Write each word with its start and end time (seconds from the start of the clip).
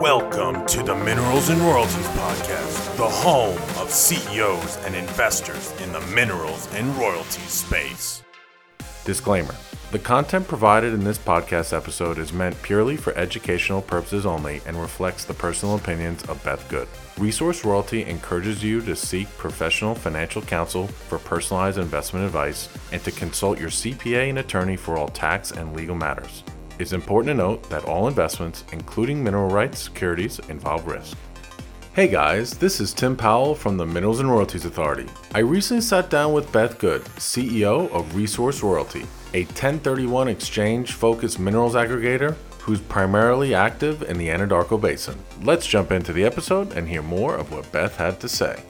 Welcome 0.00 0.64
to 0.68 0.82
the 0.82 0.94
Minerals 1.04 1.50
and 1.50 1.60
Royalties 1.60 2.06
Podcast, 2.08 2.96
the 2.96 3.06
home 3.06 3.58
of 3.78 3.90
CEOs 3.90 4.78
and 4.86 4.94
investors 4.94 5.78
in 5.82 5.92
the 5.92 6.00
minerals 6.00 6.66
and 6.72 6.96
royalties 6.96 7.50
space. 7.50 8.22
Disclaimer 9.04 9.54
The 9.90 9.98
content 9.98 10.46
provided 10.46 10.94
in 10.94 11.02
this 11.02 11.18
podcast 11.18 11.76
episode 11.76 12.18
is 12.18 12.32
meant 12.32 12.62
purely 12.62 12.96
for 12.96 13.12
educational 13.16 13.82
purposes 13.82 14.24
only 14.24 14.62
and 14.64 14.80
reflects 14.80 15.24
the 15.24 15.34
personal 15.34 15.74
opinions 15.74 16.22
of 16.28 16.44
Beth 16.44 16.64
Good. 16.68 16.86
Resource 17.18 17.64
Royalty 17.64 18.04
encourages 18.04 18.62
you 18.62 18.80
to 18.82 18.94
seek 18.94 19.26
professional 19.36 19.96
financial 19.96 20.42
counsel 20.42 20.86
for 20.86 21.18
personalized 21.18 21.76
investment 21.76 22.24
advice 22.24 22.68
and 22.92 23.02
to 23.02 23.10
consult 23.10 23.58
your 23.58 23.68
CPA 23.68 24.28
and 24.28 24.38
attorney 24.38 24.76
for 24.76 24.96
all 24.96 25.08
tax 25.08 25.50
and 25.50 25.74
legal 25.74 25.96
matters. 25.96 26.44
It's 26.78 26.92
important 26.92 27.30
to 27.30 27.42
note 27.42 27.68
that 27.68 27.86
all 27.86 28.06
investments, 28.06 28.62
including 28.70 29.24
mineral 29.24 29.50
rights 29.50 29.80
securities, 29.80 30.38
involve 30.50 30.86
risk. 30.86 31.16
Hey 31.94 32.06
guys, 32.06 32.56
this 32.56 32.80
is 32.80 32.94
Tim 32.94 33.16
Powell 33.16 33.56
from 33.56 33.76
the 33.76 33.86
Minerals 33.86 34.20
and 34.20 34.30
Royalties 34.30 34.66
Authority. 34.66 35.06
I 35.34 35.40
recently 35.40 35.80
sat 35.80 36.10
down 36.10 36.32
with 36.32 36.52
Beth 36.52 36.78
Good, 36.78 37.02
CEO 37.16 37.90
of 37.90 38.14
Resource 38.14 38.62
Royalty, 38.62 39.04
a 39.32 39.44
1031 39.44 40.28
exchange 40.28 40.92
focused 40.92 41.38
minerals 41.38 41.74
aggregator 41.74 42.36
who's 42.60 42.80
primarily 42.80 43.54
active 43.54 44.02
in 44.02 44.18
the 44.18 44.28
Anadarko 44.28 44.80
Basin. 44.80 45.18
Let's 45.42 45.66
jump 45.66 45.92
into 45.92 46.12
the 46.12 46.24
episode 46.24 46.72
and 46.72 46.88
hear 46.88 47.02
more 47.02 47.36
of 47.36 47.52
what 47.52 47.70
Beth 47.72 47.96
had 47.96 48.20
to 48.20 48.28
say. 48.28 48.62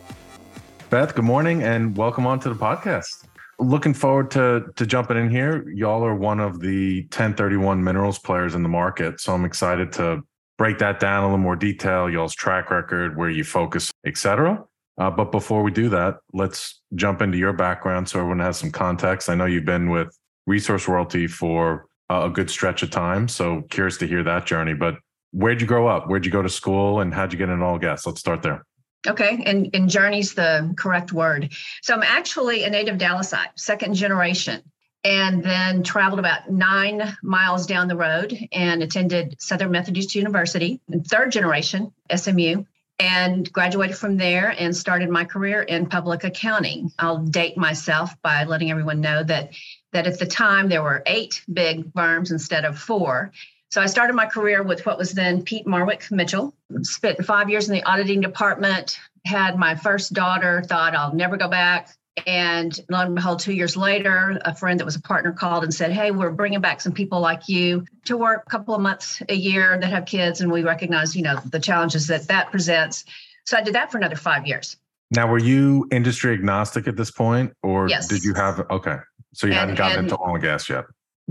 Beth, 0.91 1.15
good 1.15 1.25
morning 1.25 1.63
and 1.63 1.97
welcome 1.97 2.27
on 2.27 2.41
to 2.41 2.49
the 2.49 2.55
podcast 2.55 3.27
looking 3.61 3.95
forward 3.95 4.31
to 4.31 4.65
to 4.77 4.87
jumping 4.87 5.17
in 5.17 5.31
here. 5.31 5.69
Y'all 5.69 6.05
are 6.05 6.15
one 6.15 6.41
of 6.41 6.61
the 6.61 7.03
1031 7.03 7.83
minerals 7.83 8.19
players 8.19 8.55
in 8.55 8.63
the 8.63 8.69
market, 8.69 9.21
so 9.21 9.35
I'm 9.35 9.45
excited 9.45 9.93
to 9.93 10.23
break 10.59 10.79
that 10.79 11.01
down 11.01 11.23
a 11.23 11.27
little 11.27 11.39
more 11.39 11.57
detail. 11.57 12.09
Y'all's 12.11 12.35
track 12.35 12.71
record, 12.71 13.17
where 13.17 13.31
you 13.31 13.45
focus, 13.45 13.93
etc. 14.07 14.65
Uh, 14.99 15.11
but 15.11 15.31
before 15.33 15.63
we 15.63 15.71
do 15.71 15.89
that, 15.89 16.17
let's 16.33 16.81
jump 16.95 17.23
into 17.23 17.39
your 17.39 17.53
background 17.53 18.09
so 18.09 18.19
everyone 18.19 18.41
has 18.41 18.59
some 18.59 18.71
context. 18.71 19.31
I 19.31 19.35
know 19.35 19.47
you've 19.47 19.65
been 19.65 19.89
with 19.89 20.17
Resource 20.51 20.89
Royalty 20.89 21.29
for 21.29 21.87
a 22.11 22.29
good 22.29 22.51
stretch 22.51 22.83
of 22.83 22.91
time, 22.91 23.29
so 23.29 23.63
curious 23.71 23.97
to 23.99 24.07
hear 24.07 24.25
that 24.25 24.47
journey. 24.47 24.75
But 24.75 24.97
where'd 25.31 25.61
you 25.61 25.67
grow 25.67 25.87
up? 25.87 26.09
Where'd 26.09 26.27
you 26.27 26.33
go 26.33 26.43
to 26.43 26.49
school, 26.49 27.01
and 27.01 27.15
how'd 27.15 27.33
you 27.33 27.39
get 27.39 27.49
into 27.49 27.65
all 27.65 27.79
gas? 27.79 28.05
Let's 28.05 28.19
start 28.19 28.43
there. 28.43 28.67
Okay, 29.07 29.43
and, 29.47 29.71
and 29.73 29.89
journey's 29.89 30.35
the 30.35 30.75
correct 30.77 31.13
word. 31.13 31.53
So 31.83 31.95
I'm 31.95 32.03
actually 32.03 32.65
a 32.65 32.71
native 32.71 32.99
Dallasite, 32.99 33.53
second 33.55 33.95
generation, 33.95 34.61
and 35.05 35.43
then 35.43 35.85
traveled 35.85 36.19
about 36.19 36.51
nine 36.51 37.17
miles 37.23 37.65
down 37.65 37.87
the 37.87 37.97
road 37.97 38.37
and 38.51 38.83
attended 38.83 39.41
Southern 39.41 39.71
Methodist 39.71 40.17
University, 40.17 40.81
third 41.07 41.31
generation, 41.31 41.93
SMU, 42.15 42.65
and 42.99 43.51
graduated 43.53 43.97
from 43.97 44.19
there 44.19 44.55
and 44.59 44.77
started 44.77 45.09
my 45.09 45.25
career 45.25 45.63
in 45.63 45.87
public 45.87 46.25
accounting. 46.25 46.93
I'll 46.99 47.19
date 47.19 47.57
myself 47.57 48.11
by 48.21 48.45
letting 48.45 48.71
everyone 48.71 49.01
know 49.01 49.23
that 49.23 49.53
that 49.93 50.07
at 50.07 50.19
the 50.19 50.27
time 50.27 50.69
there 50.69 50.83
were 50.83 51.03
eight 51.07 51.43
big 51.53 51.93
firms 51.93 52.31
instead 52.31 52.65
of 52.65 52.79
four. 52.79 53.33
So 53.71 53.81
I 53.81 53.87
started 53.87 54.15
my 54.15 54.27
career 54.27 54.63
with 54.63 54.85
what 54.85 54.99
was 54.99 55.13
then 55.13 55.43
Peat 55.43 55.67
Marwick 55.67 56.11
Mitchell. 56.11 56.55
Spent 56.83 57.25
five 57.25 57.49
years 57.49 57.69
in 57.69 57.75
the 57.75 57.83
auditing 57.85 58.21
department. 58.21 58.99
Had 59.25 59.59
my 59.59 59.75
first 59.75 60.13
daughter. 60.13 60.63
Thought 60.63 60.97
I'll 60.97 61.15
never 61.15 61.37
go 61.37 61.49
back. 61.49 61.91
And 62.27 62.79
lo 62.91 63.01
and 63.01 63.15
behold, 63.15 63.39
two 63.39 63.53
years 63.53 63.77
later, 63.77 64.39
a 64.45 64.55
friend 64.55 64.81
that 64.81 64.85
was 64.85 64.97
a 64.97 65.01
partner 65.01 65.33
called 65.33 65.63
and 65.63 65.73
said, 65.73 65.93
Hey, 65.93 66.11
we're 66.11 66.33
bringing 66.33 66.61
back 66.61 66.81
some 66.81 66.93
people 66.93 67.21
like 67.21 67.49
you 67.49 67.85
to 68.07 68.17
work 68.17 68.43
a 68.47 68.51
couple 68.51 68.75
of 68.75 68.81
months 68.81 69.23
a 69.29 69.35
year 69.35 69.79
that 69.79 69.87
have 69.89 70.05
kids. 70.05 70.41
And 70.41 70.51
we 70.51 70.63
recognize, 70.63 71.15
you 71.15 71.23
know, 71.23 71.41
the 71.47 71.61
challenges 71.61 72.09
that 72.09 72.27
that 72.27 72.51
presents. 72.51 73.05
So 73.47 73.57
I 73.57 73.63
did 73.63 73.75
that 73.75 73.93
for 73.93 73.99
another 73.99 74.17
five 74.17 74.47
years. 74.47 74.77
Now, 75.13 75.27
were 75.27 75.39
you 75.39 75.89
industry 75.91 76.35
agnostic 76.35 76.87
at 76.87 76.97
this 76.97 77.11
point, 77.11 77.53
or 77.63 77.89
yes. 77.89 78.07
did 78.07 78.23
you 78.23 78.33
have, 78.35 78.65
okay. 78.71 78.99
So 79.33 79.47
you 79.47 79.53
and, 79.53 79.61
hadn't 79.61 79.75
gotten 79.77 80.05
into 80.05 80.19
oil 80.21 80.35
and 80.35 80.43
gas 80.43 80.69
yet? 80.69 80.85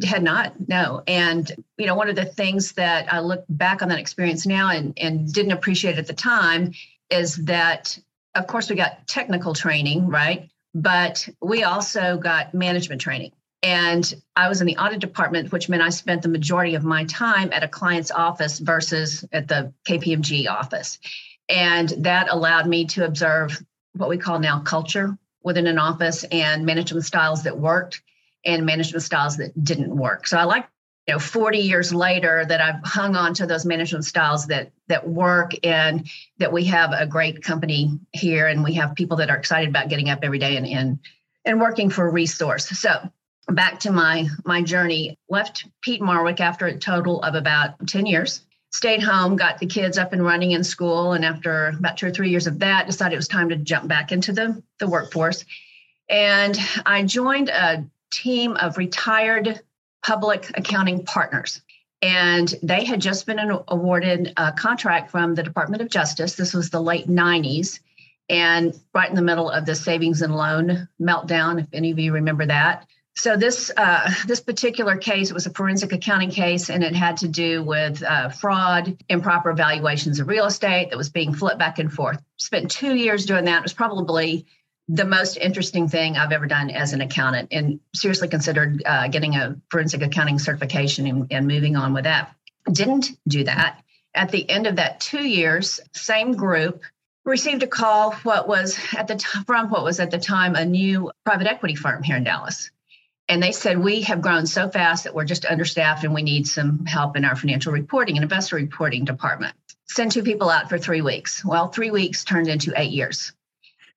had 0.06 0.24
not 0.24 0.54
no. 0.68 1.04
And 1.08 1.52
you 1.78 1.86
know 1.86 1.96
one 1.96 2.10
of 2.10 2.16
the 2.16 2.26
things 2.26 2.74
that 2.74 3.12
i 3.12 3.20
look 3.20 3.44
back 3.50 3.82
on 3.82 3.90
that 3.90 4.00
experience 4.00 4.46
now 4.46 4.70
and 4.70 4.98
and 4.98 5.32
didn't 5.32 5.52
appreciate 5.52 5.98
at 5.98 6.08
the 6.08 6.14
time 6.14 6.74
is 7.10 7.36
that 7.38 7.98
of 8.36 8.48
course 8.48 8.70
we 8.70 8.76
got 8.76 9.08
technical 9.08 9.54
training 9.54 10.08
right? 10.08 10.50
But 10.76 11.28
we 11.42 11.64
also 11.64 12.18
got 12.18 12.54
management 12.54 13.02
training. 13.02 13.32
And 13.64 14.14
i 14.36 14.48
was 14.48 14.62
in 14.62 14.68
the 14.68 14.78
audit 14.78 15.00
department 15.00 15.52
which 15.52 15.70
meant 15.70 15.84
i 15.84 15.90
spent 15.90 16.22
the 16.22 16.30
majority 16.30 16.76
of 16.76 16.84
my 16.84 17.04
time 17.06 17.52
at 17.52 17.64
a 17.64 17.68
client's 17.68 18.12
office 18.12 18.60
versus 18.60 19.26
at 19.32 19.48
the 19.48 19.74
kpmg 19.88 20.50
office. 20.50 21.00
And 21.50 21.90
that 22.00 22.30
allowed 22.30 22.68
me 22.68 22.86
to 22.86 23.06
observe 23.06 23.60
what 23.94 24.08
we 24.08 24.18
call 24.18 24.40
now 24.40 24.60
culture 24.60 25.18
within 25.44 25.68
an 25.68 25.78
office 25.78 26.24
and 26.32 26.66
management 26.66 27.06
styles 27.06 27.44
that 27.44 27.58
worked 27.58 28.02
and 28.46 28.66
management 28.66 29.04
styles 29.04 29.38
that 29.38 29.64
didn't 29.64 29.96
work. 29.96 30.28
So 30.28 30.38
I 30.38 30.44
like 30.44 30.68
you 31.08 31.14
know 31.14 31.20
40 31.20 31.58
years 31.60 31.94
later 31.94 32.46
that 32.46 32.62
I've 32.62 32.84
hung 32.84 33.16
on 33.16 33.34
to 33.36 33.48
those 33.48 33.66
management 33.66 34.06
styles 34.06 34.48
that 34.48 34.72
that 34.88 35.08
work 35.08 35.52
and 35.64 36.08
that 36.38 36.54
we 36.54 36.66
have 36.66 36.92
a 36.94 37.08
great 37.08 37.44
company 37.44 38.00
here 38.14 38.48
and 38.48 38.64
we 38.64 38.74
have 38.76 38.96
people 38.96 39.18
that 39.18 39.30
are 39.30 39.38
excited 39.38 39.70
about 39.70 39.90
getting 39.90 40.10
up 40.10 40.20
every 40.24 40.40
day 40.40 40.58
and 40.58 40.68
and, 40.68 41.00
and 41.46 41.60
working 41.60 41.90
for 41.90 42.08
a 42.08 42.12
resource. 42.12 42.68
So 42.70 43.12
back 43.48 43.80
to 43.82 43.92
my 43.92 44.28
my 44.46 44.62
journey 44.62 45.18
left 45.30 45.66
Peat 45.82 46.02
Marwick 46.02 46.40
after 46.40 46.68
a 46.68 46.78
total 46.78 47.22
of 47.24 47.36
about 47.36 47.88
10 47.88 48.06
years 48.06 48.46
stayed 48.72 49.02
home 49.02 49.36
got 49.36 49.58
the 49.58 49.66
kids 49.66 49.98
up 49.98 50.14
and 50.14 50.24
running 50.24 50.52
in 50.52 50.64
school 50.64 51.14
and 51.14 51.26
after 51.26 51.68
about 51.80 51.98
two 51.98 52.08
or 52.08 52.12
three 52.12 52.30
years 52.30 52.48
of 52.48 52.60
that 52.60 52.86
decided 52.86 53.14
it 53.14 53.18
was 53.18 53.28
time 53.28 53.50
to 53.50 53.56
jump 53.56 53.88
back 53.88 54.12
into 54.12 54.32
the 54.32 54.62
the 54.80 54.88
workforce 54.88 55.44
and 56.10 56.60
i 56.86 57.04
joined 57.04 57.50
a 57.50 57.84
team 58.12 58.56
of 58.58 58.78
retired 58.78 59.62
public 60.04 60.50
accounting 60.56 61.04
partners. 61.06 61.62
And 62.02 62.54
they 62.64 62.86
had 62.86 63.02
just 63.02 63.26
been 63.26 63.40
awarded 63.68 64.34
a 64.38 64.54
contract 64.54 65.12
from 65.12 65.36
the 65.36 65.44
Department 65.44 65.82
of 65.82 65.90
Justice. 65.90 66.36
This 66.36 66.54
was 66.54 66.70
the 66.70 66.82
late 66.82 67.08
90s 67.08 67.80
and 68.30 68.74
right 68.94 69.10
in 69.10 69.16
the 69.16 69.22
middle 69.22 69.50
of 69.50 69.66
the 69.66 69.76
savings 69.76 70.22
and 70.22 70.36
loan 70.36 70.88
meltdown, 71.02 71.62
if 71.62 71.68
any 71.74 71.92
of 71.92 72.00
you 72.00 72.14
remember 72.14 72.46
that. 72.46 72.88
So 73.16 73.36
this 73.36 73.70
uh, 73.76 74.14
this 74.28 74.40
particular 74.40 74.96
case, 74.96 75.34
was 75.34 75.46
a 75.46 75.50
forensic 75.50 75.92
accounting 75.92 76.30
case, 76.30 76.70
and 76.70 76.84
it 76.84 76.96
had 76.96 77.18
to 77.18 77.28
do 77.28 77.62
with 77.64 78.02
uh, 78.02 78.30
fraud, 78.30 78.98
improper 79.10 79.52
valuations 79.54 80.20
of 80.20 80.28
real 80.28 80.46
estate 80.46 80.90
that 80.90 80.98
was 80.98 81.10
being 81.10 81.34
flipped 81.34 81.60
back 81.60 81.80
and 81.80 81.92
forth. 81.92 82.22
Spent 82.38 82.72
two 82.72 82.96
years 82.96 83.26
doing 83.26 83.46
that. 83.46 83.60
It 83.60 83.64
was 83.64 83.74
probably 83.74 84.46
the 84.88 85.06
most 85.06 85.38
interesting 85.38 85.88
thing 85.88 86.18
I've 86.18 86.32
ever 86.32 86.48
done 86.48 86.72
as 86.72 86.94
an 86.94 87.02
accountant 87.02 87.50
and 87.52 87.80
seriously 87.94 88.28
considered 88.28 88.82
uh, 88.86 89.08
getting 89.08 89.36
a 89.36 89.56
forensic 89.70 90.02
accounting 90.02 90.40
certification 90.40 91.06
and, 91.06 91.28
and 91.30 91.48
moving 91.48 91.76
on 91.76 91.94
with 91.94 92.06
that. 92.06 92.34
Didn't 92.72 93.12
do 93.28 93.44
that. 93.44 93.84
At 94.16 94.32
the 94.32 94.50
end 94.50 94.66
of 94.66 94.78
that 94.78 95.00
two 95.00 95.28
years, 95.28 95.80
same 95.94 96.34
group 96.34 96.82
received 97.24 97.62
a 97.62 97.68
call 97.68 98.14
what 98.24 98.48
was 98.48 98.80
at 98.98 99.08
the 99.08 99.16
time 99.16 99.44
from 99.44 99.70
what 99.70 99.84
was 99.84 100.00
at 100.00 100.10
the 100.10 100.18
time 100.18 100.56
a 100.56 100.66
new 100.66 101.12
private 101.24 101.46
equity 101.46 101.76
firm 101.76 102.02
here 102.02 102.18
in 102.18 102.24
Dallas. 102.24 102.72
And 103.30 103.42
they 103.42 103.52
said, 103.52 103.78
We 103.78 104.02
have 104.02 104.22
grown 104.22 104.48
so 104.48 104.70
fast 104.70 105.04
that 105.04 105.14
we're 105.14 105.24
just 105.24 105.46
understaffed 105.46 106.04
and 106.04 106.14
we 106.14 106.24
need 106.24 106.48
some 106.48 106.86
help 106.86 107.16
in 107.16 107.24
our 107.24 107.36
financial 107.36 107.72
reporting 107.72 108.18
and 108.18 108.24
investor 108.24 108.56
reporting 108.56 109.06
department. 109.06 109.56
Send 109.86 110.12
two 110.12 110.24
people 110.24 110.50
out 110.50 110.68
for 110.68 110.80
three 110.80 111.02
weeks. 111.02 111.46
Well, 111.46 111.70
three 111.70 111.92
weeks 111.92 112.24
turned 112.24 112.48
into 112.48 112.74
eight 112.76 112.92
years. 112.92 113.32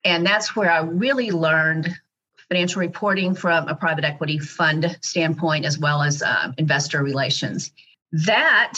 And 0.04 0.26
that's 0.26 0.54
where 0.54 0.71
I 0.71 0.81
really 0.81 1.31
learned 1.31 1.88
financial 2.48 2.81
reporting 2.81 3.34
from 3.34 3.69
a 3.69 3.75
private 3.75 4.04
equity 4.04 4.38
fund 4.38 4.98
standpoint, 5.00 5.65
as 5.65 5.78
well 5.78 6.03
as 6.03 6.22
uh, 6.22 6.53
investor 6.59 7.03
relations. 7.03 7.72
That 8.12 8.74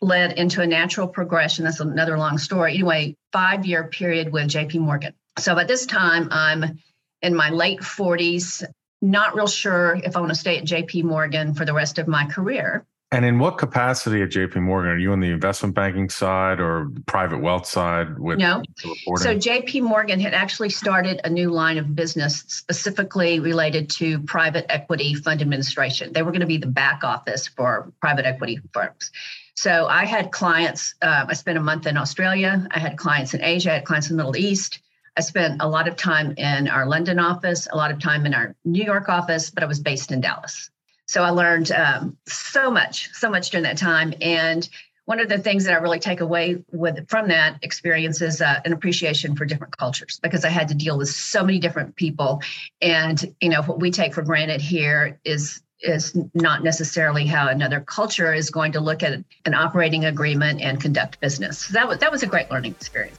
led 0.00 0.32
into 0.38 0.62
a 0.62 0.66
natural 0.66 1.06
progression. 1.06 1.64
That's 1.64 1.80
another 1.80 2.16
long 2.16 2.38
story. 2.38 2.74
Anyway, 2.74 3.16
five 3.32 3.66
year 3.66 3.84
period 3.84 4.32
with 4.32 4.48
JP 4.48 4.76
Morgan. 4.76 5.12
So 5.38 5.58
at 5.58 5.68
this 5.68 5.84
time, 5.84 6.28
I'm 6.30 6.78
in 7.20 7.34
my 7.34 7.50
late 7.50 7.80
40s, 7.80 8.64
not 9.02 9.34
real 9.34 9.46
sure 9.46 9.98
if 10.04 10.16
I 10.16 10.20
want 10.20 10.30
to 10.30 10.38
stay 10.38 10.58
at 10.58 10.64
JP 10.64 11.04
Morgan 11.04 11.54
for 11.54 11.64
the 11.64 11.72
rest 11.72 11.98
of 11.98 12.06
my 12.06 12.26
career. 12.26 12.84
And 13.12 13.24
in 13.24 13.40
what 13.40 13.58
capacity 13.58 14.22
at 14.22 14.28
JP 14.28 14.62
Morgan? 14.62 14.92
Are 14.92 14.96
you 14.96 15.10
on 15.10 15.18
the 15.18 15.30
investment 15.30 15.74
banking 15.74 16.08
side 16.08 16.60
or 16.60 16.92
private 17.06 17.40
wealth 17.40 17.66
side 17.66 18.20
with 18.20 18.38
no. 18.38 18.62
So 18.78 19.36
JP 19.36 19.82
Morgan 19.82 20.20
had 20.20 20.32
actually 20.32 20.70
started 20.70 21.20
a 21.24 21.30
new 21.30 21.50
line 21.50 21.76
of 21.78 21.96
business 21.96 22.44
specifically 22.46 23.40
related 23.40 23.90
to 23.90 24.20
private 24.20 24.64
equity 24.72 25.14
fund 25.14 25.42
administration. 25.42 26.12
They 26.12 26.22
were 26.22 26.30
going 26.30 26.42
to 26.42 26.46
be 26.46 26.58
the 26.58 26.68
back 26.68 27.02
office 27.02 27.48
for 27.48 27.92
private 28.00 28.26
equity 28.26 28.60
firms. 28.72 29.10
So 29.54 29.88
I 29.88 30.04
had 30.04 30.30
clients, 30.30 30.94
uh, 31.02 31.26
I 31.28 31.34
spent 31.34 31.58
a 31.58 31.60
month 31.60 31.88
in 31.88 31.96
Australia. 31.96 32.64
I 32.70 32.78
had 32.78 32.96
clients 32.96 33.34
in 33.34 33.42
Asia, 33.42 33.72
I 33.72 33.74
had 33.74 33.84
clients 33.84 34.08
in 34.08 34.16
the 34.16 34.22
Middle 34.22 34.36
East. 34.36 34.78
I 35.20 35.22
spent 35.22 35.60
a 35.60 35.68
lot 35.68 35.86
of 35.86 35.96
time 35.96 36.32
in 36.38 36.66
our 36.66 36.86
London 36.86 37.18
office, 37.18 37.68
a 37.70 37.76
lot 37.76 37.90
of 37.90 37.98
time 37.98 38.24
in 38.24 38.32
our 38.32 38.56
New 38.64 38.82
York 38.82 39.10
office, 39.10 39.50
but 39.50 39.62
I 39.62 39.66
was 39.66 39.78
based 39.78 40.12
in 40.12 40.22
Dallas. 40.22 40.70
So 41.04 41.22
I 41.22 41.28
learned 41.28 41.70
um, 41.72 42.16
so 42.26 42.70
much, 42.70 43.10
so 43.12 43.28
much 43.28 43.50
during 43.50 43.64
that 43.64 43.76
time. 43.76 44.14
And 44.22 44.66
one 45.04 45.20
of 45.20 45.28
the 45.28 45.36
things 45.36 45.64
that 45.64 45.74
I 45.74 45.76
really 45.76 45.98
take 45.98 46.22
away 46.22 46.64
with 46.72 47.06
from 47.10 47.28
that 47.28 47.58
experience 47.60 48.22
is 48.22 48.40
uh, 48.40 48.60
an 48.64 48.72
appreciation 48.72 49.36
for 49.36 49.44
different 49.44 49.76
cultures 49.76 50.18
because 50.22 50.42
I 50.42 50.48
had 50.48 50.68
to 50.68 50.74
deal 50.74 50.96
with 50.96 51.10
so 51.10 51.44
many 51.44 51.58
different 51.58 51.96
people, 51.96 52.40
and 52.80 53.22
you 53.42 53.50
know 53.50 53.60
what 53.60 53.78
we 53.78 53.90
take 53.90 54.14
for 54.14 54.22
granted 54.22 54.62
here 54.62 55.20
is 55.22 55.62
is 55.82 56.16
not 56.32 56.64
necessarily 56.64 57.26
how 57.26 57.48
another 57.48 57.80
culture 57.80 58.32
is 58.32 58.48
going 58.48 58.72
to 58.72 58.80
look 58.80 59.02
at 59.02 59.22
an 59.44 59.52
operating 59.52 60.06
agreement 60.06 60.62
and 60.62 60.80
conduct 60.80 61.20
business. 61.20 61.58
So 61.58 61.74
that 61.74 61.88
was 61.88 61.98
that 61.98 62.10
was 62.10 62.22
a 62.22 62.26
great 62.26 62.50
learning 62.50 62.72
experience. 62.72 63.18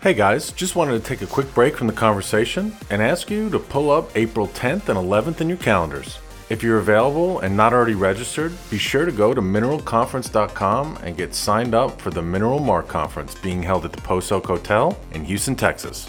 Hey 0.00 0.14
guys, 0.14 0.52
just 0.52 0.76
wanted 0.76 0.92
to 0.92 1.00
take 1.00 1.22
a 1.22 1.26
quick 1.26 1.52
break 1.54 1.76
from 1.76 1.88
the 1.88 1.92
conversation 1.92 2.72
and 2.88 3.02
ask 3.02 3.28
you 3.32 3.50
to 3.50 3.58
pull 3.58 3.90
up 3.90 4.16
April 4.16 4.46
10th 4.46 4.88
and 4.88 4.96
11th 4.96 5.40
in 5.40 5.48
your 5.48 5.58
calendars. 5.58 6.20
If 6.50 6.62
you're 6.62 6.78
available 6.78 7.40
and 7.40 7.56
not 7.56 7.72
already 7.72 7.96
registered, 7.96 8.52
be 8.70 8.78
sure 8.78 9.04
to 9.06 9.10
go 9.10 9.34
to 9.34 9.40
mineralconference.com 9.40 10.98
and 11.02 11.16
get 11.16 11.34
signed 11.34 11.74
up 11.74 12.00
for 12.00 12.10
the 12.10 12.22
Mineral 12.22 12.60
Mark 12.60 12.86
Conference 12.86 13.34
being 13.34 13.60
held 13.60 13.84
at 13.84 13.92
the 13.92 14.00
Post 14.02 14.30
Oak 14.30 14.46
Hotel 14.46 14.96
in 15.14 15.24
Houston, 15.24 15.56
Texas. 15.56 16.08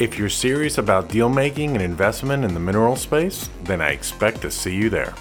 If 0.00 0.18
you're 0.18 0.28
serious 0.28 0.78
about 0.78 1.08
deal 1.08 1.28
making 1.28 1.74
and 1.74 1.82
investment 1.82 2.44
in 2.44 2.54
the 2.54 2.60
mineral 2.60 2.96
space, 2.96 3.48
then 3.62 3.80
I 3.80 3.90
expect 3.90 4.42
to 4.42 4.50
see 4.50 4.74
you 4.74 4.90
there. 4.90 5.14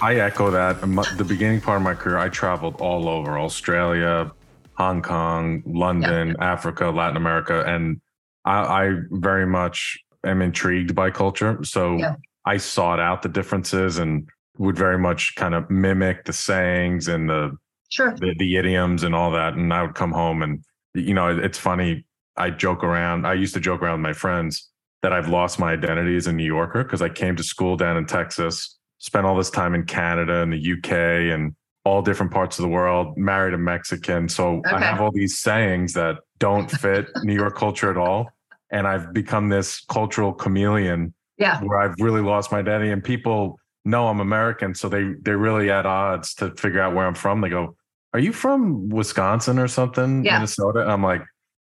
I 0.00 0.14
echo 0.14 0.52
that. 0.52 0.80
The 1.18 1.24
beginning 1.24 1.62
part 1.62 1.78
of 1.78 1.82
my 1.82 1.94
career, 1.94 2.18
I 2.18 2.28
traveled 2.28 2.80
all 2.80 3.08
over 3.08 3.40
Australia, 3.40 4.30
Hong 4.80 5.02
Kong, 5.02 5.62
London, 5.66 6.28
yeah. 6.28 6.52
Africa, 6.52 6.88
Latin 6.88 7.18
America, 7.18 7.62
and 7.66 8.00
I, 8.46 8.86
I, 8.86 8.90
very 9.10 9.46
much 9.46 9.98
am 10.24 10.40
intrigued 10.40 10.94
by 10.94 11.10
culture. 11.10 11.62
So 11.64 11.98
yeah. 11.98 12.14
I 12.46 12.56
sought 12.56 12.98
out 12.98 13.20
the 13.20 13.28
differences 13.28 13.98
and 13.98 14.26
would 14.56 14.78
very 14.78 14.96
much 14.96 15.34
kind 15.36 15.54
of 15.54 15.68
mimic 15.68 16.24
the 16.24 16.32
sayings 16.32 17.08
and 17.08 17.28
the 17.28 17.58
sure 17.90 18.14
the, 18.16 18.34
the 18.38 18.56
idioms 18.56 19.02
and 19.02 19.14
all 19.14 19.30
that. 19.32 19.52
And 19.52 19.70
I 19.70 19.82
would 19.82 19.94
come 19.94 20.12
home 20.12 20.40
and 20.40 20.64
you 20.94 21.12
know 21.12 21.28
it's 21.28 21.58
funny. 21.58 22.06
I 22.38 22.48
joke 22.48 22.82
around. 22.82 23.26
I 23.26 23.34
used 23.34 23.52
to 23.52 23.60
joke 23.60 23.82
around 23.82 24.00
with 24.00 24.08
my 24.08 24.14
friends 24.14 24.66
that 25.02 25.12
I've 25.12 25.28
lost 25.28 25.58
my 25.58 25.72
identity 25.72 26.16
as 26.16 26.26
a 26.26 26.32
New 26.32 26.46
Yorker 26.46 26.84
because 26.84 27.02
I 27.02 27.10
came 27.10 27.36
to 27.36 27.42
school 27.42 27.76
down 27.76 27.98
in 27.98 28.06
Texas, 28.06 28.78
spent 28.96 29.26
all 29.26 29.36
this 29.36 29.50
time 29.50 29.74
in 29.74 29.84
Canada 29.84 30.40
and 30.40 30.54
the 30.54 30.72
UK 30.72 30.90
and 31.34 31.54
all 31.84 32.02
different 32.02 32.32
parts 32.32 32.58
of 32.58 32.62
the 32.62 32.68
world, 32.68 33.16
married 33.16 33.54
a 33.54 33.58
Mexican. 33.58 34.28
So 34.28 34.58
okay. 34.58 34.72
I 34.72 34.80
have 34.80 35.00
all 35.00 35.10
these 35.12 35.38
sayings 35.38 35.94
that 35.94 36.16
don't 36.38 36.70
fit 36.80 37.08
New 37.22 37.34
York 37.34 37.56
culture 37.56 37.90
at 37.90 37.96
all. 37.96 38.30
And 38.70 38.86
I've 38.86 39.12
become 39.12 39.48
this 39.48 39.84
cultural 39.86 40.32
chameleon 40.32 41.14
yeah. 41.38 41.60
where 41.62 41.78
I've 41.78 41.94
really 41.98 42.20
lost 42.20 42.52
my 42.52 42.58
identity 42.58 42.90
and 42.90 43.02
people 43.02 43.58
know 43.84 44.08
I'm 44.08 44.20
American. 44.20 44.74
So 44.74 44.88
they 44.88 45.14
they're 45.22 45.38
really 45.38 45.70
at 45.70 45.86
odds 45.86 46.34
to 46.34 46.54
figure 46.54 46.80
out 46.80 46.94
where 46.94 47.06
I'm 47.06 47.14
from. 47.14 47.40
They 47.40 47.48
go, 47.48 47.74
Are 48.12 48.20
you 48.20 48.32
from 48.32 48.88
Wisconsin 48.90 49.58
or 49.58 49.66
something? 49.66 50.24
Yeah. 50.24 50.34
Minnesota? 50.34 50.82
And 50.82 50.92
I'm 50.92 51.02
like, 51.02 51.22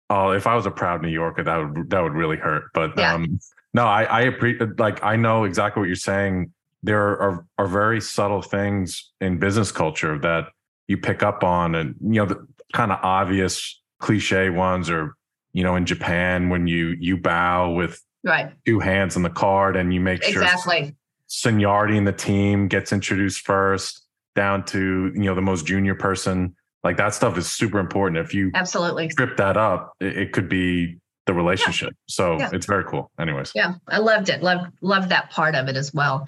Oh, 0.09 0.31
if 0.31 0.45
I 0.45 0.55
was 0.55 0.65
a 0.65 0.71
proud 0.71 1.01
New 1.01 1.09
Yorker, 1.09 1.43
that 1.43 1.57
would 1.57 1.89
that 1.89 2.03
would 2.03 2.13
really 2.13 2.37
hurt. 2.37 2.65
But 2.73 2.97
yeah. 2.97 3.13
um 3.13 3.39
no, 3.73 3.85
I, 3.85 4.03
I 4.03 4.21
appreciate 4.21 4.77
like 4.79 5.03
I 5.03 5.15
know 5.15 5.45
exactly 5.45 5.79
what 5.79 5.87
you're 5.87 5.95
saying. 5.95 6.51
There 6.83 7.19
are 7.21 7.45
are 7.57 7.67
very 7.67 8.01
subtle 8.01 8.41
things 8.41 9.11
in 9.21 9.37
business 9.37 9.71
culture 9.71 10.17
that 10.19 10.47
you 10.87 10.97
pick 10.97 11.23
up 11.23 11.43
on 11.43 11.75
and 11.75 11.95
you 12.01 12.21
know 12.21 12.25
the 12.25 12.47
kind 12.73 12.91
of 12.91 12.99
obvious 13.01 13.81
cliche 13.99 14.49
ones 14.49 14.89
or 14.89 15.15
you 15.53 15.63
know 15.63 15.75
in 15.75 15.85
Japan 15.85 16.49
when 16.49 16.67
you 16.67 16.95
you 16.99 17.17
bow 17.17 17.71
with 17.71 18.01
right. 18.23 18.51
two 18.65 18.79
hands 18.79 19.15
on 19.15 19.23
the 19.23 19.29
card 19.29 19.75
and 19.75 19.93
you 19.93 19.99
make 19.99 20.23
sure 20.23 20.43
exactly. 20.43 20.95
seniority 21.27 21.97
in 21.97 22.03
the 22.03 22.11
team 22.11 22.67
gets 22.67 22.91
introduced 22.91 23.41
first 23.41 24.05
down 24.35 24.65
to 24.65 25.11
you 25.15 25.23
know 25.23 25.35
the 25.35 25.41
most 25.41 25.65
junior 25.65 25.95
person. 25.95 26.55
Like 26.83 26.97
that 26.97 27.13
stuff 27.13 27.37
is 27.37 27.49
super 27.49 27.79
important. 27.79 28.17
If 28.25 28.33
you 28.33 28.51
absolutely. 28.55 29.09
strip 29.11 29.37
that 29.37 29.55
up 29.55 29.93
it, 29.99 30.17
it 30.17 30.33
could 30.33 30.49
be 30.49 30.97
the 31.27 31.33
relationship. 31.33 31.89
Yeah. 31.91 32.05
so 32.07 32.37
yeah. 32.37 32.49
it's 32.51 32.65
very 32.65 32.83
cool. 32.83 33.11
Anyways. 33.19 33.51
Yeah 33.55 33.75
i 33.87 33.99
loved 33.99 34.29
it. 34.29 34.41
Loved 34.41 34.71
loved 34.81 35.09
that 35.09 35.29
part 35.29 35.55
of 35.55 35.67
it 35.69 35.77
as 35.77 35.93
well 35.93 36.27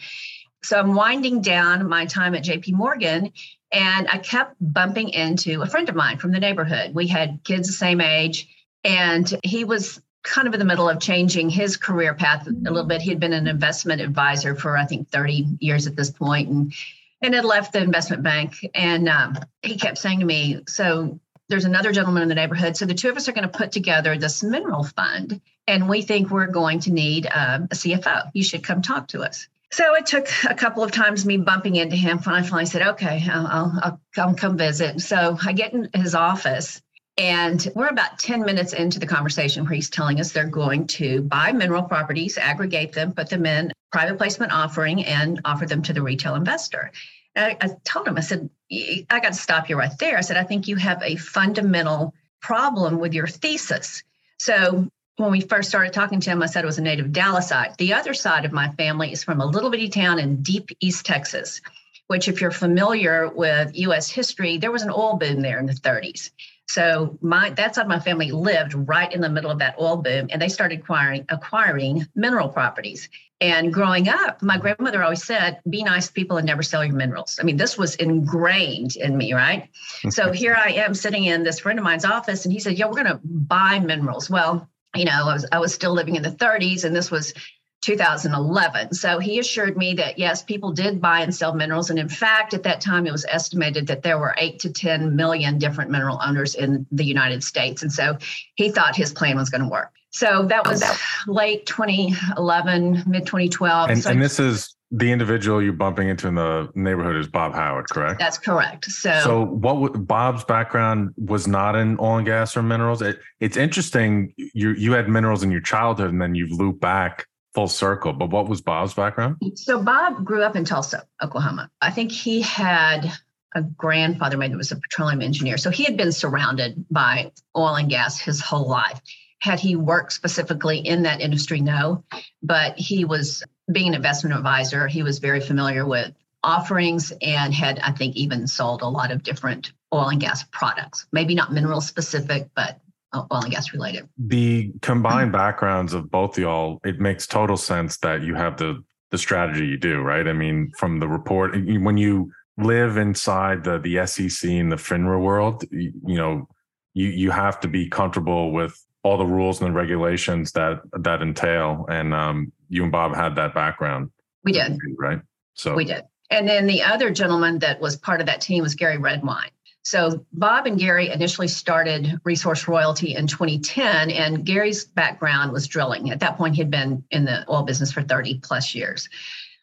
so 0.64 0.80
i'm 0.80 0.96
winding 0.96 1.42
down 1.42 1.88
my 1.88 2.06
time 2.06 2.36
at 2.36 2.44
jp 2.44 2.74
morgan 2.74 3.32
and 3.72 4.08
i 4.10 4.18
kept 4.18 4.56
bumping 4.60 5.10
into 5.10 5.62
a 5.62 5.68
friend 5.68 5.90
of 5.90 5.96
mine 5.96 6.18
from 6.18 6.32
the 6.32 6.40
neighborhood 6.40 6.94
we 6.94 7.08
had 7.08 7.40
kids 7.44 7.68
the 7.68 7.74
same 7.74 8.02
age 8.02 8.48
and 8.84 9.40
he 9.44 9.64
was 9.64 10.02
kind 10.24 10.48
of 10.48 10.54
in 10.54 10.60
the 10.60 10.66
middle 10.66 10.90
of 10.90 11.00
changing 11.00 11.50
his 11.50 11.78
career 11.78 12.14
path 12.14 12.48
a 12.48 12.52
little 12.52 12.86
bit. 12.86 13.02
He 13.02 13.10
had 13.10 13.20
been 13.20 13.34
an 13.34 13.48
investment 13.48 14.02
advisor 14.02 14.56
for 14.56 14.78
I 14.78 14.86
think 14.86 15.10
30 15.10 15.58
years 15.60 15.86
at 15.86 15.96
this 15.96 16.10
point, 16.10 16.50
and 16.50 16.74
and 17.22 17.34
had 17.34 17.46
left 17.46 17.72
the 17.72 17.82
investment 17.82 18.24
bank. 18.24 18.66
And 18.74 19.08
um, 19.08 19.38
he 19.62 19.78
kept 19.78 19.98
saying 19.98 20.20
to 20.20 20.26
me, 20.26 20.64
"So 20.68 21.20
there's 21.50 21.66
another 21.66 21.92
gentleman 21.92 22.24
in 22.24 22.30
the 22.30 22.36
neighborhood. 22.36 22.76
So 22.78 22.86
the 22.86 22.94
two 22.94 23.10
of 23.10 23.18
us 23.18 23.28
are 23.28 23.34
going 23.34 23.50
to 23.50 23.58
put 23.58 23.72
together 23.72 24.18
this 24.18 24.44
mineral 24.44 24.84
fund, 24.84 25.42
and 25.68 25.90
we 25.90 26.02
think 26.02 26.30
we're 26.30 26.48
going 26.48 26.80
to 26.82 26.92
need 26.92 27.28
uh, 27.28 27.60
a 27.70 27.76
CFO. 27.76 28.32
You 28.34 28.44
should 28.44 28.64
come 28.64 28.82
talk 28.82 29.10
to 29.10 29.22
us." 29.22 29.48
So 29.74 29.96
it 29.96 30.06
took 30.06 30.28
a 30.48 30.54
couple 30.54 30.84
of 30.84 30.92
times 30.92 31.26
me 31.26 31.38
bumping 31.38 31.78
into 31.78 31.96
him. 31.96 32.20
Finally, 32.20 32.62
I 32.62 32.64
said, 32.66 32.88
"Okay, 32.90 33.26
I'll, 33.28 33.48
I'll, 33.48 33.80
I'll 33.82 34.02
come 34.14 34.36
come 34.36 34.56
visit." 34.56 35.02
So 35.02 35.36
I 35.44 35.52
get 35.52 35.74
in 35.74 35.90
his 35.96 36.14
office 36.14 36.80
and 37.18 37.68
we're 37.76 37.88
about 37.88 38.20
10 38.20 38.42
minutes 38.42 38.74
into 38.74 39.00
the 39.00 39.08
conversation 39.08 39.64
where 39.64 39.74
he's 39.74 39.90
telling 39.90 40.20
us 40.20 40.32
they're 40.32 40.46
going 40.46 40.86
to 40.88 41.24
buy 41.24 41.52
mineral 41.54 41.82
properties, 41.82 42.38
aggregate 42.38 42.94
them, 42.94 43.14
put 43.14 43.30
them 43.30 43.48
in 43.48 43.72
private 43.92 44.20
placement 44.20 44.52
offering, 44.52 45.06
and 45.06 45.42
offer 45.44 45.66
them 45.66 45.82
to 45.84 45.94
the 45.94 46.04
retail 46.04 46.36
investor. 46.36 46.92
I, 47.36 47.58
I 47.60 47.70
told 47.84 48.08
him, 48.08 48.18
I 48.18 48.22
said, 48.22 48.52
I 48.72 49.06
got 49.10 49.34
to 49.34 49.34
stop 49.34 49.70
you 49.70 49.78
right 49.78 49.96
there. 50.00 50.20
I 50.20 50.22
said, 50.22 50.38
I 50.38 50.44
think 50.44 50.68
you 50.68 50.76
have 50.76 51.02
a 51.02 51.16
fundamental 51.16 52.14
problem 52.42 53.00
with 53.00 53.14
your 53.16 53.28
thesis. 53.28 54.04
So 54.38 54.88
when 55.18 55.32
we 55.32 55.42
first 55.42 55.70
started 55.70 55.94
talking 55.94 56.20
to 56.20 56.30
him, 56.30 56.42
I 56.42 56.48
said 56.48 56.64
it 56.64 56.68
was 56.68 56.80
a 56.80 56.82
native 56.82 57.08
Dallasite. 57.08 57.78
The 57.78 57.94
other 57.94 58.14
side 58.14 58.46
of 58.46 58.52
my 58.52 58.70
family 58.72 59.12
is 59.12 59.24
from 59.24 59.42
a 59.42 59.46
little 59.46 59.70
bitty 59.70 59.90
town 59.90 60.20
in 60.20 60.42
deep 60.42 60.70
East 60.80 61.06
Texas, 61.06 61.62
which, 62.08 62.28
if 62.28 62.42
you're 62.42 62.52
familiar 62.52 63.30
with 63.30 63.76
US 63.76 64.10
history, 64.10 64.58
there 64.58 64.72
was 64.72 64.82
an 64.82 64.90
oil 64.90 65.18
boom 65.18 65.42
there 65.42 65.60
in 65.60 65.68
the 65.68 65.74
30s. 65.74 66.32
So 66.68 67.18
my 67.22 67.52
that 67.52 67.76
side 67.76 67.84
of 67.84 67.88
my 67.88 68.00
family 68.00 68.32
lived 68.32 68.74
right 68.74 69.12
in 69.14 69.22
the 69.22 69.30
middle 69.30 69.52
of 69.52 69.60
that 69.60 69.76
oil 69.80 69.98
boom, 69.98 70.28
and 70.32 70.42
they 70.42 70.50
started 70.50 70.80
acquiring 70.80 71.26
acquiring 71.30 72.08
mineral 72.16 72.50
properties. 72.50 73.10
And 73.42 73.74
growing 73.74 74.08
up, 74.08 74.42
my 74.42 74.58
grandmother 74.58 75.04
always 75.04 75.24
said, 75.24 75.60
"Be 75.70 75.84
nice 75.84 76.08
to 76.08 76.14
people 76.14 76.38
and 76.38 76.48
never 76.48 76.64
sell 76.64 76.84
your 76.84 76.96
minerals." 76.96 77.38
I 77.40 77.44
mean, 77.44 77.58
this 77.58 77.78
was 77.78 77.96
ingrained 77.96 78.96
in 78.96 79.16
me, 79.18 79.34
right? 79.34 79.70
so 80.10 80.32
here 80.42 80.56
I 80.58 80.72
am 80.72 80.96
sitting 80.96 81.26
in 81.26 81.44
this 81.44 81.60
friend 81.60 81.78
of 81.78 81.84
mine's 81.86 82.06
office, 82.06 82.46
and 82.46 82.54
he 82.54 82.60
said, 82.60 82.80
"Yeah, 82.80 82.88
we're 82.88 83.04
going 83.04 83.08
to 83.08 83.20
buy 83.24 83.80
minerals." 83.80 84.30
Well, 84.30 84.68
you 84.96 85.06
know, 85.06 85.12
I 85.12 85.34
was 85.34 85.46
I 85.52 85.60
was 85.60 85.74
still 85.74 85.94
living 85.94 86.16
in 86.16 86.24
the 86.24 86.30
30s, 86.30 86.84
and 86.84 86.96
this 86.96 87.10
was 87.10 87.34
2011. 87.82 88.94
So 88.94 89.20
he 89.20 89.40
assured 89.40 89.76
me 89.76 89.96
that 89.96 90.18
yes, 90.18 90.42
people 90.42 90.72
did 90.72 91.02
buy 91.02 91.20
and 91.20 91.36
sell 91.36 91.54
minerals. 91.54 91.90
And 91.90 92.00
in 92.00 92.08
fact, 92.08 92.54
at 92.54 92.64
that 92.64 92.80
time, 92.80 93.06
it 93.06 93.12
was 93.12 93.26
estimated 93.26 93.88
that 93.88 94.04
there 94.04 94.18
were 94.18 94.34
eight 94.38 94.60
to 94.60 94.72
10 94.72 95.16
million 95.16 95.58
different 95.58 95.92
mineral 95.92 96.20
owners 96.24 96.56
in 96.56 96.88
the 96.92 97.04
United 97.04 97.44
States. 97.44 97.82
And 97.82 97.92
so 97.92 98.18
he 98.56 98.70
thought 98.70 98.96
his 98.96 99.12
plan 99.12 99.36
was 99.36 99.50
going 99.50 99.62
to 99.62 99.68
work. 99.68 99.92
So 100.12 100.46
that 100.46 100.66
was 100.66 100.84
late 101.28 101.66
2011, 101.66 103.04
mid 103.06 103.26
2012. 103.26 103.90
And, 103.90 104.02
so 104.02 104.12
and 104.12 104.22
this 104.22 104.40
is 104.40 104.74
the 104.96 105.12
individual 105.12 105.60
you're 105.60 105.74
bumping 105.74 106.08
into 106.08 106.28
in 106.28 106.36
the 106.36 106.70
neighborhood 106.76 107.16
is 107.16 107.28
Bob 107.28 107.56
Howard, 107.56 107.90
correct? 107.90 108.20
That's 108.20 108.38
correct. 108.38 108.86
So, 108.86 109.20
so 109.24 109.46
what 109.46 110.06
Bob's 110.06 110.44
background 110.44 111.16
was 111.18 111.48
not 111.48 111.76
in 111.76 111.98
oil 112.00 112.18
and 112.18 112.26
gas 112.28 112.56
or 112.56 112.62
minerals. 112.62 113.02
It, 113.02 113.20
it's 113.40 113.58
interesting. 113.58 114.34
You 114.38 114.74
you 114.74 114.92
had 114.92 115.10
minerals 115.10 115.42
in 115.42 115.50
your 115.50 115.62
childhood, 115.62 116.12
and 116.12 116.22
then 116.22 116.36
you've 116.36 116.52
looped 116.52 116.80
back 116.80 117.26
full 117.56 117.68
circle. 117.68 118.14
But 118.14 118.30
what 118.30 118.48
was 118.48 118.62
Bob's 118.62 118.94
background? 118.94 119.38
So 119.56 119.82
Bob 119.82 120.24
grew 120.24 120.44
up 120.44 120.56
in 120.56 120.64
Tulsa, 120.64 121.04
Oklahoma. 121.24 121.70
I 121.82 121.90
think 121.90 122.12
he 122.12 122.42
had 122.42 123.12
a 123.56 123.64
grandfather 123.64 124.38
maybe 124.38 124.52
that 124.52 124.58
was 124.58 124.72
a 124.72 124.76
petroleum 124.76 125.22
engineer. 125.22 125.58
So 125.58 125.72
he 125.72 125.84
had 125.84 125.98
been 125.98 126.12
surrounded 126.12 126.86
by 126.92 127.32
oil 127.58 127.76
and 127.76 127.90
gas 127.90 128.20
his 128.20 128.42
whole 128.42 128.68
life. 128.68 129.00
Had 129.40 129.60
he 129.60 129.76
worked 129.76 130.14
specifically 130.14 130.78
in 130.80 131.04
that 131.04 131.20
industry? 131.20 131.62
No. 131.62 132.04
But 132.42 132.78
he 132.78 133.06
was 133.06 133.44
being 133.72 133.90
an 133.90 133.94
investment 133.94 134.36
advisor, 134.36 134.88
he 134.88 135.04
was 135.04 135.20
very 135.20 135.40
familiar 135.40 135.86
with 135.86 136.14
offerings 136.44 137.14
and 137.22 137.54
had, 137.54 137.80
I 137.80 137.92
think, 137.92 138.16
even 138.16 138.48
sold 138.48 138.82
a 138.82 138.88
lot 138.88 139.12
of 139.12 139.24
different 139.24 139.72
oil 139.94 140.10
and 140.10 140.20
gas 140.20 140.44
products. 140.52 141.08
Maybe 141.12 141.36
not 141.36 141.54
mineral 141.54 141.82
specific, 141.82 142.50
but 142.56 142.80
oil 143.16 143.28
and 143.44 143.52
gas 143.52 143.72
related. 143.74 144.10
The 144.18 144.72
combined 144.82 145.32
backgrounds 145.32 145.94
of 145.94 146.12
both 146.12 146.38
y'all, 146.38 146.80
it 146.84 147.00
makes 147.00 147.28
total 147.28 147.58
sense 147.58 147.98
that 147.98 148.24
you 148.24 148.36
have 148.36 148.58
the 148.58 148.84
the 149.12 149.18
strategy 149.20 149.68
you 149.68 149.78
do, 149.78 150.02
right? 150.02 150.28
I 150.28 150.34
mean, 150.34 150.72
from 150.76 151.00
the 151.00 151.08
report, 151.08 151.54
when 151.54 151.98
you 151.98 152.32
live 152.58 152.98
inside 152.98 153.64
the 153.64 153.78
the 153.78 154.06
SEC 154.08 154.50
and 154.50 154.72
the 154.72 154.76
FINRA 154.76 155.22
world, 155.22 155.64
you, 155.72 155.94
you 156.06 156.16
know, 156.16 156.48
you 156.94 157.10
you 157.10 157.32
have 157.32 157.60
to 157.62 157.68
be 157.68 157.88
comfortable 157.88 158.52
with 158.52 158.84
all 159.04 159.18
the 159.18 159.26
rules 159.26 159.62
and 159.62 159.70
the 159.70 159.78
regulations 159.78 160.52
that 160.54 160.82
that 160.94 161.22
entail. 161.22 161.86
And 161.90 162.14
um, 162.14 162.52
you 162.74 162.84
and 162.84 162.92
Bob 162.92 163.16
had 163.16 163.36
that 163.36 163.54
background. 163.54 164.10
We 164.44 164.52
did. 164.52 164.78
Right. 164.98 165.22
So 165.54 165.76
we 165.76 165.86
did. 165.86 166.04
And 166.30 166.50
then 166.50 166.66
the 166.66 166.84
other 166.84 167.12
gentleman 167.12 167.60
that 167.60 167.80
was 167.80 167.96
part 167.96 168.20
of 168.20 168.26
that 168.26 168.42
team 168.42 168.64
was 168.64 168.76
Gary 168.76 168.98
Redwine. 168.98 169.52
So 169.84 170.26
Bob 170.32 170.66
and 170.66 170.80
Gary 170.80 171.10
initially 171.10 171.50
started 171.50 172.20
Resource 172.24 172.68
Royalty 172.68 173.16
in 173.16 173.28
2010, 173.28 174.10
and 174.12 174.46
Gary's 174.46 174.86
background 174.86 175.52
was 175.52 175.68
drilling. 175.68 176.10
At 176.10 176.22
that 176.22 176.38
point, 176.38 176.56
he 176.56 176.62
had 176.62 176.72
been 176.72 177.04
in 177.12 177.26
the 177.26 177.46
oil 177.52 177.64
business 177.64 177.92
for 177.92 178.02
30 178.02 178.40
plus 178.42 178.74
years. 178.74 179.10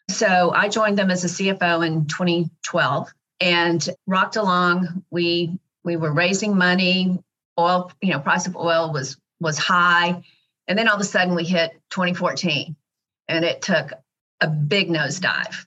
So 0.09 0.51
I 0.51 0.69
joined 0.69 0.97
them 0.97 1.09
as 1.09 1.23
a 1.23 1.27
CFO 1.27 1.85
in 1.85 2.05
2012 2.05 3.11
and 3.39 3.89
rocked 4.07 4.35
along. 4.35 5.03
We 5.09 5.59
we 5.83 5.97
were 5.97 6.13
raising 6.13 6.55
money. 6.55 7.19
Oil, 7.57 7.91
you 8.01 8.11
know, 8.11 8.19
price 8.19 8.47
of 8.47 8.55
oil 8.55 8.93
was 8.93 9.17
was 9.39 9.57
high, 9.57 10.23
and 10.67 10.77
then 10.77 10.87
all 10.87 10.95
of 10.95 11.01
a 11.01 11.05
sudden 11.05 11.33
we 11.33 11.43
hit 11.43 11.71
2014, 11.89 12.75
and 13.31 13.45
it 13.45 13.61
took 13.61 13.93
a 14.41 14.47
big 14.47 14.89
nosedive. 14.89 15.65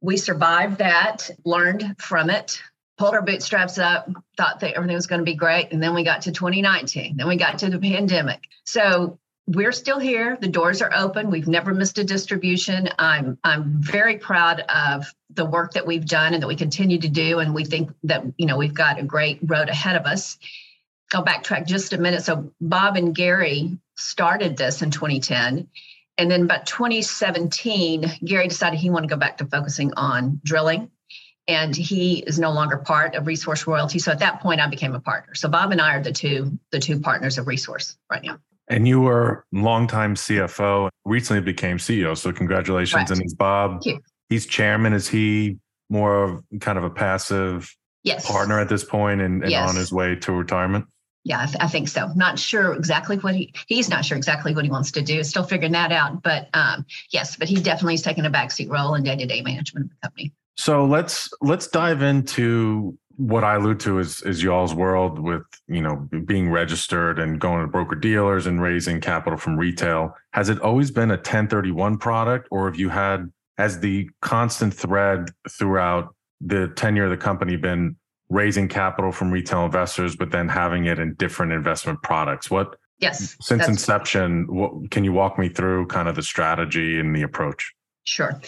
We 0.00 0.16
survived 0.16 0.78
that, 0.78 1.30
learned 1.44 1.96
from 1.98 2.28
it, 2.28 2.60
pulled 2.98 3.14
our 3.14 3.22
bootstraps 3.22 3.78
up, 3.78 4.08
thought 4.36 4.60
that 4.60 4.74
everything 4.74 4.96
was 4.96 5.06
going 5.06 5.20
to 5.20 5.24
be 5.24 5.34
great. 5.34 5.72
And 5.72 5.82
then 5.82 5.94
we 5.94 6.04
got 6.04 6.22
to 6.22 6.32
2019. 6.32 7.16
Then 7.16 7.28
we 7.28 7.36
got 7.36 7.58
to 7.60 7.70
the 7.70 7.78
pandemic. 7.78 8.42
So 8.64 9.18
we're 9.46 9.72
still 9.72 9.98
here. 9.98 10.38
The 10.40 10.48
doors 10.48 10.82
are 10.82 10.92
open. 10.94 11.30
We've 11.30 11.48
never 11.48 11.74
missed 11.74 11.98
a 11.98 12.04
distribution. 12.04 12.88
I'm 12.98 13.38
I'm 13.44 13.82
very 13.82 14.18
proud 14.18 14.60
of 14.60 15.12
the 15.30 15.44
work 15.44 15.72
that 15.74 15.86
we've 15.86 16.06
done 16.06 16.34
and 16.34 16.42
that 16.42 16.46
we 16.46 16.56
continue 16.56 16.98
to 16.98 17.08
do. 17.08 17.40
And 17.40 17.54
we 17.54 17.64
think 17.64 17.90
that 18.04 18.24
you 18.38 18.46
know 18.46 18.56
we've 18.56 18.74
got 18.74 18.98
a 18.98 19.04
great 19.04 19.40
road 19.42 19.68
ahead 19.68 19.96
of 19.96 20.06
us. 20.06 20.38
I'll 21.12 21.24
backtrack 21.24 21.66
just 21.66 21.92
a 21.92 21.98
minute. 21.98 22.22
So 22.22 22.52
Bob 22.60 22.96
and 22.96 23.14
Gary 23.14 23.78
started 23.96 24.56
this 24.56 24.82
in 24.82 24.90
2010. 24.90 25.68
And 26.16 26.30
then 26.30 26.42
about 26.42 26.66
2017, 26.66 28.04
Gary 28.24 28.48
decided 28.48 28.78
he 28.78 28.90
wanted 28.90 29.08
to 29.08 29.14
go 29.14 29.18
back 29.18 29.38
to 29.38 29.46
focusing 29.46 29.92
on 29.94 30.40
drilling. 30.44 30.90
And 31.46 31.76
he 31.76 32.20
is 32.20 32.38
no 32.38 32.52
longer 32.52 32.78
part 32.78 33.14
of 33.14 33.26
resource 33.26 33.66
royalty. 33.66 33.98
So 33.98 34.10
at 34.10 34.20
that 34.20 34.40
point 34.40 34.60
i 34.60 34.66
became 34.66 34.94
a 34.94 35.00
partner. 35.00 35.34
So 35.34 35.48
bob 35.48 35.72
and 35.72 35.80
i 35.80 35.94
are 35.96 36.02
the 36.02 36.12
two 36.12 36.58
the 36.70 36.78
two 36.78 37.00
partners 37.00 37.36
of 37.36 37.46
resource 37.46 37.96
right 38.10 38.22
now. 38.22 38.38
And 38.68 38.88
you 38.88 39.02
were 39.02 39.44
longtime 39.52 40.14
cfo 40.14 40.88
recently 41.04 41.42
became 41.42 41.76
ceo 41.76 42.16
so 42.16 42.32
congratulations. 42.32 42.94
Correct. 42.94 43.10
and 43.10 43.20
he's 43.20 43.34
bob 43.34 43.82
he's 44.30 44.46
chairman. 44.46 44.94
Is 44.94 45.06
he 45.06 45.58
more 45.90 46.24
of 46.24 46.42
kind 46.60 46.78
of 46.78 46.84
a 46.84 46.90
passive 46.90 47.70
yes. 48.04 48.26
partner 48.26 48.58
at 48.58 48.70
this 48.70 48.82
point 48.82 49.20
and, 49.20 49.42
and 49.42 49.50
yes. 49.50 49.68
on 49.68 49.76
his 49.76 49.92
way 49.92 50.16
to 50.16 50.32
retirement 50.32 50.86
yeah 51.24 51.42
I, 51.42 51.46
th- 51.46 51.56
I, 51.60 51.68
think 51.68 51.88
so. 51.88 52.08
Not 52.14 52.38
sure 52.38 52.74
exactly 52.74 53.16
what 53.18 53.34
he 53.34 53.52
he's 53.66 53.88
not 53.88 54.04
sure 54.04 54.16
exactly 54.16 54.54
what 54.54 54.64
he 54.64 54.70
wants 54.70 54.92
to 54.92 55.02
do. 55.02 55.24
Still 55.24 55.44
figuring 55.44 55.72
that 55.72 55.92
out 55.92 56.22
but 56.22 56.48
um, 56.54 56.86
yes 57.10 57.36
but 57.36 57.48
he 57.48 57.56
definitely 57.56 57.94
is 57.94 58.02
taking 58.02 58.24
a 58.24 58.30
backseat 58.30 58.70
role 58.70 58.94
in 58.94 59.02
day-to-day 59.02 59.42
management 59.42 59.86
of 59.86 59.90
the 59.90 59.96
company. 60.02 60.32
So 60.56 60.84
let's 60.84 61.30
let's 61.40 61.66
dive 61.66 62.02
into 62.02 62.96
what 63.16 63.44
I 63.44 63.56
allude 63.56 63.80
to 63.80 63.98
is 63.98 64.22
is 64.22 64.42
y'all's 64.42 64.74
world 64.74 65.18
with 65.18 65.42
you 65.68 65.80
know 65.80 65.96
being 66.24 66.50
registered 66.50 67.18
and 67.18 67.40
going 67.40 67.62
to 67.62 67.66
broker 67.68 67.94
dealers 67.94 68.46
and 68.46 68.60
raising 68.60 69.00
capital 69.00 69.38
from 69.38 69.56
retail. 69.56 70.14
Has 70.32 70.48
it 70.48 70.60
always 70.60 70.90
been 70.90 71.10
a 71.10 71.16
1031 71.16 71.98
product, 71.98 72.48
or 72.50 72.66
have 72.66 72.78
you 72.78 72.88
had 72.88 73.32
as 73.58 73.80
the 73.80 74.08
constant 74.20 74.74
thread 74.74 75.30
throughout 75.48 76.14
the 76.40 76.68
tenure 76.68 77.04
of 77.04 77.10
the 77.10 77.16
company 77.16 77.56
been 77.56 77.96
raising 78.34 78.68
capital 78.68 79.12
from 79.12 79.30
retail 79.30 79.64
investors, 79.64 80.16
but 80.16 80.30
then 80.32 80.48
having 80.48 80.86
it 80.86 80.98
in 80.98 81.14
different 81.14 81.52
investment 81.52 82.02
products? 82.02 82.50
What 82.50 82.76
yes 82.98 83.36
since 83.40 83.66
inception? 83.68 84.46
What 84.48 84.90
can 84.90 85.04
you 85.04 85.12
walk 85.12 85.38
me 85.38 85.48
through 85.48 85.86
kind 85.86 86.08
of 86.08 86.16
the 86.16 86.22
strategy 86.22 86.98
and 86.98 87.14
the 87.14 87.22
approach? 87.22 87.72
Sure. 88.04 88.38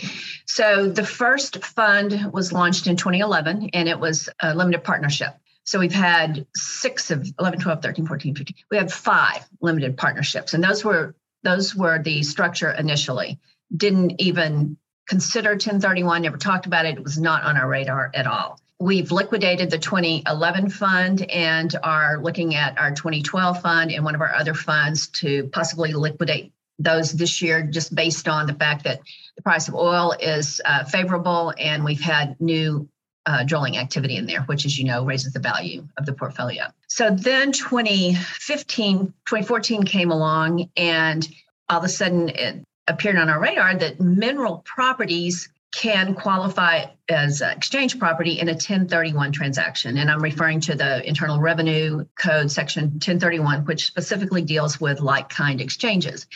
So 0.45 0.89
the 0.89 1.05
first 1.05 1.65
fund 1.65 2.31
was 2.33 2.53
launched 2.53 2.87
in 2.87 2.97
2011 2.97 3.71
and 3.73 3.89
it 3.89 3.99
was 3.99 4.29
a 4.41 4.55
limited 4.55 4.85
partnership. 4.85 5.35
So 5.65 5.79
we've 5.79 5.93
had 5.93 6.47
six 6.55 7.11
of 7.11 7.27
11, 7.41 7.61
12, 7.61 7.83
13, 7.83 8.07
14, 8.07 8.35
15. 8.35 8.57
We 8.71 8.77
had 8.77 8.93
five 8.93 9.49
limited 9.63 9.97
partnerships 9.97 10.53
and 10.53 10.63
those 10.63 10.85
were 10.85 11.15
those 11.43 11.75
were 11.75 12.03
the 12.03 12.23
structure 12.23 12.71
initially. 12.71 13.39
Didn't 13.75 14.21
even 14.21 14.77
consider 15.09 15.51
1031, 15.51 16.23
never 16.23 16.37
talked 16.37 16.67
about 16.67 16.87
it. 16.87 16.97
It 16.97 17.05
was 17.05 17.19
not 17.19 17.45
on 17.45 17.57
our 17.57 17.69
radar 17.69 18.11
at 18.15 18.27
all. 18.27 18.61
We've 18.79 19.11
liquidated 19.11 19.71
the 19.71 19.79
2011 19.79 20.71
fund 20.71 21.23
and 21.31 21.75
are 21.83 22.19
looking 22.19 22.55
at 22.55 22.79
our 22.79 22.91
2012 22.91 23.63
fund 23.63 23.91
and 23.91 24.05
one 24.05 24.15
of 24.15 24.21
our 24.21 24.35
other 24.35 24.55
funds 24.55 25.09
to 25.09 25.49
possibly 25.49 25.95
liquidate 25.95 26.53
those 26.79 27.13
this 27.13 27.41
year 27.41 27.63
just 27.63 27.95
based 27.95 28.29
on 28.29 28.47
the 28.47 28.53
fact 28.53 28.85
that 28.85 29.01
the 29.35 29.43
price 29.43 29.69
of 29.69 29.75
oil 29.75 30.15
is 30.21 30.61
uh, 30.65 30.85
favorable 30.85 31.55
and 31.59 31.85
we've 31.85 32.03
had 32.03 32.39
new 32.39 32.87
uh, 33.27 33.45
drilling 33.45 33.77
activity 33.77 34.17
in 34.17 34.27
there, 34.27 34.43
which, 34.43 34.65
as 34.65 34.79
you 34.79 34.85
know, 34.85 35.05
raises 35.05 35.33
the 35.33 35.41
value 35.41 35.87
of 35.99 36.07
the 36.07 36.13
portfolio. 36.13 36.65
So 36.87 37.11
then 37.11 37.53
2015, 37.53 39.07
2014 39.27 39.83
came 39.83 40.13
along, 40.13 40.71
and 40.77 41.27
all 41.69 41.79
of 41.79 41.85
a 41.85 41.89
sudden 41.89 42.29
it 42.29 42.63
appeared 42.87 43.17
on 43.17 43.29
our 43.29 43.41
radar 43.41 43.75
that 43.75 44.01
mineral 44.01 44.63
properties 44.65 45.49
can 45.77 46.15
qualify 46.15 46.87
as 47.11 47.43
exchange 47.43 47.99
property 47.99 48.41
in 48.41 48.49
a 48.49 48.53
1031 48.53 49.31
transaction. 49.31 49.99
And 49.99 50.11
I'm 50.11 50.23
referring 50.23 50.59
to 50.63 50.75
the 50.75 51.07
Internal 51.07 51.39
Revenue 51.39 52.07
Code 52.19 52.51
section 52.51 52.85
1031, 52.85 53.67
which 53.67 53.87
specifically 53.87 54.41
deals 54.41 54.81
with 54.81 55.01
like 55.01 55.29
kind 55.29 55.61
exchanges. 55.61 56.27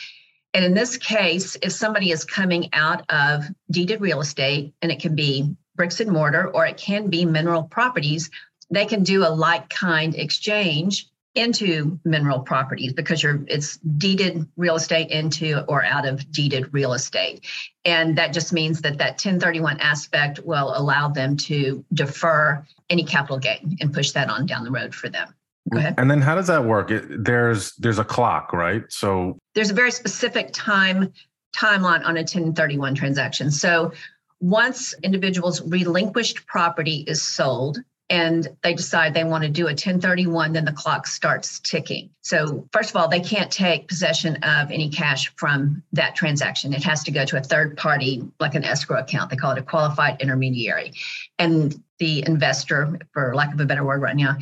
And 0.53 0.63
in 0.63 0.75
this 0.75 0.95
case, 0.95 1.57
if 1.63 1.71
somebody 1.71 2.11
is 2.11 2.23
coming 2.23 2.69
out 2.73 3.03
of 3.09 3.45
deeded 3.71 3.99
real 3.99 4.21
estate, 4.21 4.75
and 4.83 4.91
it 4.91 4.99
can 4.99 5.15
be 5.15 5.55
bricks 5.75 5.99
and 5.99 6.11
mortar 6.11 6.47
or 6.47 6.67
it 6.67 6.77
can 6.77 7.09
be 7.09 7.25
mineral 7.25 7.63
properties, 7.63 8.29
they 8.69 8.85
can 8.85 9.01
do 9.01 9.25
a 9.25 9.33
like 9.33 9.69
kind 9.69 10.13
exchange 10.13 11.07
into 11.35 11.97
mineral 12.03 12.39
properties 12.39 12.91
because 12.91 13.23
you're 13.23 13.43
it's 13.47 13.77
deeded 13.97 14.45
real 14.57 14.75
estate 14.75 15.09
into 15.09 15.63
or 15.69 15.83
out 15.83 16.05
of 16.05 16.29
deeded 16.31 16.73
real 16.73 16.91
estate 16.91 17.45
and 17.85 18.17
that 18.17 18.33
just 18.33 18.51
means 18.51 18.81
that 18.81 18.97
that 18.97 19.11
1031 19.11 19.79
aspect 19.79 20.39
will 20.43 20.73
allow 20.75 21.07
them 21.07 21.37
to 21.37 21.85
defer 21.93 22.61
any 22.89 23.03
capital 23.03 23.37
gain 23.37 23.77
and 23.79 23.93
push 23.93 24.11
that 24.11 24.29
on 24.29 24.45
down 24.45 24.65
the 24.65 24.71
road 24.71 24.93
for 24.93 25.07
them 25.07 25.33
Go 25.69 25.77
ahead. 25.77 25.95
And 25.97 26.09
then 26.09 26.21
how 26.21 26.35
does 26.35 26.47
that 26.47 26.65
work? 26.65 26.89
It, 26.89 27.23
there's 27.23 27.75
there's 27.75 27.99
a 27.99 28.03
clock, 28.03 28.51
right? 28.51 28.83
So 28.89 29.37
there's 29.53 29.69
a 29.69 29.75
very 29.75 29.91
specific 29.91 30.49
time 30.53 31.13
timeline 31.55 32.03
on 32.03 32.17
a 32.17 32.21
1031 32.21 32.95
transaction. 32.95 33.51
So 33.51 33.91
once 34.39 34.93
individuals 35.03 35.61
relinquished 35.61 36.47
property 36.47 37.03
is 37.07 37.21
sold 37.21 37.77
and 38.11 38.45
they 38.61 38.73
decide 38.73 39.13
they 39.13 39.23
want 39.23 39.43
to 39.43 39.49
do 39.49 39.63
a 39.63 39.71
1031 39.71 40.51
then 40.51 40.65
the 40.65 40.73
clock 40.73 41.07
starts 41.07 41.59
ticking. 41.61 42.09
So 42.21 42.67
first 42.73 42.89
of 42.89 42.97
all 42.97 43.07
they 43.07 43.21
can't 43.21 43.49
take 43.49 43.87
possession 43.87 44.35
of 44.43 44.69
any 44.69 44.89
cash 44.89 45.33
from 45.37 45.81
that 45.93 46.13
transaction. 46.15 46.73
It 46.73 46.83
has 46.83 47.03
to 47.05 47.11
go 47.11 47.23
to 47.25 47.37
a 47.37 47.41
third 47.41 47.77
party 47.77 48.21
like 48.39 48.53
an 48.53 48.65
escrow 48.65 48.99
account. 48.99 49.29
They 49.29 49.37
call 49.37 49.53
it 49.53 49.57
a 49.57 49.63
qualified 49.63 50.21
intermediary. 50.21 50.91
And 51.39 51.81
the 51.99 52.23
investor 52.27 52.99
for 53.13 53.33
lack 53.33 53.53
of 53.53 53.59
a 53.61 53.65
better 53.65 53.85
word 53.85 54.01
right 54.01 54.15
now 54.15 54.37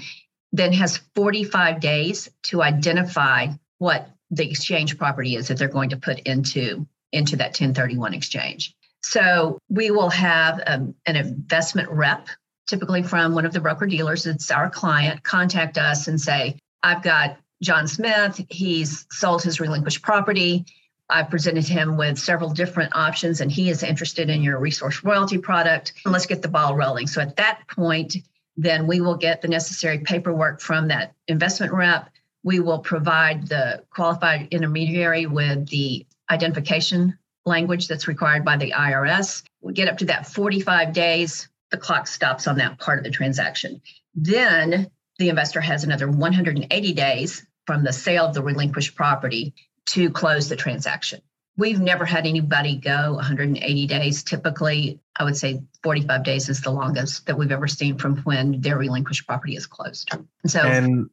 then 0.52 0.74
has 0.74 0.98
45 1.14 1.80
days 1.80 2.28
to 2.44 2.64
identify 2.64 3.48
what 3.78 4.10
the 4.32 4.50
exchange 4.50 4.98
property 4.98 5.36
is 5.36 5.48
that 5.48 5.60
they're 5.60 5.68
going 5.68 5.92
to 5.92 5.98
put 5.98 6.20
into 6.22 6.88
into 7.12 7.36
that 7.38 7.50
1031 7.50 8.14
exchange. 8.14 8.76
So 9.02 9.60
we 9.70 9.92
will 9.92 10.10
have 10.10 10.62
um, 10.68 10.96
an 11.06 11.16
investment 11.16 11.90
rep, 11.90 12.28
typically 12.70 13.04
from 13.04 13.34
one 13.34 13.46
of 13.46 13.52
the 13.52 13.60
broker 13.60 13.88
dealers. 13.88 14.26
It's 14.26 14.52
our 14.52 14.70
client 14.70 15.24
contact 15.24 15.78
us 15.78 16.08
and 16.08 16.22
say, 16.22 16.58
"I've 16.84 17.02
got 17.02 17.38
John 17.62 17.88
Smith. 17.88 18.40
He's 18.50 19.06
sold 19.12 19.44
his 19.44 19.60
relinquished 19.60 20.02
property. 20.02 20.66
I've 21.10 21.32
presented 21.32 21.68
him 21.68 21.98
with 21.98 22.20
several 22.20 22.52
different 22.52 22.96
options, 22.96 23.42
and 23.42 23.52
he 23.52 23.72
is 23.72 23.82
interested 23.82 24.30
in 24.30 24.44
your 24.44 24.60
resource 24.60 25.04
royalty 25.04 25.40
product. 25.40 25.94
Let's 26.06 26.28
get 26.28 26.44
the 26.44 26.48
ball 26.48 26.76
rolling." 26.76 27.08
So 27.08 27.20
at 27.20 27.36
that 27.38 27.68
point, 27.68 28.16
then 28.56 28.86
we 28.86 29.02
will 29.02 29.16
get 29.16 29.42
the 29.42 29.48
necessary 29.48 30.00
paperwork 30.00 30.62
from 30.62 30.90
that 30.90 31.14
investment 31.28 31.74
rep. 31.74 32.10
We 32.44 32.60
will 32.60 32.80
provide 32.80 33.48
the 33.48 33.84
qualified 33.90 34.48
intermediary 34.52 35.26
with 35.26 35.68
the 35.70 36.06
identification 36.30 37.18
language 37.46 37.88
that's 37.88 38.08
required 38.08 38.46
by 38.46 38.58
the 38.58 38.74
IRS. 38.74 39.44
We 39.62 39.74
get 39.74 39.88
up 39.88 39.98
to 39.98 40.06
that 40.06 40.28
45 40.28 40.94
days, 40.94 41.48
the 41.72 41.78
clock 41.78 42.08
stops 42.08 42.48
on 42.48 42.58
that 42.58 42.80
part 42.80 42.98
of 42.98 43.04
the 43.04 43.12
transaction. 43.12 43.82
Then 44.16 44.90
the 45.18 45.30
investor 45.30 45.62
has 45.62 45.84
another 45.84 46.10
180 46.10 46.94
days 46.94 47.46
from 47.66 47.84
the 47.84 47.94
sale 47.94 48.26
of 48.26 48.34
the 48.34 48.42
relinquished 48.42 48.96
property 48.96 49.54
to 49.88 50.10
close 50.10 50.50
the 50.50 50.56
transaction. 50.56 51.22
We've 51.58 51.80
never 51.80 52.06
had 52.06 52.26
anybody 52.26 52.78
go 52.78 53.16
180 53.16 53.88
days. 53.88 54.24
Typically, 54.24 55.00
I 55.18 55.26
would 55.26 55.36
say 55.36 55.62
45 55.84 56.24
days 56.24 56.48
is 56.48 56.62
the 56.62 56.72
longest 56.72 57.26
that 57.26 57.38
we've 57.38 57.52
ever 57.52 57.68
seen 57.68 57.98
from 57.98 58.18
when 58.20 58.62
their 58.62 58.78
relinquished 58.78 59.28
property 59.28 59.56
is 59.56 59.68
closed. 59.68 60.10
So, 60.46 60.62
and 60.62 61.10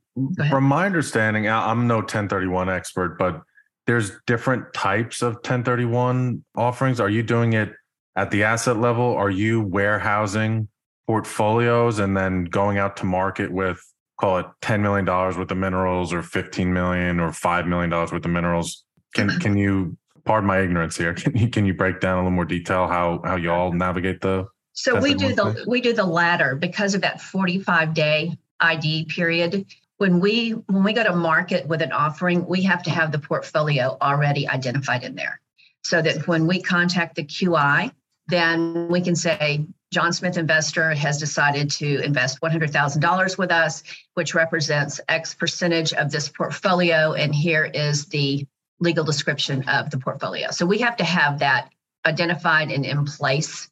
from 0.49 0.65
my 0.65 0.87
understanding, 0.87 1.49
I'm 1.49 1.89
no 1.89 1.97
1031 1.97 2.69
expert, 2.69 3.19
but 3.19 3.43
there's 3.87 4.13
different 4.27 4.73
types 4.73 5.21
of 5.21 5.35
1031 5.35 6.45
offerings. 6.55 7.01
Are 7.01 7.11
you 7.11 7.25
doing 7.25 7.55
it 7.55 7.73
at 8.17 8.31
the 8.31 8.43
asset 8.43 8.79
level? 8.79 9.15
Are 9.17 9.31
you 9.31 9.61
warehousing 9.61 10.69
portfolios 11.07 11.99
and 11.99 12.17
then 12.17 12.45
going 12.45 12.79
out 12.79 12.97
to 12.97 13.07
market 13.07 13.53
with 13.53 13.81
call 14.19 14.39
it 14.39 14.47
$10 14.63 14.81
million 14.81 15.05
worth 15.07 15.51
of 15.51 15.57
minerals 15.57 16.13
or 16.13 16.23
15 16.23 16.73
million 16.73 17.21
or 17.21 17.31
$5 17.31 17.67
million 17.69 17.91
worth 17.91 18.13
of 18.13 18.27
minerals? 18.27 18.85
Can 19.15 19.29
can 19.39 19.57
you 19.57 19.97
pardon 20.25 20.49
my 20.49 20.61
ignorance 20.61 20.97
here? 20.97 21.15
Can 21.15 21.37
you 21.37 21.49
can 21.49 21.65
you 21.65 21.75
break 21.75 22.01
down 22.01 22.15
a 22.15 22.17
little 22.19 22.33
more 22.33 22.45
detail 22.45 22.87
how 22.89 23.21
how 23.25 23.37
you 23.37 23.51
all 23.51 23.73
navigate 23.73 24.21
the 24.21 24.47
so 24.73 25.01
we 25.01 25.15
do 25.15 25.35
the 25.35 25.65
we 25.67 25.81
do 25.81 25.95
the 25.95 26.05
latter 26.05 26.55
because 26.55 26.95
of 26.95 27.01
that 27.01 27.21
45 27.21 27.95
day 27.95 28.37
ID 28.61 29.07
period. 29.07 29.67
When 29.97 30.21
we 30.21 30.51
when 30.51 30.85
we 30.85 30.93
go 30.93 31.03
to 31.03 31.17
market 31.17 31.67
with 31.67 31.81
an 31.81 31.93
offering, 31.93 32.47
we 32.47 32.63
have 32.63 32.83
to 32.83 32.91
have 32.91 33.11
the 33.11 33.19
portfolio 33.19 33.97
already 34.03 34.47
identified 34.47 35.03
in 35.03 35.15
there. 35.15 35.41
So 35.83 36.03
that 36.03 36.29
when 36.29 36.47
we 36.47 36.61
contact 36.61 37.15
the 37.15 37.25
QI, 37.25 37.91
then 38.29 38.89
we 38.89 39.01
can 39.01 39.15
say 39.15 39.67
John 39.93 40.13
Smith 40.13 40.37
Investor 40.37 40.95
has 40.95 41.19
decided 41.19 41.71
to 41.73 42.03
invest 42.03 42.41
$100,000 42.41 43.39
with 43.39 43.53
us, 43.53 43.83
which 44.15 44.35
represents 44.35 45.01
X 45.09 45.35
percentage 45.35 45.93
of 45.93 46.11
this 46.11 46.29
portfolio. 46.29 47.13
And 47.13 47.35
here 47.35 47.65
is 47.65 48.07
the 48.07 48.47
legal 48.81 49.05
description 49.05 49.67
of 49.69 49.91
the 49.91 49.99
portfolio. 49.99 50.51
So 50.51 50.67
we 50.67 50.79
have 50.79 50.97
to 50.97 51.05
have 51.05 51.39
that 51.39 51.71
identified 52.05 52.71
and 52.71 52.85
in 52.85 53.05
place 53.05 53.69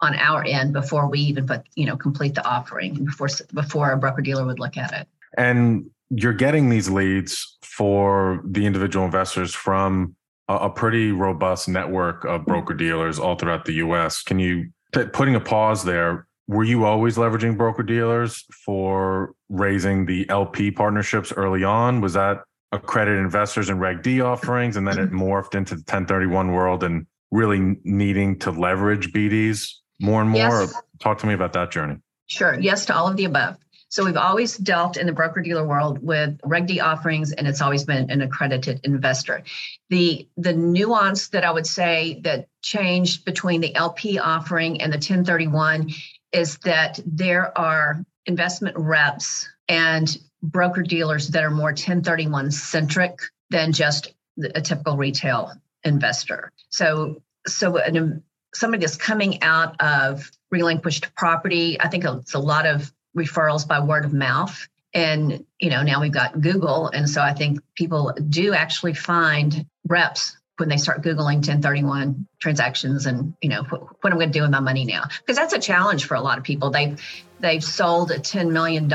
on 0.00 0.14
our 0.14 0.44
end 0.44 0.72
before 0.72 1.08
we 1.08 1.20
even 1.20 1.46
put 1.46 1.62
you 1.74 1.86
know 1.86 1.96
complete 1.96 2.34
the 2.34 2.46
offering 2.46 3.04
before 3.04 3.28
before 3.52 3.92
a 3.92 3.96
broker 3.96 4.22
dealer 4.22 4.44
would 4.44 4.60
look 4.60 4.76
at 4.76 4.92
it 4.92 5.08
and 5.36 5.90
you're 6.10 6.32
getting 6.32 6.68
these 6.68 6.88
leads 6.88 7.58
for 7.62 8.40
the 8.44 8.64
individual 8.64 9.04
investors 9.04 9.54
from 9.54 10.14
a, 10.48 10.54
a 10.54 10.70
pretty 10.70 11.12
robust 11.12 11.68
network 11.68 12.24
of 12.24 12.44
broker 12.44 12.74
dealers 12.74 13.18
all 13.18 13.36
throughout 13.36 13.64
the 13.64 13.74
us 13.74 14.22
can 14.22 14.38
you 14.38 14.70
t- 14.94 15.04
putting 15.06 15.34
a 15.34 15.40
pause 15.40 15.84
there 15.84 16.26
were 16.46 16.64
you 16.64 16.84
always 16.84 17.16
leveraging 17.16 17.56
broker 17.56 17.82
dealers 17.82 18.44
for 18.64 19.32
raising 19.48 20.06
the 20.06 20.28
lp 20.30 20.70
partnerships 20.70 21.32
early 21.32 21.64
on 21.64 22.00
was 22.00 22.14
that 22.14 22.42
accredited 22.72 23.20
investors 23.20 23.68
and 23.68 23.80
reg 23.80 24.02
d 24.02 24.20
offerings 24.20 24.76
and 24.76 24.86
then 24.86 24.98
it 24.98 25.10
morphed 25.10 25.54
into 25.54 25.74
the 25.74 25.80
1031 25.80 26.52
world 26.52 26.84
and 26.84 27.06
really 27.30 27.76
needing 27.84 28.38
to 28.38 28.50
leverage 28.50 29.12
bds 29.12 29.74
more 30.00 30.20
and 30.20 30.30
more? 30.30 30.40
Yes. 30.40 30.74
Talk 30.98 31.18
to 31.18 31.26
me 31.26 31.34
about 31.34 31.52
that 31.54 31.70
journey. 31.70 31.96
Sure. 32.26 32.58
Yes 32.58 32.86
to 32.86 32.94
all 32.94 33.08
of 33.08 33.16
the 33.16 33.24
above. 33.24 33.56
So 33.90 34.04
we've 34.04 34.16
always 34.16 34.56
dealt 34.56 34.96
in 34.96 35.06
the 35.06 35.12
broker 35.12 35.40
dealer 35.40 35.66
world 35.66 36.02
with 36.02 36.38
Reg 36.44 36.66
D 36.66 36.80
offerings, 36.80 37.32
and 37.32 37.46
it's 37.46 37.62
always 37.62 37.84
been 37.84 38.10
an 38.10 38.20
accredited 38.20 38.80
investor. 38.84 39.42
The 39.88 40.28
the 40.36 40.52
nuance 40.52 41.28
that 41.28 41.44
I 41.44 41.50
would 41.50 41.66
say 41.66 42.20
that 42.24 42.48
changed 42.62 43.24
between 43.24 43.60
the 43.60 43.74
LP 43.74 44.18
offering 44.18 44.82
and 44.82 44.92
the 44.92 44.96
1031 44.96 45.90
is 46.32 46.58
that 46.58 47.00
there 47.06 47.56
are 47.56 48.04
investment 48.26 48.76
reps 48.76 49.48
and 49.68 50.18
broker 50.42 50.82
dealers 50.82 51.28
that 51.28 51.42
are 51.42 51.50
more 51.50 51.70
1031 51.70 52.50
centric 52.50 53.18
than 53.50 53.72
just 53.72 54.12
a 54.54 54.60
typical 54.60 54.96
retail 54.96 55.52
investor. 55.84 56.52
So 56.68 57.22
so 57.46 57.78
an 57.78 58.22
somebody 58.54 58.80
that's 58.80 58.96
coming 58.96 59.42
out 59.42 59.80
of 59.80 60.30
relinquished 60.50 61.14
property. 61.14 61.80
I 61.80 61.88
think 61.88 62.04
it's 62.04 62.34
a 62.34 62.38
lot 62.38 62.66
of 62.66 62.92
referrals 63.16 63.66
by 63.66 63.80
word 63.80 64.04
of 64.04 64.12
mouth. 64.12 64.68
And, 64.94 65.44
you 65.58 65.70
know, 65.70 65.82
now 65.82 66.00
we've 66.00 66.12
got 66.12 66.40
Google. 66.40 66.88
And 66.88 67.08
so 67.08 67.20
I 67.20 67.34
think 67.34 67.60
people 67.74 68.12
do 68.28 68.54
actually 68.54 68.94
find 68.94 69.66
reps 69.86 70.36
when 70.56 70.68
they 70.68 70.76
start 70.76 71.02
Googling 71.02 71.36
1031 71.36 72.26
transactions 72.40 73.06
and, 73.06 73.34
you 73.40 73.48
know, 73.48 73.62
what, 73.64 74.02
what 74.02 74.12
I'm 74.12 74.18
going 74.18 74.32
to 74.32 74.38
do 74.38 74.42
with 74.42 74.50
my 74.50 74.60
money 74.60 74.84
now. 74.84 75.04
Because 75.20 75.36
that's 75.36 75.52
a 75.52 75.60
challenge 75.60 76.06
for 76.06 76.14
a 76.14 76.20
lot 76.20 76.38
of 76.38 76.44
people. 76.44 76.70
They've, 76.70 77.00
they've 77.38 77.62
sold 77.62 78.10
a 78.10 78.18
$10 78.18 78.50
million 78.50 78.90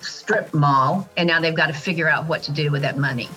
strip 0.00 0.54
mall 0.54 1.08
and 1.16 1.26
now 1.26 1.40
they've 1.40 1.54
got 1.54 1.66
to 1.66 1.74
figure 1.74 2.08
out 2.08 2.26
what 2.26 2.44
to 2.44 2.52
do 2.52 2.70
with 2.70 2.82
that 2.82 2.96
money. 2.96 3.28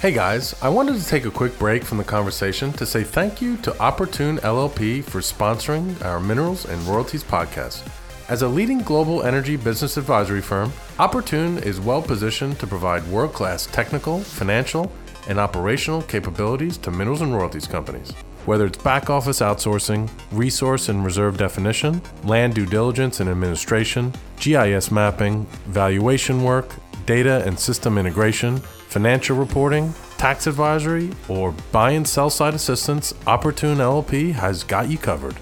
Hey 0.00 0.12
guys, 0.12 0.54
I 0.62 0.68
wanted 0.68 1.00
to 1.00 1.06
take 1.06 1.24
a 1.24 1.30
quick 1.30 1.58
break 1.58 1.82
from 1.82 1.96
the 1.96 2.04
conversation 2.04 2.70
to 2.74 2.84
say 2.84 3.02
thank 3.02 3.40
you 3.40 3.56
to 3.58 3.76
Opportune 3.80 4.36
LLP 4.38 5.02
for 5.02 5.20
sponsoring 5.20 6.04
our 6.04 6.20
Minerals 6.20 6.66
and 6.66 6.82
Royalties 6.82 7.24
podcast. 7.24 7.82
As 8.28 8.42
a 8.42 8.48
leading 8.48 8.80
global 8.80 9.22
energy 9.22 9.54
business 9.54 9.96
advisory 9.96 10.42
firm, 10.42 10.72
Opportune 10.98 11.58
is 11.58 11.78
well 11.78 12.02
positioned 12.02 12.58
to 12.58 12.66
provide 12.66 13.06
world 13.06 13.32
class 13.32 13.66
technical, 13.66 14.18
financial, 14.18 14.90
and 15.28 15.38
operational 15.38 16.02
capabilities 16.02 16.76
to 16.78 16.90
minerals 16.90 17.20
and 17.20 17.32
royalties 17.32 17.68
companies. 17.68 18.10
Whether 18.44 18.66
it's 18.66 18.82
back 18.82 19.10
office 19.10 19.38
outsourcing, 19.38 20.10
resource 20.32 20.88
and 20.88 21.04
reserve 21.04 21.38
definition, 21.38 22.02
land 22.24 22.54
due 22.56 22.66
diligence 22.66 23.20
and 23.20 23.30
administration, 23.30 24.12
GIS 24.40 24.90
mapping, 24.90 25.44
valuation 25.66 26.42
work, 26.42 26.74
data 27.06 27.44
and 27.46 27.56
system 27.56 27.96
integration, 27.96 28.58
financial 28.88 29.36
reporting, 29.36 29.94
tax 30.18 30.48
advisory, 30.48 31.10
or 31.28 31.52
buy 31.70 31.92
and 31.92 32.08
sell 32.08 32.30
side 32.30 32.54
assistance, 32.54 33.14
Opportune 33.28 33.78
LLP 33.78 34.32
has 34.32 34.64
got 34.64 34.90
you 34.90 34.98
covered. 34.98 35.36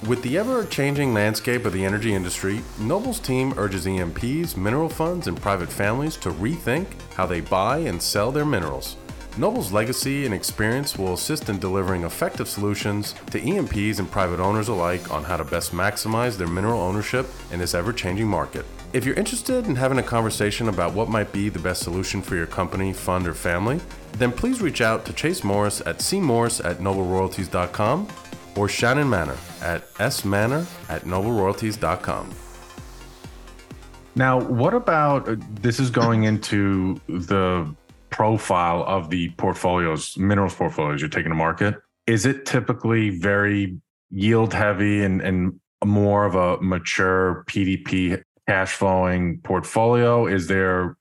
With 0.08 0.22
the 0.22 0.38
ever 0.38 0.64
changing 0.64 1.12
landscape 1.12 1.66
of 1.66 1.74
the 1.74 1.84
energy 1.84 2.14
industry, 2.14 2.62
Noble's 2.78 3.20
team 3.20 3.52
urges 3.58 3.86
E&Ps, 3.86 4.56
mineral 4.56 4.88
funds, 4.88 5.26
and 5.26 5.38
private 5.38 5.70
families 5.70 6.16
to 6.18 6.30
rethink 6.30 6.86
how 7.12 7.26
they 7.26 7.42
buy 7.42 7.78
and 7.78 8.00
sell 8.00 8.32
their 8.32 8.46
minerals. 8.46 8.96
Noble's 9.36 9.72
legacy 9.72 10.24
and 10.24 10.32
experience 10.32 10.96
will 10.96 11.12
assist 11.12 11.50
in 11.50 11.58
delivering 11.58 12.04
effective 12.04 12.48
solutions 12.48 13.14
to 13.30 13.46
E&Ps 13.46 13.98
and 13.98 14.10
private 14.10 14.40
owners 14.40 14.68
alike 14.68 15.10
on 15.10 15.22
how 15.22 15.36
to 15.36 15.44
best 15.44 15.72
maximize 15.72 16.38
their 16.38 16.48
mineral 16.48 16.80
ownership 16.80 17.26
in 17.52 17.58
this 17.58 17.74
ever 17.74 17.92
changing 17.92 18.26
market. 18.26 18.64
If 18.94 19.04
you're 19.04 19.14
interested 19.16 19.66
in 19.66 19.76
having 19.76 19.98
a 19.98 20.02
conversation 20.02 20.70
about 20.70 20.94
what 20.94 21.10
might 21.10 21.30
be 21.30 21.50
the 21.50 21.58
best 21.58 21.82
solution 21.82 22.22
for 22.22 22.36
your 22.36 22.46
company, 22.46 22.94
fund, 22.94 23.28
or 23.28 23.34
family, 23.34 23.80
then 24.12 24.32
please 24.32 24.62
reach 24.62 24.80
out 24.80 25.04
to 25.04 25.12
Chase 25.12 25.44
Morris 25.44 25.82
at 25.82 25.98
cmorris 25.98 26.64
at 26.64 26.78
nobleroyalties.com 26.78 28.08
or 28.56 28.68
Shannon 28.68 29.08
Manner 29.08 29.36
at 29.62 29.88
smanner 29.94 30.66
at 30.88 31.02
nobleroyalties.com. 31.02 32.30
Now, 34.16 34.40
what 34.40 34.74
about 34.74 35.28
uh, 35.28 35.36
this 35.60 35.78
is 35.78 35.90
going 35.90 36.24
into 36.24 37.00
the 37.08 37.72
profile 38.10 38.82
of 38.86 39.08
the 39.10 39.30
portfolios, 39.30 40.16
minerals 40.18 40.54
portfolios 40.54 41.00
you're 41.00 41.08
taking 41.08 41.30
to 41.30 41.36
market? 41.36 41.76
Is 42.06 42.26
it 42.26 42.44
typically 42.44 43.10
very 43.10 43.78
yield 44.10 44.52
heavy 44.52 45.04
and, 45.04 45.20
and 45.22 45.60
more 45.84 46.24
of 46.24 46.34
a 46.34 46.60
mature 46.60 47.44
PDP 47.48 48.22
cash 48.48 48.74
flowing 48.74 49.40
portfolio? 49.42 50.26
Is 50.26 50.48
there 50.48 50.96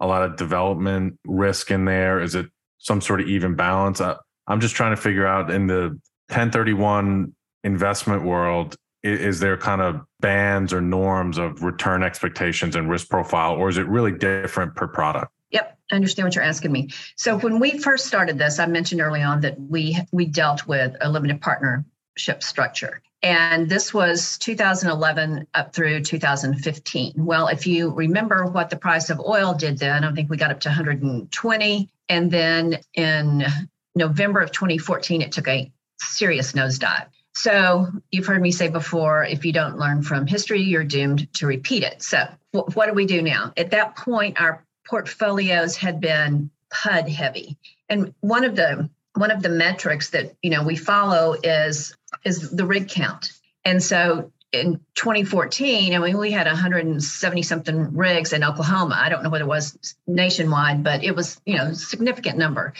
a 0.00 0.06
lot 0.06 0.22
of 0.22 0.36
development 0.36 1.18
risk 1.26 1.70
in 1.70 1.84
there? 1.84 2.20
Is 2.20 2.34
it 2.34 2.46
some 2.78 3.00
sort 3.00 3.20
of 3.20 3.28
even 3.28 3.54
balance? 3.54 4.00
I, 4.00 4.16
I'm 4.46 4.60
just 4.60 4.74
trying 4.74 4.96
to 4.96 5.00
figure 5.00 5.26
out 5.26 5.50
in 5.50 5.66
the 5.66 6.00
1031 6.28 7.34
investment 7.64 8.24
world, 8.24 8.76
is 9.02 9.40
there 9.40 9.56
kind 9.56 9.82
of 9.82 10.00
bands 10.20 10.72
or 10.72 10.80
norms 10.80 11.36
of 11.36 11.62
return 11.62 12.02
expectations 12.02 12.74
and 12.74 12.88
risk 12.88 13.10
profile, 13.10 13.54
or 13.54 13.68
is 13.68 13.76
it 13.76 13.86
really 13.86 14.12
different 14.12 14.74
per 14.74 14.88
product? 14.88 15.30
Yep, 15.50 15.78
I 15.92 15.96
understand 15.96 16.26
what 16.26 16.34
you're 16.34 16.44
asking 16.44 16.72
me. 16.72 16.88
So 17.16 17.38
when 17.38 17.60
we 17.60 17.78
first 17.78 18.06
started 18.06 18.38
this, 18.38 18.58
I 18.58 18.66
mentioned 18.66 19.00
early 19.00 19.22
on 19.22 19.40
that 19.42 19.60
we 19.60 19.98
we 20.10 20.26
dealt 20.26 20.66
with 20.66 20.96
a 21.00 21.10
limited 21.10 21.40
partnership 21.40 22.42
structure. 22.42 23.02
And 23.22 23.70
this 23.70 23.94
was 23.94 24.36
2011 24.38 25.46
up 25.54 25.74
through 25.74 26.02
2015. 26.02 27.14
Well, 27.16 27.48
if 27.48 27.66
you 27.66 27.90
remember 27.90 28.44
what 28.44 28.68
the 28.68 28.76
price 28.76 29.08
of 29.08 29.18
oil 29.18 29.54
did 29.54 29.78
then, 29.78 30.04
I 30.04 30.12
think 30.12 30.28
we 30.28 30.36
got 30.36 30.50
up 30.50 30.60
to 30.60 30.68
120. 30.68 31.88
And 32.10 32.30
then 32.30 32.78
in 32.92 33.46
November 33.94 34.40
of 34.40 34.52
2014, 34.52 35.22
it 35.22 35.32
took 35.32 35.48
a 35.48 35.72
serious 36.04 36.52
nosedive. 36.52 37.06
So 37.36 37.88
you've 38.10 38.26
heard 38.26 38.40
me 38.40 38.52
say 38.52 38.68
before 38.68 39.24
if 39.24 39.44
you 39.44 39.52
don't 39.52 39.78
learn 39.78 40.02
from 40.02 40.26
history, 40.26 40.62
you're 40.62 40.84
doomed 40.84 41.32
to 41.34 41.46
repeat 41.46 41.82
it. 41.82 42.02
So 42.02 42.26
what 42.52 42.86
do 42.86 42.92
we 42.92 43.06
do 43.06 43.22
now? 43.22 43.52
At 43.56 43.72
that 43.72 43.96
point, 43.96 44.40
our 44.40 44.64
portfolios 44.86 45.76
had 45.76 46.00
been 46.00 46.50
PUD 46.70 47.08
heavy. 47.08 47.56
And 47.88 48.14
one 48.20 48.44
of 48.44 48.56
the 48.56 48.88
one 49.16 49.30
of 49.30 49.42
the 49.42 49.48
metrics 49.48 50.10
that 50.10 50.34
you 50.42 50.50
know 50.50 50.62
we 50.62 50.76
follow 50.76 51.34
is 51.42 51.96
is 52.24 52.50
the 52.50 52.66
rig 52.66 52.88
count. 52.88 53.30
And 53.64 53.82
so 53.82 54.30
in 54.52 54.80
2014, 54.94 55.94
I 55.94 55.98
mean, 55.98 56.16
we 56.16 56.30
had 56.30 56.46
170 56.46 57.42
something 57.42 57.96
rigs 57.96 58.32
in 58.32 58.44
Oklahoma. 58.44 58.96
I 58.96 59.08
don't 59.08 59.24
know 59.24 59.30
what 59.30 59.40
it 59.40 59.46
was 59.46 59.96
nationwide, 60.06 60.84
but 60.84 61.02
it 61.02 61.16
was, 61.16 61.40
you 61.44 61.56
know, 61.56 61.72
significant 61.72 62.38
number. 62.38 62.72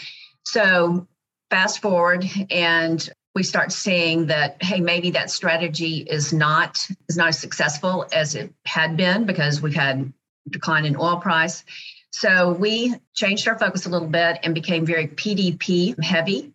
So 0.43 1.07
fast 1.49 1.81
forward 1.81 2.25
and 2.49 3.09
we 3.33 3.43
start 3.43 3.71
seeing 3.71 4.27
that 4.27 4.61
hey 4.63 4.79
maybe 4.79 5.11
that 5.11 5.29
strategy 5.29 5.97
is 5.97 6.33
not 6.33 6.87
is 7.09 7.17
not 7.17 7.29
as 7.29 7.39
successful 7.39 8.05
as 8.11 8.35
it 8.35 8.53
had 8.65 8.97
been 8.97 9.25
because 9.25 9.61
we've 9.61 9.75
had 9.75 10.11
decline 10.49 10.85
in 10.85 10.95
oil 10.95 11.17
price. 11.17 11.63
So 12.11 12.53
we 12.53 12.95
changed 13.13 13.47
our 13.47 13.57
focus 13.57 13.85
a 13.85 13.89
little 13.89 14.07
bit 14.07 14.39
and 14.43 14.53
became 14.53 14.85
very 14.85 15.07
pdp 15.07 16.01
heavy 16.03 16.53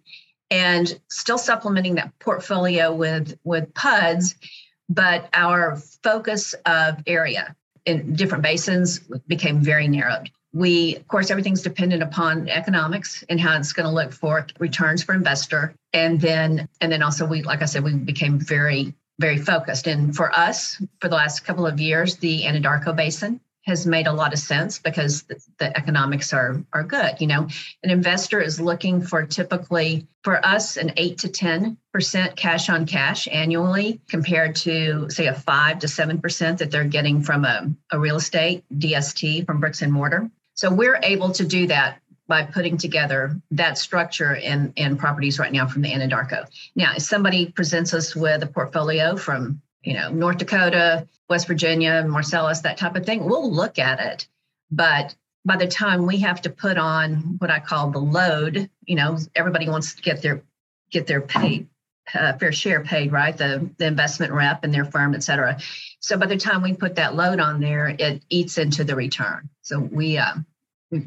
and 0.51 0.99
still 1.11 1.39
supplementing 1.39 1.97
that 1.97 2.19
portfolio 2.19 2.93
with 2.93 3.39
with 3.45 3.73
puds 3.75 4.35
but 4.89 5.29
our 5.33 5.77
focus 6.03 6.55
of 6.67 7.03
area 7.07 7.55
in 7.87 8.15
different 8.15 8.43
basins 8.43 9.01
became 9.29 9.61
very 9.61 9.87
narrowed 9.87 10.31
we 10.53 10.97
of 10.97 11.07
course 11.09 11.31
everything's 11.31 11.63
dependent 11.63 12.03
upon 12.03 12.49
economics 12.49 13.23
and 13.29 13.41
how 13.41 13.57
it's 13.57 13.73
going 13.73 13.87
to 13.87 13.93
look 13.93 14.13
for 14.13 14.47
returns 14.59 15.03
for 15.03 15.15
investor. 15.15 15.75
And 15.93 16.21
then 16.21 16.69
and 16.81 16.91
then 16.91 17.03
also 17.03 17.27
we 17.27 17.43
like 17.43 17.63
i 17.63 17.67
said 17.67 17.85
we 17.85 17.95
became 17.95 18.39
very 18.39 18.95
very 19.19 19.39
focused. 19.39 19.87
And 19.87 20.17
for 20.17 20.35
us 20.35 20.83
for 21.01 21.09
the 21.09 21.15
last 21.15 21.45
couple 21.45 21.67
of 21.67 21.81
years 21.81 22.17
the 22.17 22.43
anadarko 22.43 22.97
basin 22.97 23.41
has 23.67 23.87
made 23.87 24.07
a 24.07 24.13
lot 24.13 24.33
of 24.33 24.39
sense 24.39 24.79
because 24.79 25.23
the, 25.25 25.39
the, 25.59 25.77
economics 25.77 26.33
are 26.33 26.65
are 26.73 26.83
good 26.83 27.21
you 27.21 27.29
know? 27.29 27.47
An 27.85 27.91
investor 27.91 28.41
is 28.41 28.61
looking 28.61 29.03
for 29.03 29.25
typically 29.27 30.09
for 30.25 30.45
us 30.45 30.77
an 30.77 30.93
8 30.97 31.19
to 31.19 31.29
10 31.29 31.77
percent 31.93 32.35
cash 32.35 32.69
on 32.69 32.87
cash 32.87 33.29
annually 33.31 34.01
compared 34.09 34.57
to 34.57 35.09
say 35.11 35.29
a 35.29 35.35
5 35.35 35.79
to 35.79 35.87
7 35.87 36.21
percent 36.21 36.59
that 36.59 36.73
they're 36.73 36.83
getting 36.83 37.23
from 37.23 37.45
a, 37.45 37.71
a 37.93 38.01
real 38.01 38.17
estate 38.17 38.65
dst 38.77 39.47
from 39.47 39.61
bricks 39.61 39.83
and 39.83 39.93
mortar 39.93 40.29
so 40.61 40.71
we're 40.71 41.01
able 41.03 41.31
to 41.31 41.47
do 41.47 41.69
that 41.69 42.03
by 42.29 42.43
putting 42.43 42.77
together 42.77 43.35
that 43.53 43.79
structure 43.79 44.35
in, 44.35 44.75
in 44.77 44.99
properties 44.99 45.39
right 45.39 45.51
now 45.51 45.67
from 45.67 45.81
the 45.81 45.91
Anadarko. 45.91 46.45
Now, 46.77 46.93
if 46.97 47.03
somebody 47.03 47.47
presents 47.47 47.95
us 47.95 48.15
with 48.15 48.43
a 48.43 48.47
portfolio 48.47 49.17
from, 49.17 49.63
you 49.83 49.95
know, 49.95 50.11
North 50.11 50.37
Dakota, 50.37 51.09
West 51.31 51.47
Virginia, 51.47 52.05
Marcellus, 52.07 52.61
that 52.61 52.77
type 52.77 52.95
of 52.95 53.07
thing, 53.07 53.25
we'll 53.25 53.51
look 53.51 53.79
at 53.79 54.01
it. 54.01 54.29
But 54.71 55.15
by 55.47 55.57
the 55.57 55.67
time 55.67 56.05
we 56.05 56.19
have 56.19 56.43
to 56.43 56.51
put 56.51 56.77
on 56.77 57.37
what 57.39 57.51
I 57.51 57.59
call 57.59 57.91
the 57.91 57.99
load, 57.99 58.69
you 58.85 58.97
know, 58.97 59.17
everybody 59.35 59.67
wants 59.67 59.95
to 59.95 60.03
get 60.03 60.21
their 60.21 60.43
get 60.91 61.07
their 61.07 61.23
paid 61.23 61.71
uh, 62.15 62.33
fair 62.35 62.53
share 62.53 62.83
paid, 62.83 63.13
right? 63.13 63.37
The 63.37 63.71
the 63.79 63.87
investment 63.87 64.33
rep 64.33 64.65
and 64.65 64.73
their 64.73 64.85
firm, 64.85 65.15
et 65.15 65.23
cetera. 65.23 65.59
So 66.01 66.17
by 66.17 66.27
the 66.27 66.37
time 66.37 66.63
we 66.63 66.75
put 66.75 66.97
that 66.97 67.15
load 67.15 67.41
on 67.41 67.61
there, 67.61 67.89
it 67.89 68.23
eats 68.29 68.59
into 68.59 68.85
the 68.85 68.97
return. 68.97 69.49
So 69.63 69.79
we 69.79 70.19
uh, 70.19 70.35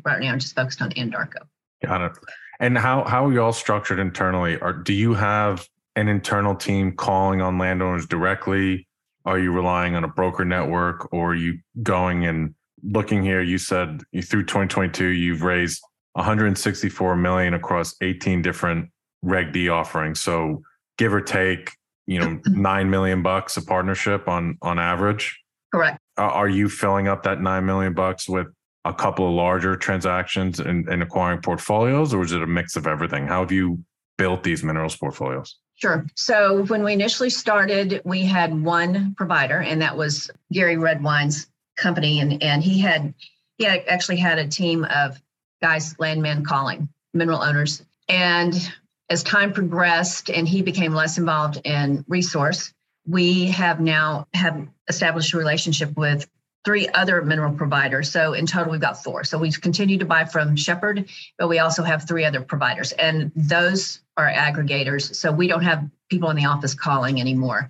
right 0.06 0.22
now 0.22 0.36
just 0.38 0.56
focused 0.56 0.82
on 0.82 0.92
Anadarko. 0.92 1.48
Got 1.86 2.02
it. 2.02 2.12
And 2.60 2.78
how 2.78 3.04
how 3.04 3.26
are 3.26 3.34
you 3.34 3.42
all 3.42 3.54
structured 3.54 4.00
internally? 4.00 4.58
Or 4.58 4.74
do 4.74 4.94
you 4.94 5.14
have 5.14 5.68
an 5.96 6.08
internal 6.08 6.56
team 6.56 6.94
calling 6.96 7.42
on 7.42 7.58
landowners 7.58 8.06
directly? 8.06 8.88
Are 9.26 9.40
you 9.40 9.52
relying 9.52 9.96
on 9.96 10.04
a 10.04 10.08
broker 10.08 10.46
network, 10.46 11.12
or 11.14 11.32
are 11.32 11.36
you 11.36 11.60
going 11.82 12.26
and 12.26 12.54
looking 12.84 13.24
here? 13.24 13.42
You 13.42 13.58
said 13.58 14.02
you, 14.12 14.22
through 14.22 14.44
2022 14.44 15.08
you've 15.08 15.42
raised 15.42 15.82
164 16.14 17.16
million 17.16 17.54
across 17.54 17.96
18 18.02 18.42
different 18.42 18.90
Reg 19.22 19.52
D 19.52 19.70
offerings. 19.70 20.20
So 20.20 20.62
give 20.98 21.14
or 21.14 21.22
take, 21.22 21.72
you 22.06 22.20
know, 22.20 22.40
nine 22.48 22.90
million 22.90 23.24
bucks 23.24 23.58
a 23.58 23.62
partnership 23.62 24.28
on 24.28 24.58
on 24.62 24.80
average. 24.80 25.40
Correct. 25.74 26.00
Are 26.18 26.50
you 26.50 26.70
filling 26.70 27.08
up 27.08 27.24
that 27.24 27.42
nine 27.42 27.66
million 27.66 27.94
bucks 27.94 28.30
with 28.30 28.48
a 28.86 28.94
couple 28.94 29.28
of 29.28 29.34
larger 29.34 29.76
transactions 29.76 30.60
and, 30.60 31.02
acquiring 31.02 31.42
portfolios, 31.42 32.14
or 32.14 32.24
is 32.24 32.32
it 32.32 32.42
a 32.42 32.48
mix 32.48 32.76
of 32.76 32.86
everything? 32.86 33.28
How 33.28 33.42
have 33.42 33.52
you 33.52 33.84
built 34.18 34.44
these 34.44 34.64
minerals 34.64 34.96
portfolios? 34.96 35.58
Sure. 35.76 36.06
So 36.16 36.64
when 36.66 36.84
we 36.84 36.94
initially 36.94 37.30
started, 37.30 38.02
we 38.06 38.22
had 38.22 38.64
one 38.64 39.16
provider, 39.16 39.60
and 39.60 39.82
that 39.82 39.98
was 39.98 40.30
Gary 40.52 40.76
Redwine's 40.76 41.48
company, 41.78 42.20
and 42.20 42.42
and 42.44 42.64
he 42.64 42.80
had 42.80 43.14
he 43.58 43.66
had 43.66 43.84
actually 43.88 44.18
had 44.18 44.38
a 44.38 44.48
team 44.48 44.86
of 44.86 45.22
guys, 45.62 45.96
landmen 46.00 46.44
calling 46.46 46.90
mineral 47.14 47.42
owners, 47.42 47.84
and 48.10 48.72
as 49.10 49.24
time 49.24 49.52
progressed 49.52 50.30
and 50.30 50.48
he 50.48 50.62
became 50.62 50.94
less 50.94 51.18
involved 51.18 51.62
in 51.66 52.06
resource, 52.08 52.74
we 53.06 53.46
have 53.46 53.80
now 53.80 54.28
have 54.34 54.68
established 54.88 55.34
a 55.34 55.38
relationship 55.38 55.96
with 55.98 56.28
three 56.66 56.88
other 56.90 57.22
mineral 57.22 57.54
providers. 57.54 58.12
So 58.12 58.34
in 58.34 58.46
total, 58.46 58.72
we've 58.72 58.82
got 58.82 59.04
four. 59.04 59.24
So 59.24 59.38
we've 59.38 59.60
continued 59.60 60.00
to 60.00 60.06
buy 60.06 60.26
from 60.26 60.56
Shepherd, 60.56 61.10
but 61.38 61.50
we 61.50 61.60
also 61.60 61.84
have 61.84 62.08
three 62.08 62.26
other 62.26 62.42
providers, 62.42 62.92
and 62.94 63.32
those 63.36 64.00
are 64.18 64.30
aggregators. 64.30 65.16
So 65.16 65.32
we 65.32 65.48
don't 65.48 65.64
have 65.64 65.90
people 66.10 66.30
in 66.30 66.36
the 66.36 66.46
office 66.46 66.74
calling 66.74 67.20
anymore. 67.20 67.70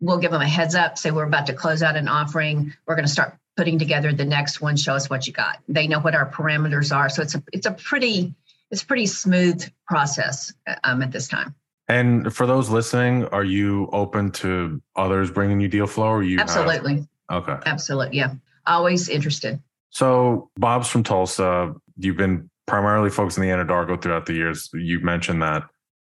We'll 0.00 0.18
give 0.18 0.30
them 0.30 0.42
a 0.42 0.48
heads 0.48 0.74
up, 0.74 0.96
say 0.98 1.10
we're 1.10 1.24
about 1.24 1.46
to 1.46 1.52
close 1.52 1.82
out 1.82 1.96
an 1.96 2.06
offering. 2.06 2.72
We're 2.86 2.94
going 2.94 3.06
to 3.06 3.10
start 3.10 3.36
putting 3.56 3.78
together 3.78 4.12
the 4.12 4.24
next 4.24 4.60
one. 4.60 4.76
Show 4.76 4.94
us 4.94 5.10
what 5.10 5.26
you 5.26 5.32
got. 5.32 5.58
They 5.68 5.88
know 5.88 5.98
what 5.98 6.14
our 6.14 6.30
parameters 6.30 6.94
are. 6.94 7.08
So 7.08 7.22
it's 7.22 7.34
a 7.34 7.42
it's 7.52 7.66
a 7.66 7.72
pretty 7.72 8.32
it's 8.70 8.82
a 8.82 8.86
pretty 8.86 9.06
smooth 9.06 9.68
process 9.88 10.52
um, 10.84 11.02
at 11.02 11.10
this 11.10 11.26
time. 11.26 11.54
And 11.88 12.32
for 12.32 12.46
those 12.46 12.68
listening, 12.68 13.24
are 13.26 13.44
you 13.44 13.88
open 13.92 14.30
to 14.32 14.80
others 14.94 15.30
bringing 15.30 15.60
you 15.60 15.68
deal 15.68 15.86
flow? 15.86 16.08
Or 16.08 16.22
you 16.22 16.38
absolutely. 16.38 16.96
Have- 16.96 17.08
Okay. 17.30 17.56
Absolutely. 17.66 18.16
Yeah. 18.16 18.34
Always 18.66 19.08
interested. 19.08 19.60
So 19.90 20.50
Bob's 20.56 20.88
from 20.88 21.02
Tulsa. 21.02 21.74
You've 21.96 22.16
been 22.16 22.50
primarily 22.66 23.10
focused 23.10 23.38
on 23.38 23.44
the 23.44 23.50
Anadarko 23.50 24.00
throughout 24.00 24.26
the 24.26 24.34
years. 24.34 24.68
You 24.72 25.00
mentioned 25.00 25.42
that. 25.42 25.64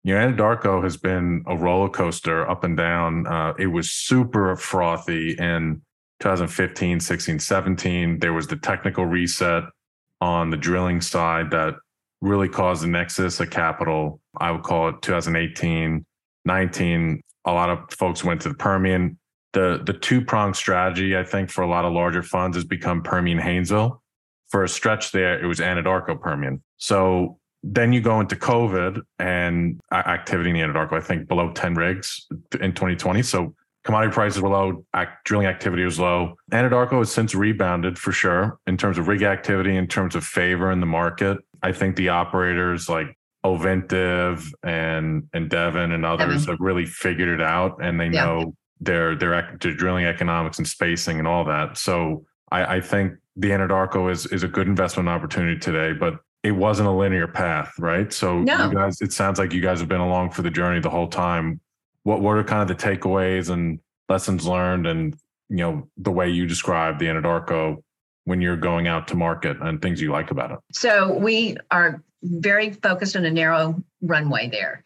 You 0.05 0.15
know, 0.15 0.29
Anadarko 0.29 0.83
has 0.83 0.97
been 0.97 1.43
a 1.47 1.57
roller 1.57 1.89
coaster 1.89 2.49
up 2.49 2.63
and 2.63 2.77
down. 2.77 3.27
Uh, 3.27 3.55
it 3.59 3.67
was 3.67 3.91
super 3.91 4.55
frothy 4.57 5.33
in 5.33 5.81
2015, 6.21 7.01
16, 7.01 7.39
17. 7.39 8.19
There 8.19 8.33
was 8.33 8.47
the 8.47 8.57
technical 8.57 9.07
reset 9.07 9.65
on 10.21 10.51
the 10.51 10.57
drilling 10.57 11.01
side 11.01 11.51
that 11.51 11.75
really 12.21 12.49
caused 12.49 12.83
the 12.83 12.87
nexus 12.87 13.41
of 13.41 13.51
capital. 13.51 14.21
I 14.39 14.51
would 14.51 14.63
call 14.63 14.89
it 14.91 15.03
2018, 15.03 16.05
19. 16.45 17.21
A 17.47 17.53
lot 17.53 17.71
of 17.71 17.91
folks 17.91 18.25
went 18.25 18.41
to 18.43 18.49
the 18.49 18.55
Permian 18.55 19.19
the 19.55 19.81
the 19.85 19.95
two 19.95 20.23
pronged 20.23 20.57
strategy, 20.57 21.17
I 21.17 21.25
think, 21.25 21.51
for 21.51 21.63
a 21.63 21.69
lot 21.69 21.85
of 21.85 21.93
larger 21.93 22.23
funds 22.23 22.57
has 22.57 22.65
become 22.65 23.03
Permian 23.03 23.39
Haynesville. 23.39 24.01
For 24.51 24.63
a 24.63 24.69
stretch 24.69 25.11
there, 25.11 25.43
it 25.43 25.47
was 25.47 25.59
Anadarko 25.59 26.21
Permian. 26.21 26.63
So 26.77 27.39
then 27.63 27.93
you 27.93 28.03
go 28.03 28.21
into 28.21 28.37
COVID 28.37 29.01
and 29.19 29.81
activity 29.91 30.51
in 30.51 30.57
the 30.57 30.63
Anadarko, 30.63 30.93
I 30.93 31.01
think 31.01 31.27
below 31.29 31.51
10 31.53 31.75
rigs 31.75 32.27
in 32.61 32.73
2020. 32.73 33.23
So 33.23 33.55
commodity 33.85 34.13
prices 34.13 34.43
were 34.43 34.51
low, 34.51 34.85
drilling 35.25 35.47
activity 35.47 35.83
was 35.83 35.99
low. 35.99 36.35
Anadarko 36.53 36.99
has 36.99 37.11
since 37.11 37.35
rebounded 37.35 37.99
for 37.99 38.13
sure 38.13 38.59
in 38.67 38.77
terms 38.77 38.99
of 38.99 39.09
rig 39.09 39.23
activity, 39.23 39.77
in 39.77 39.87
terms 39.87 40.15
of 40.15 40.25
favor 40.25 40.71
in 40.71 40.81
the 40.81 40.87
market. 40.87 41.39
I 41.63 41.73
think 41.73 41.97
the 41.97 42.11
operators 42.11 42.89
like 42.89 43.17
Ovintiv 43.45 44.53
and 44.63 45.29
and 45.33 45.51
Devon 45.51 45.93
and 45.93 46.05
others 46.05 46.43
Devon. 46.43 46.55
have 46.55 46.61
really 46.61 46.87
figured 46.87 47.29
it 47.29 47.45
out 47.45 47.83
and 47.83 48.01
they 48.01 48.09
yeah. 48.09 48.25
know 48.25 48.55
their 48.85 49.17
their, 49.17 49.57
their 49.61 49.75
drilling 49.75 50.05
economics 50.05 50.59
and 50.59 50.67
spacing 50.67 51.19
and 51.19 51.29
all 51.29 51.45
that. 51.45 51.77
So 51.79 52.25
I, 52.51 52.77
I 52.77 52.81
think 52.81 53.15
the 53.37 53.51
Anadarko 53.51 54.11
is 54.11 54.27
is 54.27 54.43
a 54.43 54.49
good 54.49 54.67
investment 54.67 55.09
opportunity 55.09 55.59
today, 55.59 55.93
but 55.93 56.21
it 56.43 56.53
wasn't 56.53 56.89
a 56.89 56.93
linear 56.93 57.27
path, 57.27 57.73
right? 57.79 58.13
So 58.13 58.41
no. 58.41 58.69
you 58.69 58.75
guys, 58.75 59.01
it 59.01 59.13
sounds 59.13 59.39
like 59.39 59.53
you 59.53 59.63
guys 59.63 59.81
have 59.81 59.89
been 59.89 60.01
along 60.01 60.31
for 60.31 60.43
the 60.43 60.51
journey 60.51 60.81
the 60.81 60.91
whole 60.91 61.09
time. 61.09 61.61
What 62.03 62.21
what 62.21 62.37
are 62.37 62.45
kind 62.45 62.69
of 62.69 62.77
the 62.77 62.83
takeaways 62.83 63.51
and 63.51 63.81
lessons 64.09 64.47
learned 64.47 64.87
and 64.87 65.17
you 65.49 65.57
know 65.57 65.89
the 65.97 66.13
way 66.13 66.29
you 66.29 66.47
describe 66.47 66.99
the 66.99 67.07
Anadarko 67.07 67.83
when 68.25 68.41
you're 68.41 68.57
going 68.57 68.87
out 68.87 69.09
to 69.09 69.17
market 69.17 69.57
and 69.61 69.81
things 69.81 70.01
you 70.01 70.13
like 70.13 70.31
about 70.31 70.51
it? 70.51 70.59
So 70.73 71.17
we 71.17 71.57
are 71.71 72.03
very 72.23 72.73
focused 72.73 73.17
on 73.17 73.25
a 73.25 73.31
narrow 73.31 73.83
runway 74.03 74.49
there. 74.49 74.85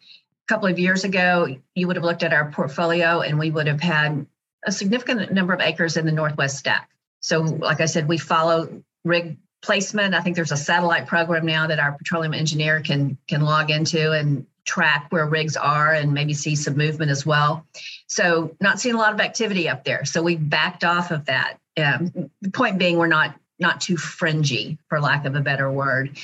Couple 0.49 0.67
of 0.67 0.79
years 0.79 1.03
ago, 1.03 1.55
you 1.75 1.85
would 1.85 1.95
have 1.95 2.03
looked 2.03 2.23
at 2.23 2.33
our 2.33 2.49
portfolio 2.49 3.21
and 3.21 3.37
we 3.37 3.51
would 3.51 3.67
have 3.67 3.79
had 3.79 4.25
a 4.65 4.71
significant 4.71 5.31
number 5.31 5.53
of 5.53 5.61
acres 5.61 5.95
in 5.95 6.07
the 6.07 6.11
Northwest 6.11 6.57
stack. 6.57 6.89
So, 7.19 7.41
like 7.41 7.81
I 7.81 7.85
said, 7.85 8.07
we 8.07 8.17
follow 8.17 8.81
rig 9.03 9.37
placement. 9.61 10.15
I 10.15 10.21
think 10.21 10.35
there's 10.35 10.51
a 10.51 10.57
satellite 10.57 11.05
program 11.05 11.45
now 11.45 11.67
that 11.67 11.79
our 11.79 11.91
petroleum 11.91 12.33
engineer 12.33 12.81
can 12.81 13.17
can 13.27 13.41
log 13.41 13.69
into 13.69 14.11
and 14.11 14.47
track 14.65 15.07
where 15.09 15.27
rigs 15.27 15.55
are 15.55 15.93
and 15.93 16.13
maybe 16.13 16.33
see 16.33 16.55
some 16.55 16.77
movement 16.77 17.11
as 17.11 17.25
well. 17.27 17.65
So, 18.07 18.55
not 18.59 18.79
seeing 18.79 18.95
a 18.95 18.97
lot 18.97 19.13
of 19.13 19.19
activity 19.19 19.69
up 19.69 19.83
there. 19.83 20.03
So 20.03 20.23
we 20.23 20.35
backed 20.35 20.83
off 20.83 21.11
of 21.11 21.25
that. 21.25 21.57
Um, 21.77 22.31
the 22.41 22.49
point 22.51 22.79
being, 22.79 22.97
we're 22.97 23.07
not 23.07 23.35
not 23.59 23.81
too 23.81 23.97
fringy, 23.97 24.77
for 24.87 24.99
lack 24.99 25.25
of 25.25 25.35
a 25.35 25.41
better 25.41 25.71
word. 25.71 26.17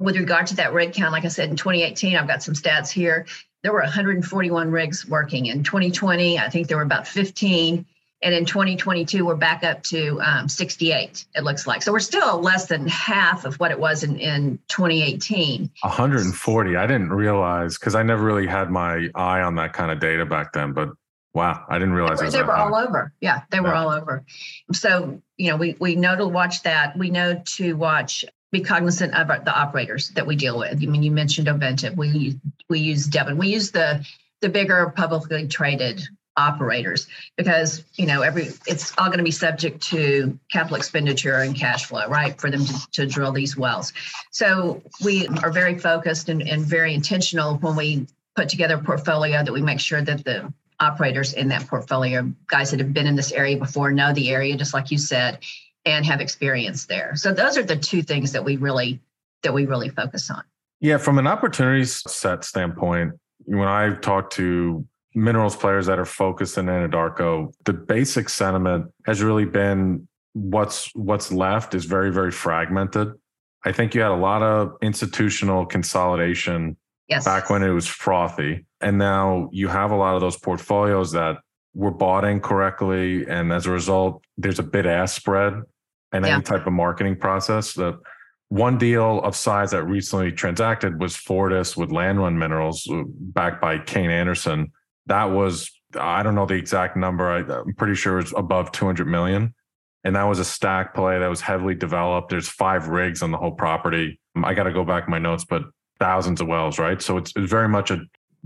With 0.00 0.16
regard 0.16 0.46
to 0.48 0.56
that 0.56 0.72
rig 0.72 0.94
count, 0.94 1.12
like 1.12 1.24
I 1.24 1.28
said, 1.28 1.50
in 1.50 1.56
2018, 1.56 2.16
I've 2.16 2.28
got 2.28 2.42
some 2.42 2.54
stats 2.54 2.90
here. 2.90 3.26
There 3.62 3.72
were 3.72 3.80
141 3.80 4.70
rigs 4.70 5.06
working. 5.06 5.46
In 5.46 5.64
2020, 5.64 6.38
I 6.38 6.48
think 6.48 6.68
there 6.68 6.76
were 6.76 6.82
about 6.82 7.08
15 7.08 7.84
and 8.20 8.34
in 8.34 8.46
2022, 8.46 9.24
we're 9.24 9.36
back 9.36 9.62
up 9.62 9.82
to 9.84 10.20
um, 10.20 10.48
68, 10.48 11.24
it 11.36 11.44
looks 11.44 11.68
like. 11.68 11.82
So 11.82 11.92
we're 11.92 12.00
still 12.00 12.40
less 12.40 12.66
than 12.66 12.88
half 12.88 13.44
of 13.44 13.60
what 13.60 13.70
it 13.70 13.78
was 13.78 14.02
in, 14.02 14.18
in 14.18 14.58
2018. 14.68 15.70
140. 15.82 16.76
I 16.76 16.86
didn't 16.86 17.12
realize 17.12 17.78
because 17.78 17.94
I 17.94 18.02
never 18.02 18.24
really 18.24 18.48
had 18.48 18.70
my 18.70 19.08
eye 19.14 19.40
on 19.40 19.54
that 19.56 19.72
kind 19.72 19.92
of 19.92 20.00
data 20.00 20.26
back 20.26 20.52
then. 20.52 20.72
But 20.72 20.90
wow, 21.32 21.64
I 21.68 21.78
didn't 21.78 21.94
realize 21.94 22.18
they 22.18 22.24
were, 22.24 22.30
they 22.32 22.42
were 22.42 22.56
all 22.56 22.74
over. 22.74 23.12
Yeah, 23.20 23.42
they 23.50 23.60
were 23.60 23.68
yeah. 23.68 23.80
all 23.80 23.90
over. 23.90 24.24
So, 24.72 25.22
you 25.36 25.50
know, 25.50 25.56
we, 25.56 25.76
we 25.78 25.94
know 25.94 26.16
to 26.16 26.26
watch 26.26 26.64
that. 26.64 26.98
We 26.98 27.10
know 27.10 27.40
to 27.44 27.76
watch 27.76 28.24
be 28.50 28.60
cognizant 28.60 29.14
of 29.14 29.28
the 29.44 29.54
operators 29.54 30.08
that 30.10 30.26
we 30.26 30.36
deal 30.36 30.58
with. 30.58 30.82
I 30.82 30.86
mean, 30.86 31.02
you 31.02 31.10
mentioned 31.10 31.48
Ovintiv. 31.48 31.96
We 31.96 32.40
we 32.68 32.80
use 32.80 33.06
Devon. 33.06 33.36
We 33.36 33.48
use 33.48 33.70
the 33.70 34.06
the 34.40 34.48
bigger 34.48 34.92
publicly 34.96 35.48
traded 35.48 36.02
operators 36.38 37.08
because 37.36 37.84
you 37.94 38.06
know 38.06 38.22
every 38.22 38.48
it's 38.66 38.92
all 38.96 39.06
going 39.06 39.18
to 39.18 39.24
be 39.24 39.30
subject 39.30 39.82
to 39.82 40.38
capital 40.50 40.76
expenditure 40.76 41.40
and 41.40 41.56
cash 41.56 41.86
flow 41.86 42.06
right 42.08 42.40
for 42.40 42.48
them 42.48 42.64
to, 42.64 42.90
to 42.92 43.06
drill 43.06 43.32
these 43.32 43.56
wells 43.56 43.92
so 44.30 44.80
we 45.04 45.26
are 45.42 45.50
very 45.50 45.76
focused 45.76 46.28
and, 46.28 46.40
and 46.42 46.62
very 46.62 46.94
intentional 46.94 47.56
when 47.56 47.74
we 47.74 48.06
put 48.36 48.48
together 48.48 48.76
a 48.76 48.82
portfolio 48.82 49.42
that 49.42 49.52
we 49.52 49.60
make 49.60 49.80
sure 49.80 50.00
that 50.00 50.24
the 50.24 50.52
operators 50.78 51.32
in 51.32 51.48
that 51.48 51.66
portfolio 51.66 52.32
guys 52.46 52.70
that 52.70 52.78
have 52.78 52.94
been 52.94 53.08
in 53.08 53.16
this 53.16 53.32
area 53.32 53.56
before 53.56 53.90
know 53.90 54.12
the 54.12 54.30
area 54.30 54.56
just 54.56 54.72
like 54.72 54.92
you 54.92 54.98
said 54.98 55.40
and 55.88 56.06
have 56.06 56.20
experience 56.20 56.86
there 56.86 57.14
so 57.16 57.32
those 57.32 57.56
are 57.56 57.62
the 57.62 57.76
two 57.76 58.02
things 58.02 58.32
that 58.32 58.44
we 58.44 58.56
really 58.56 59.00
that 59.42 59.54
we 59.54 59.66
really 59.66 59.88
focus 59.88 60.30
on 60.30 60.42
yeah 60.80 60.96
from 60.96 61.18
an 61.18 61.26
opportunity 61.26 61.84
set 61.84 62.44
standpoint 62.44 63.12
when 63.44 63.68
i 63.68 63.94
talk 63.96 64.30
to 64.30 64.86
minerals 65.18 65.56
players 65.56 65.86
that 65.86 65.98
are 65.98 66.04
focused 66.04 66.58
in 66.58 66.66
Anadarko, 66.66 67.52
the 67.64 67.72
basic 67.72 68.28
sentiment 68.28 68.86
has 69.06 69.22
really 69.22 69.44
been 69.44 70.06
what's 70.34 70.94
what's 70.94 71.32
left 71.32 71.74
is 71.74 71.84
very 71.84 72.12
very 72.12 72.30
fragmented. 72.30 73.12
I 73.64 73.72
think 73.72 73.94
you 73.94 74.00
had 74.00 74.12
a 74.12 74.16
lot 74.16 74.42
of 74.42 74.76
institutional 74.82 75.66
consolidation 75.66 76.76
yes. 77.08 77.24
back 77.24 77.50
when 77.50 77.62
it 77.62 77.70
was 77.70 77.86
frothy, 77.86 78.64
and 78.80 78.98
now 78.98 79.48
you 79.52 79.68
have 79.68 79.90
a 79.90 79.96
lot 79.96 80.14
of 80.14 80.20
those 80.20 80.36
portfolios 80.36 81.12
that 81.12 81.38
were 81.74 81.90
bought 81.90 82.24
in 82.24 82.40
correctly, 82.40 83.26
and 83.26 83.52
as 83.52 83.66
a 83.66 83.70
result, 83.70 84.22
there's 84.36 84.58
a 84.58 84.62
bid 84.62 84.86
ask 84.86 85.16
spread 85.16 85.54
and 86.12 86.24
yeah. 86.24 86.34
any 86.34 86.42
type 86.42 86.66
of 86.66 86.72
marketing 86.72 87.16
process. 87.16 87.74
The 87.74 87.98
one 88.48 88.78
deal 88.78 89.20
of 89.22 89.36
size 89.36 89.72
that 89.72 89.84
recently 89.84 90.32
transacted 90.32 91.00
was 91.00 91.16
Fortis 91.16 91.76
with 91.76 91.90
Landrun 91.90 92.36
Minerals, 92.38 92.88
uh, 92.90 93.02
backed 93.06 93.60
by 93.60 93.78
Kayne 93.78 94.10
Anderson 94.10 94.72
that 95.08 95.24
was 95.24 95.70
I 95.98 96.22
don't 96.22 96.34
know 96.34 96.46
the 96.46 96.54
exact 96.54 96.96
number. 96.96 97.30
I, 97.30 97.38
am 97.40 97.74
pretty 97.74 97.94
sure 97.94 98.18
it's 98.18 98.32
above 98.36 98.72
200 98.72 99.06
million. 99.06 99.54
And 100.04 100.14
that 100.14 100.24
was 100.24 100.38
a 100.38 100.44
stack 100.44 100.94
play 100.94 101.18
that 101.18 101.26
was 101.26 101.40
heavily 101.40 101.74
developed. 101.74 102.28
There's 102.28 102.48
five 102.48 102.88
rigs 102.88 103.22
on 103.22 103.30
the 103.30 103.38
whole 103.38 103.52
property. 103.52 104.20
I 104.36 104.54
got 104.54 104.64
to 104.64 104.72
go 104.72 104.84
back 104.84 105.08
my 105.08 105.18
notes, 105.18 105.44
but 105.44 105.62
thousands 105.98 106.40
of 106.40 106.46
wells, 106.46 106.78
right? 106.78 107.00
So 107.02 107.16
it's, 107.16 107.32
it's 107.34 107.50
very 107.50 107.68
much 107.68 107.90
a 107.90 108.02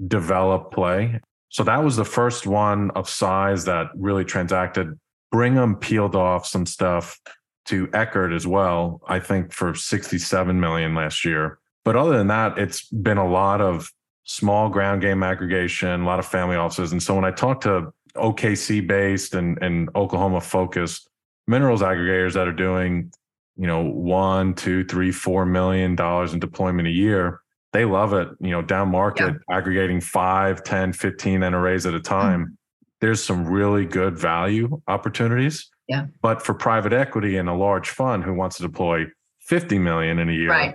developed 0.07 0.73
play. 0.73 1.21
So 1.49 1.65
that 1.65 1.83
was 1.85 1.97
the 1.97 2.05
first 2.05 2.47
one 2.47 2.91
of 2.93 3.09
size 3.09 3.65
that 3.67 3.89
really 3.95 4.25
transacted. 4.25 4.99
Brigham 5.31 5.77
peeled 5.77 6.15
off 6.15 6.47
some 6.47 6.65
stuff 6.65 7.21
to 7.67 7.87
Eckerd 7.89 8.35
as 8.35 8.47
well, 8.47 9.01
I 9.07 9.21
think 9.21 9.53
for 9.53 9.75
67 9.75 10.59
million 10.59 10.95
last 10.95 11.25
year. 11.25 11.59
But 11.85 11.97
other 11.97 12.17
than 12.17 12.29
that, 12.29 12.59
it's 12.59 12.89
been 12.89 13.19
a 13.19 13.29
lot 13.29 13.61
of 13.61 13.91
small 14.25 14.69
ground 14.69 15.03
game 15.03 15.23
aggregation, 15.23 16.03
a 16.03 16.05
lot 16.05 16.19
of 16.19 16.27
family 16.27 16.57
offices. 16.57 16.93
And 16.93 17.03
so 17.03 17.15
when 17.15 17.25
I 17.25 17.31
talk 17.31 17.61
to 17.63 17.93
OKC 18.15 18.87
based 18.87 19.35
and, 19.35 19.61
and 19.63 19.89
Oklahoma 19.95 20.41
focused 20.41 21.09
minerals 21.47 21.83
aggregators 21.83 22.35
that 22.35 22.47
are 22.47 22.53
doing, 22.53 23.13
you 23.57 23.67
know, 23.67 23.83
one, 23.83 24.55
two, 24.55 24.85
three, 24.85 25.13
four 25.13 25.45
million 25.45 25.97
dollars 25.97 26.33
in 26.33 26.41
deployment 26.41 26.89
a 26.89 26.93
year, 26.93 27.41
they 27.73 27.85
love 27.85 28.13
it. 28.13 28.29
You 28.41 28.51
know, 28.51 28.63
down 28.63 28.91
market, 28.91 29.35
yeah. 29.49 29.57
aggregating 29.57 30.01
five, 30.01 30.63
10, 30.63 30.93
15 30.93 31.41
NRAs 31.41 31.87
at 31.87 31.95
a 31.95 32.01
time. 32.01 32.43
Mm-hmm. 32.43 32.53
There's 33.01 33.23
some 33.23 33.47
really 33.47 33.85
good 33.85 34.17
value 34.17 34.81
opportunities. 34.87 35.72
Yeah. 35.89 36.07
But 36.21 36.43
for 36.43 36.55
private 36.55 36.93
equity 36.93 37.37
and 37.37 37.49
a 37.49 37.55
large 37.55 37.91
fund 37.91 38.25
who 38.25 38.35
wants 38.35 38.57
to 38.57 38.63
deploy 38.63 39.07
50 39.41 39.79
million 39.79 40.19
in 40.19 40.29
a 40.29 40.33
year, 40.33 40.51
right. 40.51 40.75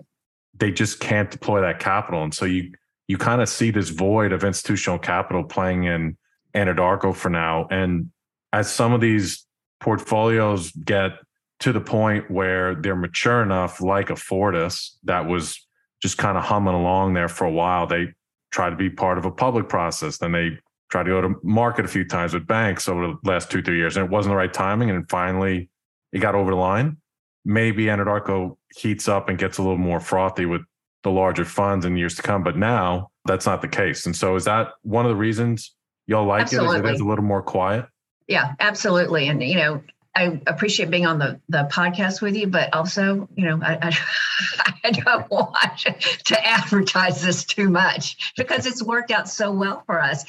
they 0.57 0.71
just 0.71 0.99
can't 0.99 1.31
deploy 1.31 1.61
that 1.61 1.79
capital. 1.79 2.23
And 2.23 2.33
so 2.33 2.45
you 2.45 2.73
you 3.07 3.17
kind 3.17 3.41
of 3.41 3.47
see 3.47 3.71
this 3.71 3.89
void 3.89 4.33
of 4.33 4.43
institutional 4.43 4.99
capital 4.99 5.43
playing 5.43 5.85
in 5.85 6.17
Anadarko 6.53 7.15
for 7.15 7.29
now. 7.29 7.67
And 7.71 8.11
as 8.51 8.71
some 8.71 8.91
of 8.91 9.01
these 9.01 9.45
portfolios 9.79 10.71
get 10.71 11.11
to 11.59 11.71
the 11.71 11.81
point 11.81 12.29
where 12.29 12.75
they're 12.75 12.95
mature 12.95 13.41
enough, 13.41 13.81
like 13.81 14.09
a 14.09 14.15
Fortis 14.15 14.97
that 15.05 15.27
was 15.27 15.65
just 16.01 16.17
kind 16.17 16.37
of 16.37 16.43
humming 16.43 16.73
along 16.73 17.13
there 17.13 17.29
for 17.29 17.45
a 17.45 17.51
while, 17.51 17.87
they 17.87 18.13
try 18.51 18.69
to 18.69 18.75
be 18.75 18.89
part 18.89 19.17
of 19.17 19.25
a 19.25 19.31
public 19.31 19.69
process. 19.69 20.17
Then 20.17 20.33
they 20.33 20.59
try 20.89 21.03
to 21.03 21.09
go 21.09 21.21
to 21.21 21.35
market 21.43 21.85
a 21.85 21.87
few 21.87 22.05
times 22.05 22.33
with 22.33 22.47
banks 22.47 22.87
over 22.87 23.07
the 23.07 23.17
last 23.29 23.51
two, 23.51 23.61
three 23.61 23.77
years. 23.77 23.97
And 23.97 24.05
it 24.05 24.11
wasn't 24.11 24.33
the 24.33 24.37
right 24.37 24.53
timing. 24.53 24.89
And 24.89 25.09
finally 25.09 25.69
it 26.11 26.19
got 26.19 26.35
over 26.35 26.51
the 26.51 26.57
line. 26.57 26.97
Maybe 27.45 27.85
Anadarko 27.85 28.57
heats 28.75 29.07
up 29.07 29.29
and 29.29 29.37
gets 29.37 29.57
a 29.57 29.61
little 29.61 29.77
more 29.77 29.99
frothy 29.99 30.45
with 30.45 30.61
the 31.03 31.11
larger 31.11 31.45
funds 31.45 31.85
in 31.85 31.95
years 31.97 32.15
to 32.15 32.21
come. 32.21 32.43
But 32.43 32.57
now 32.57 33.11
that's 33.25 33.45
not 33.45 33.61
the 33.61 33.67
case. 33.67 34.05
And 34.05 34.15
so 34.15 34.35
is 34.35 34.45
that 34.45 34.69
one 34.81 35.05
of 35.05 35.09
the 35.09 35.15
reasons 35.15 35.73
y'all 36.07 36.25
like 36.25 36.43
absolutely. 36.43 36.77
it? 36.77 36.85
Is 36.85 36.91
it 36.91 36.93
is 36.95 37.01
a 37.01 37.05
little 37.05 37.23
more 37.23 37.41
quiet? 37.41 37.85
Yeah, 38.27 38.53
absolutely. 38.59 39.27
And 39.27 39.41
you 39.41 39.55
know, 39.55 39.81
I 40.15 40.41
appreciate 40.47 40.89
being 40.89 41.05
on 41.05 41.19
the 41.19 41.39
the 41.47 41.69
podcast 41.71 42.21
with 42.21 42.35
you, 42.35 42.47
but 42.47 42.73
also, 42.73 43.29
you 43.35 43.45
know, 43.45 43.59
I, 43.61 43.77
I, 43.81 44.71
I 44.85 44.91
don't 44.91 45.29
want 45.29 45.85
to 46.25 46.47
advertise 46.47 47.21
this 47.21 47.45
too 47.45 47.69
much 47.69 48.33
because 48.35 48.65
it's 48.65 48.81
worked 48.81 49.11
out 49.11 49.29
so 49.29 49.51
well 49.51 49.83
for 49.85 50.01
us. 50.01 50.25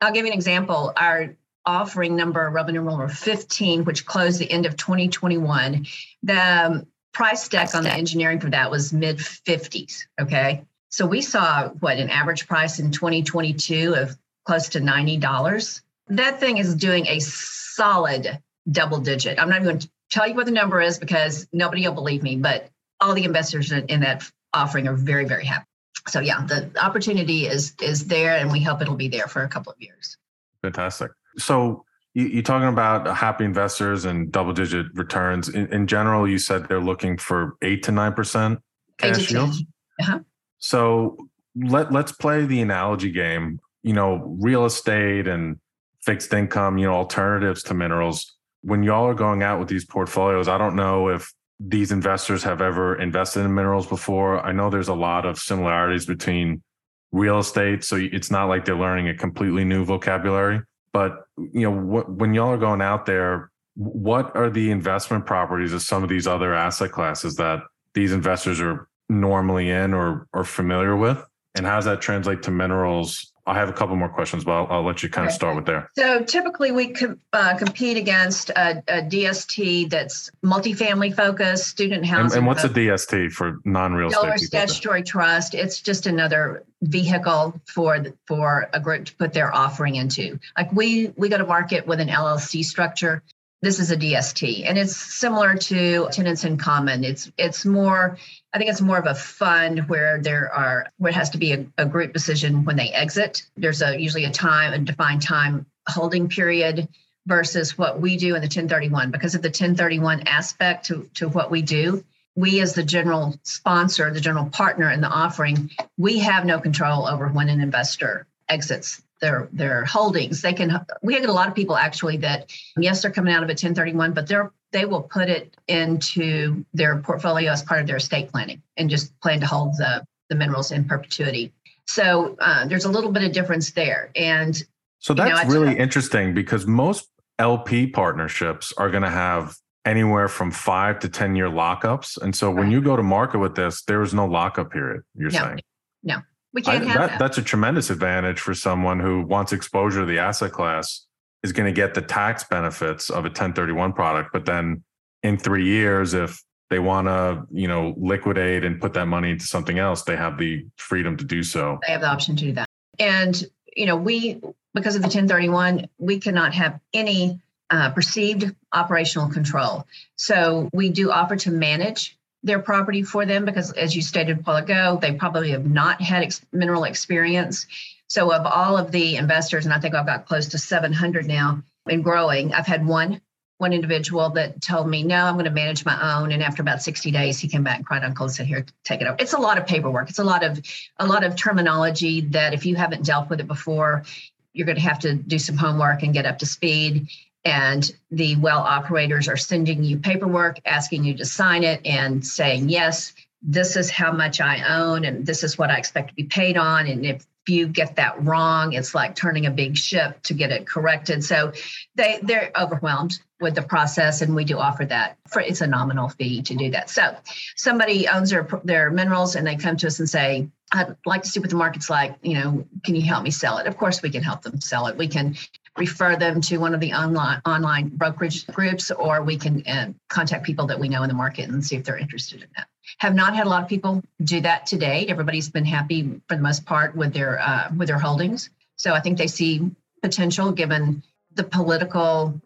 I'll 0.00 0.12
give 0.12 0.24
you 0.24 0.32
an 0.32 0.36
example. 0.36 0.92
Our 0.96 1.34
offering 1.66 2.16
number, 2.16 2.48
revenue 2.48 2.82
number 2.82 3.08
15, 3.08 3.84
which 3.84 4.06
closed 4.06 4.38
the 4.38 4.50
end 4.50 4.66
of 4.66 4.76
2021, 4.76 5.86
the 6.22 6.66
um, 6.66 6.86
price 7.12 7.48
deck 7.48 7.74
on 7.74 7.82
the 7.82 7.92
engineering 7.92 8.40
for 8.40 8.50
that 8.50 8.70
was 8.70 8.92
mid 8.92 9.18
50s. 9.18 10.04
Okay. 10.20 10.64
So 10.90 11.06
we 11.06 11.20
saw 11.20 11.68
what 11.80 11.98
an 11.98 12.08
average 12.08 12.46
price 12.46 12.78
in 12.78 12.90
2022 12.90 13.94
of 13.94 14.16
close 14.46 14.70
to 14.70 14.80
$90. 14.80 15.82
That 16.08 16.40
thing 16.40 16.56
is 16.56 16.74
doing 16.74 17.06
a 17.06 17.18
solid 17.20 18.38
double 18.70 18.98
digit. 18.98 19.38
I'm 19.38 19.50
not 19.50 19.56
even 19.56 19.68
going 19.68 19.78
to 19.80 19.90
tell 20.10 20.26
you 20.26 20.34
what 20.34 20.46
the 20.46 20.52
number 20.52 20.80
is 20.80 20.98
because 20.98 21.46
nobody 21.52 21.86
will 21.86 21.94
believe 21.94 22.22
me, 22.22 22.36
but 22.36 22.70
all 23.00 23.14
the 23.14 23.24
investors 23.24 23.70
in 23.72 24.00
that 24.00 24.28
offering 24.54 24.88
are 24.88 24.94
very, 24.94 25.26
very 25.26 25.44
happy. 25.44 25.67
So 26.08 26.20
yeah, 26.20 26.44
the 26.44 26.70
opportunity 26.82 27.46
is 27.46 27.74
is 27.80 28.06
there 28.06 28.36
and 28.36 28.50
we 28.50 28.62
hope 28.62 28.82
it'll 28.82 28.96
be 28.96 29.08
there 29.08 29.26
for 29.26 29.42
a 29.42 29.48
couple 29.48 29.72
of 29.72 29.80
years. 29.80 30.16
Fantastic. 30.62 31.10
So 31.36 31.84
you, 32.14 32.40
are 32.40 32.42
talking 32.42 32.68
about 32.68 33.06
happy 33.16 33.44
investors 33.44 34.04
and 34.04 34.32
double 34.32 34.52
digit 34.52 34.86
returns. 34.94 35.48
In, 35.48 35.72
in, 35.72 35.86
general, 35.86 36.28
you 36.28 36.38
said 36.38 36.68
they're 36.68 36.80
looking 36.80 37.16
for 37.16 37.56
eight 37.62 37.82
to 37.84 37.92
nine 37.92 38.12
percent 38.12 38.60
cash 38.98 39.30
yield. 39.30 39.54
Uh-huh. 40.00 40.20
So 40.58 41.28
let 41.54 41.92
let's 41.92 42.12
play 42.12 42.44
the 42.44 42.60
analogy 42.60 43.12
game. 43.12 43.60
You 43.82 43.92
know, 43.92 44.36
real 44.40 44.64
estate 44.64 45.28
and 45.28 45.58
fixed 46.02 46.32
income. 46.32 46.78
You 46.78 46.86
know, 46.86 46.94
alternatives 46.94 47.62
to 47.64 47.74
minerals. 47.74 48.34
When 48.62 48.82
y'all 48.82 49.06
are 49.06 49.14
going 49.14 49.42
out 49.44 49.60
with 49.60 49.68
these 49.68 49.84
portfolios, 49.84 50.48
I 50.48 50.58
don't 50.58 50.74
know 50.74 51.08
if 51.08 51.32
these 51.60 51.90
investors 51.90 52.42
have 52.44 52.60
ever 52.60 53.00
invested 53.00 53.40
in 53.40 53.54
minerals 53.54 53.86
before. 53.86 54.44
I 54.44 54.52
know 54.52 54.70
there's 54.70 54.88
a 54.88 54.94
lot 54.94 55.26
of 55.26 55.38
similarities 55.38 56.06
between 56.06 56.62
real 57.10 57.38
estate, 57.38 57.82
so 57.84 57.96
it's 57.96 58.30
not 58.30 58.46
like 58.46 58.64
they're 58.64 58.76
learning 58.76 59.08
a 59.08 59.14
completely 59.14 59.64
new 59.64 59.84
vocabulary 59.84 60.60
but 60.92 61.26
you 61.36 61.62
know, 61.62 62.02
when 62.08 62.34
y'all 62.34 62.50
are 62.50 62.58
going 62.58 62.80
out 62.80 63.06
there, 63.06 63.50
what 63.74 64.34
are 64.34 64.50
the 64.50 64.70
investment 64.70 65.26
properties 65.26 65.72
of 65.72 65.82
some 65.82 66.02
of 66.02 66.08
these 66.08 66.26
other 66.26 66.54
asset 66.54 66.90
classes 66.90 67.36
that 67.36 67.60
these 67.94 68.12
investors 68.12 68.60
are 68.60 68.88
normally 69.08 69.70
in 69.70 69.94
or 69.94 70.26
are 70.34 70.44
familiar 70.44 70.96
with? 70.96 71.24
And 71.54 71.66
how 71.66 71.76
does 71.76 71.84
that 71.84 72.00
translate 72.00 72.42
to 72.42 72.50
minerals 72.50 73.32
I 73.48 73.54
have 73.54 73.68
a 73.68 73.72
couple 73.72 73.96
more 73.96 74.08
questions, 74.10 74.44
but 74.44 74.52
I'll, 74.52 74.66
I'll 74.70 74.82
let 74.84 75.02
you 75.02 75.08
kind 75.08 75.26
okay. 75.26 75.32
of 75.32 75.34
start 75.34 75.56
with 75.56 75.64
there. 75.64 75.90
So 75.96 76.22
typically 76.22 76.70
we 76.70 76.88
com- 76.88 77.18
uh, 77.32 77.56
compete 77.56 77.96
against 77.96 78.50
a, 78.50 78.82
a, 78.86 79.02
DST 79.02 79.88
that's 79.88 80.30
multifamily 80.44 81.16
focused, 81.16 81.66
student 81.66 82.04
housing. 82.04 82.24
And, 82.24 82.32
and 82.34 82.46
what's 82.46 82.64
a 82.64 82.68
DST 82.68 83.32
for 83.32 83.58
non-real 83.64 84.10
Delaware 84.10 84.34
estate? 84.34 84.48
Statutory 84.48 85.02
Trust. 85.02 85.54
It's 85.54 85.80
just 85.80 86.06
another 86.06 86.64
vehicle 86.82 87.60
for 87.66 88.06
for 88.26 88.68
a 88.72 88.80
group 88.80 89.06
to 89.06 89.16
put 89.16 89.32
their 89.32 89.54
offering 89.54 89.96
into. 89.96 90.38
Like 90.56 90.70
we 90.72 91.08
we 91.16 91.28
go 91.28 91.38
to 91.38 91.46
market 91.46 91.86
with 91.86 92.00
an 92.00 92.08
LLC 92.08 92.64
structure 92.64 93.22
this 93.60 93.80
is 93.80 93.90
a 93.90 93.96
DST 93.96 94.64
and 94.68 94.78
it's 94.78 94.96
similar 94.96 95.56
to 95.56 96.08
tenants 96.10 96.44
in 96.44 96.56
common. 96.56 97.04
It's 97.04 97.30
it's 97.36 97.64
more 97.64 98.16
I 98.52 98.58
think 98.58 98.70
it's 98.70 98.80
more 98.80 98.98
of 98.98 99.06
a 99.06 99.14
fund 99.14 99.88
where 99.88 100.20
there 100.20 100.52
are 100.52 100.86
where 100.98 101.10
it 101.10 101.16
has 101.16 101.30
to 101.30 101.38
be 101.38 101.52
a, 101.52 101.66
a 101.76 101.86
group 101.86 102.12
decision 102.12 102.64
when 102.64 102.76
they 102.76 102.90
exit. 102.90 103.46
There's 103.56 103.82
a 103.82 104.00
usually 104.00 104.24
a 104.24 104.30
time 104.30 104.72
a 104.72 104.78
defined 104.78 105.22
time 105.22 105.66
holding 105.88 106.28
period 106.28 106.88
versus 107.26 107.76
what 107.76 108.00
we 108.00 108.16
do 108.16 108.28
in 108.28 108.40
the 108.40 108.46
1031 108.46 109.10
because 109.10 109.34
of 109.34 109.42
the 109.42 109.48
1031 109.48 110.22
aspect 110.26 110.86
to, 110.86 111.08
to 111.14 111.28
what 111.28 111.50
we 111.50 111.62
do 111.62 112.02
we 112.34 112.60
as 112.60 112.72
the 112.74 112.82
general 112.82 113.36
sponsor 113.42 114.10
the 114.12 114.20
general 114.20 114.46
partner 114.46 114.90
in 114.90 115.00
the 115.00 115.08
offering 115.08 115.70
we 115.98 116.18
have 116.18 116.46
no 116.46 116.58
control 116.58 117.06
over 117.06 117.28
when 117.28 117.48
an 117.48 117.60
investor 117.60 118.26
exits 118.48 119.02
their 119.20 119.48
their 119.52 119.84
holdings. 119.84 120.42
They 120.42 120.52
can 120.52 120.84
we 121.02 121.14
get 121.14 121.28
a 121.28 121.32
lot 121.32 121.48
of 121.48 121.54
people 121.54 121.76
actually 121.76 122.16
that 122.18 122.52
yes 122.76 123.02
they're 123.02 123.10
coming 123.10 123.32
out 123.32 123.42
of 123.42 123.48
a 123.48 123.52
1031 123.52 124.12
but 124.12 124.26
they're 124.26 124.52
they 124.72 124.84
will 124.84 125.02
put 125.02 125.28
it 125.28 125.56
into 125.66 126.64
their 126.74 126.98
portfolio 126.98 127.50
as 127.52 127.62
part 127.62 127.80
of 127.80 127.86
their 127.86 127.96
estate 127.96 128.30
planning 128.30 128.62
and 128.76 128.90
just 128.90 129.18
plan 129.20 129.40
to 129.40 129.46
hold 129.46 129.74
the 129.76 130.04
the 130.28 130.34
minerals 130.34 130.72
in 130.72 130.84
perpetuity. 130.84 131.52
So 131.86 132.36
uh, 132.38 132.66
there's 132.66 132.84
a 132.84 132.90
little 132.90 133.10
bit 133.10 133.22
of 133.22 133.32
difference 133.32 133.70
there. 133.70 134.10
And 134.14 134.62
so 134.98 135.14
that's 135.14 135.44
you 135.44 135.54
know, 135.54 135.60
really 135.60 135.78
interesting 135.78 136.34
because 136.34 136.66
most 136.66 137.08
lp 137.38 137.86
partnerships 137.86 138.74
are 138.76 138.90
going 138.90 139.04
to 139.04 139.10
have 139.10 139.56
anywhere 139.84 140.28
from 140.28 140.50
five 140.50 140.98
to 140.98 141.08
ten 141.08 141.34
year 141.34 141.48
lockups. 141.48 142.20
And 142.20 142.34
so 142.36 142.48
right. 142.48 142.56
when 142.56 142.70
you 142.70 142.82
go 142.82 142.96
to 142.96 143.02
market 143.02 143.38
with 143.38 143.54
this 143.54 143.82
there 143.84 144.02
is 144.02 144.12
no 144.12 144.26
lockup 144.26 144.70
period 144.70 145.02
you're 145.14 145.30
no, 145.30 145.38
saying? 145.38 145.60
No 146.02 146.18
we 146.58 146.62
can't 146.62 146.84
I, 146.84 146.86
have 146.88 146.98
that, 146.98 147.10
that. 147.10 147.18
That's 147.18 147.38
a 147.38 147.42
tremendous 147.42 147.88
advantage 147.88 148.40
for 148.40 148.52
someone 148.52 148.98
who 148.98 149.22
wants 149.22 149.52
exposure 149.52 150.00
to 150.00 150.06
the 150.06 150.18
asset 150.18 150.50
class 150.50 151.06
is 151.44 151.52
going 151.52 151.72
to 151.72 151.72
get 151.72 151.94
the 151.94 152.02
tax 152.02 152.42
benefits 152.44 153.10
of 153.10 153.24
a 153.24 153.28
1031 153.28 153.92
product, 153.92 154.30
but 154.32 154.44
then 154.44 154.82
in 155.22 155.38
three 155.38 155.64
years, 155.64 156.14
if 156.14 156.42
they 156.68 156.80
want 156.80 157.06
to, 157.06 157.46
you 157.52 157.68
know, 157.68 157.94
liquidate 157.96 158.64
and 158.64 158.80
put 158.80 158.92
that 158.94 159.06
money 159.06 159.30
into 159.30 159.44
something 159.44 159.78
else, 159.78 160.02
they 160.02 160.16
have 160.16 160.36
the 160.36 160.66
freedom 160.76 161.16
to 161.16 161.24
do 161.24 161.44
so. 161.44 161.78
They 161.86 161.92
have 161.92 162.00
the 162.00 162.08
option 162.08 162.34
to 162.36 162.44
do 162.46 162.52
that. 162.54 162.68
And, 162.98 163.44
you 163.76 163.86
know, 163.86 163.96
we, 163.96 164.40
because 164.74 164.96
of 164.96 165.02
the 165.02 165.06
1031, 165.06 165.88
we 165.98 166.18
cannot 166.18 166.54
have 166.54 166.80
any 166.92 167.40
uh, 167.70 167.90
perceived 167.90 168.52
operational 168.72 169.28
control. 169.28 169.86
So 170.16 170.68
we 170.72 170.90
do 170.90 171.12
offer 171.12 171.36
to 171.36 171.52
manage 171.52 172.17
their 172.42 172.60
property 172.60 173.02
for 173.02 173.26
them 173.26 173.44
because, 173.44 173.72
as 173.72 173.94
you 173.96 174.02
stated 174.02 174.38
a 174.38 174.42
while 174.42 174.56
ago, 174.56 174.98
they 175.00 175.12
probably 175.12 175.50
have 175.50 175.66
not 175.66 176.00
had 176.00 176.22
ex- 176.22 176.40
mineral 176.52 176.84
experience. 176.84 177.66
So, 178.08 178.32
of 178.32 178.46
all 178.46 178.76
of 178.76 178.92
the 178.92 179.16
investors, 179.16 179.64
and 179.64 179.74
I 179.74 179.80
think 179.80 179.94
I've 179.94 180.06
got 180.06 180.26
close 180.26 180.48
to 180.48 180.58
700 180.58 181.26
now 181.26 181.62
and 181.86 182.04
growing, 182.04 182.52
I've 182.54 182.66
had 182.66 182.86
one 182.86 183.20
one 183.58 183.72
individual 183.72 184.30
that 184.30 184.62
told 184.62 184.88
me, 184.88 185.02
"No, 185.02 185.24
I'm 185.24 185.34
going 185.34 185.44
to 185.44 185.50
manage 185.50 185.84
my 185.84 186.16
own." 186.16 186.30
And 186.30 186.42
after 186.42 186.62
about 186.62 186.80
60 186.80 187.10
days, 187.10 187.40
he 187.40 187.48
came 187.48 187.64
back 187.64 187.78
and 187.78 187.86
cried 187.86 188.04
uncle 188.04 188.26
and 188.26 188.34
said, 188.34 188.46
"Here, 188.46 188.64
take 188.84 189.00
it 189.00 189.08
over." 189.08 189.16
It's 189.18 189.32
a 189.32 189.38
lot 189.38 189.58
of 189.58 189.66
paperwork. 189.66 190.08
It's 190.08 190.20
a 190.20 190.24
lot 190.24 190.44
of 190.44 190.60
a 190.98 191.06
lot 191.06 191.24
of 191.24 191.34
terminology 191.34 192.20
that 192.20 192.54
if 192.54 192.64
you 192.64 192.76
haven't 192.76 193.04
dealt 193.04 193.28
with 193.28 193.40
it 193.40 193.48
before, 193.48 194.04
you're 194.52 194.66
going 194.66 194.76
to 194.76 194.82
have 194.82 195.00
to 195.00 195.14
do 195.14 195.38
some 195.38 195.56
homework 195.56 196.02
and 196.04 196.14
get 196.14 196.24
up 196.24 196.38
to 196.38 196.46
speed 196.46 197.08
and 197.48 197.90
the 198.10 198.36
well 198.36 198.58
operators 198.58 199.26
are 199.26 199.36
sending 199.36 199.82
you 199.82 199.98
paperwork 199.98 200.58
asking 200.66 201.02
you 201.02 201.16
to 201.16 201.24
sign 201.24 201.64
it 201.64 201.80
and 201.86 202.24
saying 202.24 202.68
yes 202.68 203.14
this 203.40 203.74
is 203.76 203.90
how 203.90 204.12
much 204.12 204.40
i 204.40 204.62
own 204.68 205.04
and 205.04 205.24
this 205.24 205.42
is 205.42 205.56
what 205.56 205.70
i 205.70 205.78
expect 205.78 206.08
to 206.08 206.14
be 206.14 206.24
paid 206.24 206.56
on 206.56 206.86
and 206.86 207.06
if 207.06 207.26
you 207.46 207.66
get 207.66 207.96
that 207.96 208.22
wrong 208.22 208.74
it's 208.74 208.94
like 208.94 209.14
turning 209.14 209.46
a 209.46 209.50
big 209.50 209.74
ship 209.74 210.20
to 210.22 210.34
get 210.34 210.50
it 210.50 210.66
corrected 210.66 211.24
so 211.24 211.50
they 211.94 212.18
they're 212.22 212.52
overwhelmed 212.60 213.18
with 213.40 213.54
the 213.54 213.62
process 213.62 214.20
and 214.20 214.34
we 214.36 214.44
do 214.44 214.58
offer 214.58 214.84
that 214.84 215.16
for 215.26 215.40
it's 215.40 215.62
a 215.62 215.66
nominal 215.66 216.10
fee 216.10 216.42
to 216.42 216.54
do 216.54 216.70
that 216.70 216.90
so 216.90 217.16
somebody 217.56 218.06
owns 218.06 218.28
their 218.28 218.46
their 218.64 218.90
minerals 218.90 219.34
and 219.34 219.46
they 219.46 219.56
come 219.56 219.76
to 219.78 219.86
us 219.86 219.98
and 219.98 220.10
say 220.10 220.46
I'd 220.70 220.96
like 221.06 221.22
to 221.22 221.28
see 221.28 221.40
what 221.40 221.48
the 221.48 221.56
market's 221.56 221.88
like. 221.88 222.16
You 222.22 222.34
know, 222.34 222.66
can 222.84 222.94
you 222.94 223.02
help 223.02 223.24
me 223.24 223.30
sell 223.30 223.58
it? 223.58 223.66
Of 223.66 223.78
course, 223.78 224.02
we 224.02 224.10
can 224.10 224.22
help 224.22 224.42
them 224.42 224.60
sell 224.60 224.86
it. 224.86 224.98
We 224.98 225.08
can 225.08 225.36
refer 225.78 226.16
them 226.16 226.40
to 226.42 226.58
one 226.58 226.74
of 226.74 226.80
the 226.80 226.92
online 226.92 227.40
online 227.46 227.88
brokerage 227.88 228.46
groups, 228.48 228.90
or 228.90 229.22
we 229.22 229.36
can 229.36 229.66
uh, 229.66 229.92
contact 230.08 230.44
people 230.44 230.66
that 230.66 230.78
we 230.78 230.88
know 230.88 231.02
in 231.02 231.08
the 231.08 231.14
market 231.14 231.48
and 231.48 231.64
see 231.64 231.76
if 231.76 231.84
they're 231.84 231.96
interested 231.96 232.42
in 232.42 232.48
that. 232.56 232.66
Have 232.98 233.14
not 233.14 233.34
had 233.34 233.46
a 233.46 233.48
lot 233.48 233.62
of 233.62 233.68
people 233.68 234.02
do 234.24 234.40
that 234.40 234.66
to 234.66 234.76
date. 234.76 235.08
Everybody's 235.08 235.48
been 235.48 235.64
happy 235.64 236.20
for 236.28 236.36
the 236.36 236.42
most 236.42 236.66
part 236.66 236.96
with 236.96 237.12
their 237.12 237.38
uh, 237.40 237.70
with 237.76 237.88
their 237.88 237.98
holdings. 237.98 238.50
So 238.76 238.92
I 238.92 239.00
think 239.00 239.18
they 239.18 239.26
see 239.26 239.70
potential 240.02 240.52
given 240.52 241.02
the 241.34 241.44
political 241.44 242.40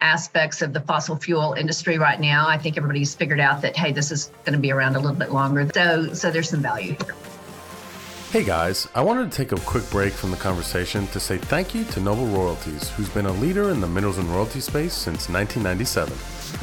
aspects 0.00 0.62
of 0.62 0.72
the 0.72 0.80
fossil 0.80 1.16
fuel 1.16 1.54
industry 1.54 1.98
right 1.98 2.20
now. 2.20 2.48
I 2.48 2.58
think 2.58 2.76
everybody's 2.76 3.14
figured 3.14 3.40
out 3.40 3.62
that 3.62 3.76
hey, 3.76 3.92
this 3.92 4.10
is 4.10 4.30
going 4.44 4.54
to 4.54 4.58
be 4.58 4.72
around 4.72 4.96
a 4.96 5.00
little 5.00 5.16
bit 5.16 5.32
longer. 5.32 5.68
So 5.74 6.12
so 6.14 6.30
there's 6.30 6.50
some 6.50 6.62
value 6.62 6.96
here. 7.02 7.14
Hey 8.30 8.44
guys, 8.44 8.86
I 8.94 9.00
wanted 9.00 9.32
to 9.32 9.36
take 9.38 9.52
a 9.52 9.64
quick 9.64 9.88
break 9.88 10.12
from 10.12 10.30
the 10.30 10.36
conversation 10.36 11.06
to 11.08 11.18
say 11.18 11.38
thank 11.38 11.74
you 11.74 11.84
to 11.84 12.00
Noble 12.00 12.26
Royalties, 12.26 12.90
who's 12.90 13.08
been 13.08 13.24
a 13.24 13.32
leader 13.32 13.70
in 13.70 13.80
the 13.80 13.86
minerals 13.86 14.18
and 14.18 14.28
royalty 14.28 14.60
space 14.60 14.92
since 14.92 15.30
1997. 15.30 16.12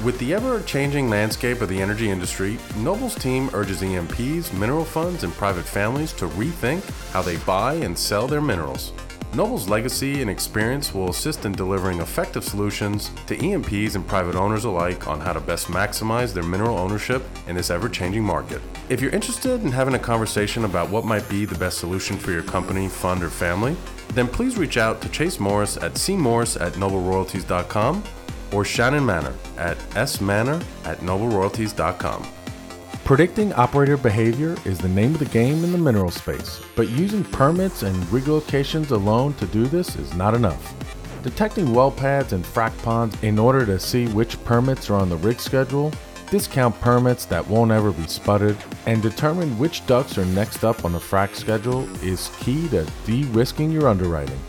With 0.06 0.19
the 0.19 0.36
ever 0.36 0.62
changing 0.62 1.10
landscape 1.10 1.62
of 1.62 1.69
the 1.69 1.82
energy 1.82 2.12
industry, 2.12 2.60
Noble's 2.78 3.15
team 3.15 3.49
urges 3.56 3.84
E&Ps, 3.84 4.54
mineral 4.54 4.86
funds, 4.86 5.23
and 5.23 5.34
private 5.34 5.65
families 5.65 6.13
to 6.13 6.28
rethink 6.28 6.84
how 7.10 7.23
they 7.23 7.38
buy 7.38 7.73
and 7.73 7.97
sell 7.97 8.28
their 8.28 8.41
minerals. 8.41 8.93
Noble's 9.36 9.67
legacy 9.67 10.21
and 10.21 10.32
experience 10.32 10.93
will 10.93 11.10
assist 11.10 11.43
in 11.43 11.52
delivering 11.52 12.00
effective 12.00 12.45
solutions 12.45 13.12
to 13.28 13.36
E&Ps 13.36 13.95
and 13.95 14.08
private 14.08 14.36
owners 14.36 14.63
alike 14.63 15.10
on 15.10 15.19
how 15.19 15.34
to 15.34 15.41
best 15.41 15.67
maximize 15.67 16.34
their 16.34 16.43
mineral 16.43 16.78
ownership 16.78 17.21
in 17.45 17.58
this 17.58 17.69
ever 17.69 17.89
changing 17.89 18.24
market. 18.24 18.62
If 18.88 19.02
you're 19.02 19.12
interested 19.12 19.62
in 19.62 19.74
having 19.74 19.95
a 19.95 20.00
conversation 20.00 20.63
about 20.63 20.89
what 20.89 21.04
might 21.04 21.28
be 21.28 21.43
the 21.43 21.58
best 21.60 21.80
solution 21.80 22.17
for 22.17 22.32
your 22.32 22.43
company, 22.43 22.88
fund, 22.88 23.21
or 23.24 23.30
family, 23.30 23.76
then 24.13 24.30
please 24.30 24.58
reach 24.58 24.78
out 24.78 25.02
to 25.02 25.10
Chase 25.10 25.38
Morris 25.38 25.76
at 25.76 25.95
cmorris 25.95 26.60
at 26.62 26.74
nobleroyalties.com 26.74 28.04
or 28.54 28.63
Shannon 28.63 29.06
Manner 29.06 29.34
at 29.58 29.78
smanner 29.78 30.63
at 30.86 31.00
nobleroyalties.com. 31.00 32.26
Predicting 33.06 33.54
operator 33.54 33.98
behavior 33.98 34.56
is 34.65 34.80
the 34.80 34.89
name 34.89 35.13
of 35.13 35.20
the 35.20 35.26
game 35.26 35.63
in 35.63 35.72
the 35.72 35.78
mineral 35.78 36.10
space, 36.10 36.60
but 36.76 36.89
using 36.89 37.24
permits 37.24 37.84
and 37.84 38.12
rig 38.12 38.28
locations 38.28 38.89
alone 38.89 39.36
to 39.36 39.46
do 39.46 39.68
this 39.68 39.96
is 39.96 40.15
not 40.15 40.34
enough. 40.34 40.74
Detecting 41.22 41.72
well 41.72 41.91
pads 41.91 42.34
and 42.34 42.44
frac 42.44 42.76
ponds 42.82 43.15
in 43.22 43.38
order 43.38 43.63
to 43.63 43.80
see 43.80 44.08
which 44.08 44.44
permits 44.44 44.89
are 44.89 44.96
on 44.96 45.10
the 45.10 45.18
rig 45.18 45.39
schedule, 45.39 45.94
discount 46.32 46.82
permits 46.82 47.26
that 47.26 47.48
won't 47.48 47.70
ever 47.70 47.91
be 47.91 48.02
spudded, 48.06 48.58
and 48.88 49.04
determine 49.04 49.56
which 49.60 49.86
DUCs 49.86 50.18
are 50.18 50.26
next 50.26 50.63
up 50.63 50.84
on 50.84 50.94
the 50.94 50.98
frac 50.98 51.36
schedule 51.36 51.88
is 52.04 52.32
key 52.39 52.68
to 52.70 52.88
de-risking 53.06 53.70
your 53.70 53.88
underwriting. 53.88 54.39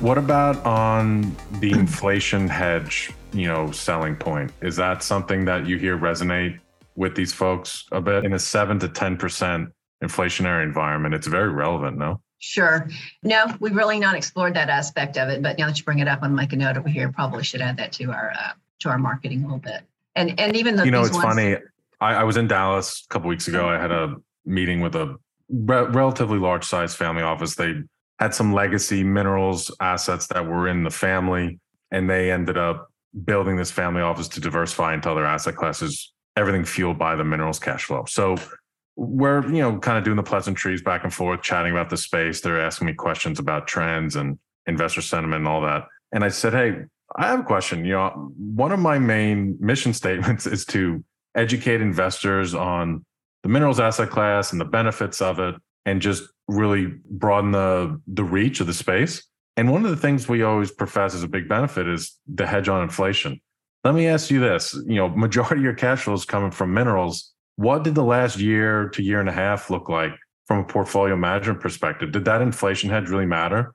What 0.00 0.18
about 0.18 0.64
on 0.64 1.36
the 1.60 1.72
inflation 1.72 2.46
hedge, 2.46 3.10
you 3.32 3.48
know, 3.48 3.72
selling 3.72 4.14
point? 4.14 4.52
Is 4.62 4.76
that 4.76 5.02
something 5.02 5.44
that 5.46 5.66
you 5.66 5.76
hear 5.76 5.98
resonate 5.98 6.60
with 6.94 7.16
these 7.16 7.32
folks 7.32 7.86
a 7.90 8.00
bit 8.00 8.24
in 8.24 8.34
a 8.34 8.38
7 8.38 8.78
to 8.78 8.88
10% 8.88 9.72
inflationary 10.04 10.62
environment? 10.62 11.14
It's 11.14 11.26
very 11.26 11.50
relevant, 11.50 11.98
no? 11.98 12.20
Sure. 12.38 12.88
No, 13.24 13.46
we've 13.58 13.74
really 13.74 13.98
not 13.98 14.14
explored 14.14 14.54
that 14.54 14.68
aspect 14.68 15.18
of 15.18 15.30
it, 15.30 15.42
but 15.42 15.58
now 15.58 15.66
that 15.66 15.78
you 15.78 15.84
bring 15.84 15.98
it 15.98 16.06
up, 16.06 16.20
I'm 16.22 16.32
make 16.34 16.52
a 16.52 16.56
note 16.56 16.76
over 16.76 16.88
here. 16.88 17.10
Probably 17.10 17.42
should 17.42 17.60
add 17.60 17.76
that 17.78 17.90
to 17.92 18.12
our 18.12 18.32
uh, 18.38 18.52
to 18.80 18.90
our 18.90 18.98
marketing 18.98 19.40
a 19.40 19.46
little 19.46 19.58
bit. 19.58 19.80
And 20.14 20.38
and 20.38 20.54
even 20.54 20.76
though 20.76 20.84
you 20.84 20.92
know, 20.92 21.02
it's 21.02 21.12
ones- 21.12 21.24
funny. 21.24 21.56
I, 22.00 22.14
I 22.16 22.24
was 22.24 22.36
in 22.36 22.46
Dallas 22.46 23.04
a 23.04 23.08
couple 23.12 23.30
weeks 23.30 23.48
ago. 23.48 23.66
I 23.66 23.80
had 23.80 23.90
a 23.90 24.16
meeting 24.44 24.80
with 24.80 24.94
a 24.94 25.16
re- 25.48 25.84
relatively 25.84 26.38
large 26.38 26.64
size 26.64 26.94
family 26.94 27.22
office. 27.22 27.54
They 27.54 27.74
had 28.18 28.34
some 28.34 28.52
legacy 28.52 29.02
minerals 29.02 29.74
assets 29.80 30.26
that 30.28 30.46
were 30.46 30.68
in 30.68 30.84
the 30.84 30.90
family, 30.90 31.58
and 31.90 32.08
they 32.08 32.30
ended 32.30 32.56
up 32.56 32.88
building 33.24 33.56
this 33.56 33.70
family 33.70 34.02
office 34.02 34.28
to 34.28 34.40
diversify 34.40 34.94
into 34.94 35.10
other 35.10 35.24
asset 35.24 35.56
classes, 35.56 36.12
everything 36.36 36.64
fueled 36.64 36.98
by 36.98 37.14
the 37.14 37.24
minerals 37.24 37.58
cash 37.58 37.84
flow. 37.84 38.04
So 38.06 38.36
we're, 38.96 39.44
you 39.46 39.60
know, 39.60 39.78
kind 39.78 39.98
of 39.98 40.04
doing 40.04 40.16
the 40.16 40.22
pleasantries 40.22 40.82
back 40.82 41.04
and 41.04 41.12
forth, 41.12 41.42
chatting 41.42 41.72
about 41.72 41.90
the 41.90 41.96
space. 41.96 42.40
They're 42.40 42.60
asking 42.60 42.86
me 42.86 42.94
questions 42.94 43.38
about 43.38 43.66
trends 43.66 44.16
and 44.16 44.38
investor 44.66 45.02
sentiment 45.02 45.40
and 45.40 45.48
all 45.48 45.60
that. 45.62 45.86
And 46.12 46.24
I 46.24 46.28
said, 46.28 46.52
Hey, 46.52 46.84
I 47.16 47.28
have 47.28 47.40
a 47.40 47.44
question. 47.44 47.84
You 47.84 47.92
know, 47.92 48.32
one 48.36 48.72
of 48.72 48.78
my 48.78 48.98
main 48.98 49.56
mission 49.60 49.92
statements 49.94 50.46
is 50.46 50.64
to 50.66 51.04
educate 51.34 51.80
investors 51.80 52.54
on 52.54 53.04
the 53.44 53.50
minerals 53.50 53.78
asset 53.78 54.08
class 54.08 54.52
and 54.52 54.60
the 54.60 54.64
benefits 54.64 55.20
of 55.20 55.38
it 55.38 55.54
and 55.84 56.00
just 56.00 56.24
really 56.48 56.86
broaden 57.10 57.52
the 57.52 58.00
the 58.08 58.24
reach 58.24 58.58
of 58.60 58.66
the 58.66 58.72
space. 58.72 59.22
And 59.56 59.70
one 59.70 59.84
of 59.84 59.90
the 59.90 59.98
things 59.98 60.26
we 60.26 60.42
always 60.42 60.72
profess 60.72 61.14
as 61.14 61.22
a 61.22 61.28
big 61.28 61.48
benefit 61.48 61.86
is 61.86 62.18
the 62.26 62.46
hedge 62.46 62.68
on 62.68 62.82
inflation. 62.82 63.40
Let 63.84 63.94
me 63.94 64.08
ask 64.08 64.30
you 64.30 64.40
this, 64.40 64.72
you 64.86 64.96
know, 64.96 65.10
majority 65.10 65.56
of 65.56 65.62
your 65.62 65.74
cash 65.74 66.02
flow 66.02 66.14
is 66.14 66.24
coming 66.24 66.50
from 66.50 66.72
minerals. 66.72 67.32
What 67.56 67.84
did 67.84 67.94
the 67.94 68.02
last 68.02 68.38
year 68.38 68.88
to 68.88 69.02
year 69.02 69.20
and 69.20 69.28
a 69.28 69.32
half 69.32 69.70
look 69.70 69.90
like 69.90 70.12
from 70.46 70.60
a 70.60 70.64
portfolio 70.64 71.14
management 71.14 71.60
perspective? 71.60 72.12
Did 72.12 72.24
that 72.24 72.40
inflation 72.40 72.88
hedge 72.88 73.10
really 73.10 73.26
matter? 73.26 73.74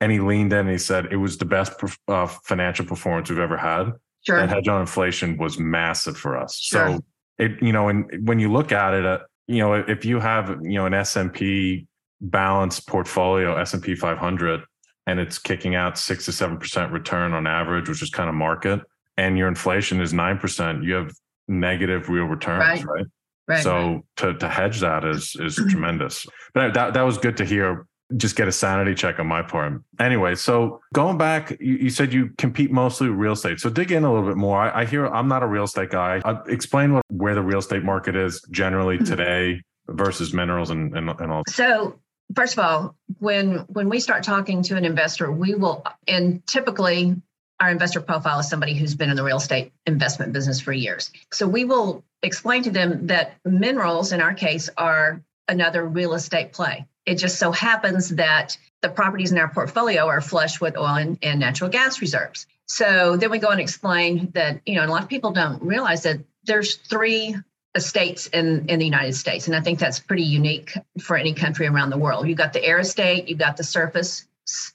And 0.00 0.10
he 0.10 0.18
leaned 0.18 0.52
in 0.52 0.58
and 0.58 0.70
he 0.70 0.78
said 0.78 1.06
it 1.12 1.16
was 1.16 1.38
the 1.38 1.44
best 1.44 1.72
uh, 2.08 2.26
financial 2.26 2.84
performance 2.84 3.30
we've 3.30 3.38
ever 3.38 3.56
had. 3.56 3.92
Sure. 4.26 4.38
That 4.38 4.48
hedge 4.48 4.66
on 4.66 4.80
inflation 4.80 5.38
was 5.38 5.58
massive 5.58 6.16
for 6.16 6.36
us. 6.36 6.58
Sure. 6.58 6.96
So 6.96 7.04
it, 7.38 7.62
you 7.62 7.72
know, 7.72 7.88
and 7.88 8.26
when 8.26 8.38
you 8.38 8.52
look 8.52 8.72
at 8.72 8.94
it, 8.94 9.04
uh, 9.04 9.18
you 9.46 9.58
know, 9.58 9.74
if 9.74 10.04
you 10.04 10.20
have, 10.20 10.48
you 10.62 10.74
know, 10.74 10.86
an 10.86 10.94
S&P 10.94 11.86
balanced 12.20 12.88
portfolio, 12.88 13.56
S&P 13.56 13.94
500, 13.94 14.62
and 15.06 15.20
it's 15.20 15.38
kicking 15.38 15.74
out 15.74 15.98
six 15.98 16.24
to 16.24 16.30
7% 16.30 16.92
return 16.92 17.34
on 17.34 17.46
average, 17.46 17.88
which 17.88 18.02
is 18.02 18.10
kind 18.10 18.28
of 18.28 18.34
market, 18.34 18.80
and 19.16 19.36
your 19.36 19.48
inflation 19.48 20.00
is 20.00 20.12
9%, 20.12 20.84
you 20.84 20.94
have 20.94 21.12
negative 21.48 22.08
real 22.08 22.24
returns, 22.24 22.84
right? 22.84 22.84
right? 22.86 23.06
Right, 23.46 23.62
so 23.62 23.76
right. 23.76 24.02
to 24.16 24.34
to 24.38 24.48
hedge 24.48 24.80
that 24.80 25.04
is 25.04 25.36
is 25.38 25.56
tremendous. 25.68 26.26
But 26.54 26.72
that 26.72 26.94
that 26.94 27.02
was 27.02 27.18
good 27.18 27.36
to 27.38 27.44
hear. 27.44 27.86
Just 28.16 28.36
get 28.36 28.48
a 28.48 28.52
sanity 28.52 28.94
check 28.94 29.18
on 29.18 29.26
my 29.26 29.42
part. 29.42 29.80
Anyway, 29.98 30.34
so 30.34 30.80
going 30.92 31.16
back, 31.16 31.56
you, 31.58 31.74
you 31.74 31.90
said 31.90 32.12
you 32.12 32.30
compete 32.36 32.70
mostly 32.70 33.08
with 33.08 33.18
real 33.18 33.32
estate. 33.32 33.60
So 33.60 33.70
dig 33.70 33.92
in 33.92 34.04
a 34.04 34.12
little 34.12 34.28
bit 34.28 34.36
more. 34.36 34.60
I, 34.60 34.82
I 34.82 34.84
hear 34.84 35.06
I'm 35.06 35.28
not 35.28 35.42
a 35.42 35.46
real 35.46 35.64
estate 35.64 35.90
guy. 35.90 36.20
Uh, 36.24 36.42
explain 36.46 36.92
what 36.92 37.04
where 37.08 37.34
the 37.34 37.42
real 37.42 37.58
estate 37.58 37.82
market 37.82 38.14
is 38.14 38.42
generally 38.50 38.98
today 38.98 39.62
versus 39.88 40.32
minerals 40.32 40.70
and, 40.70 40.96
and, 40.96 41.08
and 41.08 41.32
all. 41.32 41.42
So 41.48 41.98
first 42.34 42.54
of 42.54 42.64
all, 42.64 42.96
when 43.18 43.58
when 43.68 43.88
we 43.88 44.00
start 44.00 44.22
talking 44.22 44.62
to 44.64 44.76
an 44.76 44.84
investor, 44.84 45.30
we 45.30 45.54
will 45.54 45.84
and 46.06 46.46
typically 46.46 47.16
our 47.60 47.70
investor 47.70 48.00
profile 48.00 48.40
is 48.40 48.48
somebody 48.48 48.74
who's 48.74 48.94
been 48.94 49.10
in 49.10 49.16
the 49.16 49.22
real 49.22 49.36
estate 49.36 49.72
investment 49.86 50.32
business 50.32 50.60
for 50.60 50.72
years. 50.72 51.10
So 51.32 51.46
we 51.46 51.64
will 51.64 52.04
explain 52.22 52.62
to 52.64 52.70
them 52.70 53.06
that 53.06 53.34
minerals 53.44 54.12
in 54.12 54.20
our 54.20 54.34
case 54.34 54.68
are 54.76 55.22
another 55.48 55.84
real 55.84 56.14
estate 56.14 56.52
play. 56.52 56.86
It 57.06 57.16
just 57.16 57.38
so 57.38 57.52
happens 57.52 58.10
that 58.10 58.56
the 58.80 58.88
properties 58.88 59.32
in 59.32 59.38
our 59.38 59.48
portfolio 59.48 60.06
are 60.06 60.20
flush 60.20 60.60
with 60.60 60.76
oil 60.76 60.96
and, 60.96 61.18
and 61.22 61.40
natural 61.40 61.70
gas 61.70 62.00
reserves. 62.00 62.46
So 62.66 63.16
then 63.16 63.30
we 63.30 63.38
go 63.38 63.48
and 63.48 63.60
explain 63.60 64.30
that, 64.34 64.60
you 64.64 64.76
know, 64.76 64.86
a 64.86 64.88
lot 64.88 65.02
of 65.02 65.08
people 65.08 65.32
don't 65.32 65.62
realize 65.62 66.02
that 66.04 66.18
there's 66.44 66.76
three 66.76 67.36
estates 67.74 68.28
in, 68.28 68.66
in 68.68 68.78
the 68.78 68.84
United 68.84 69.14
States. 69.14 69.46
And 69.46 69.56
I 69.56 69.60
think 69.60 69.78
that's 69.78 69.98
pretty 69.98 70.22
unique 70.22 70.76
for 71.00 71.16
any 71.16 71.34
country 71.34 71.66
around 71.66 71.90
the 71.90 71.98
world. 71.98 72.26
You've 72.28 72.38
got 72.38 72.52
the 72.52 72.64
air 72.64 72.78
estate, 72.78 73.28
you've 73.28 73.38
got 73.38 73.56
the 73.56 73.64
surface 73.64 74.26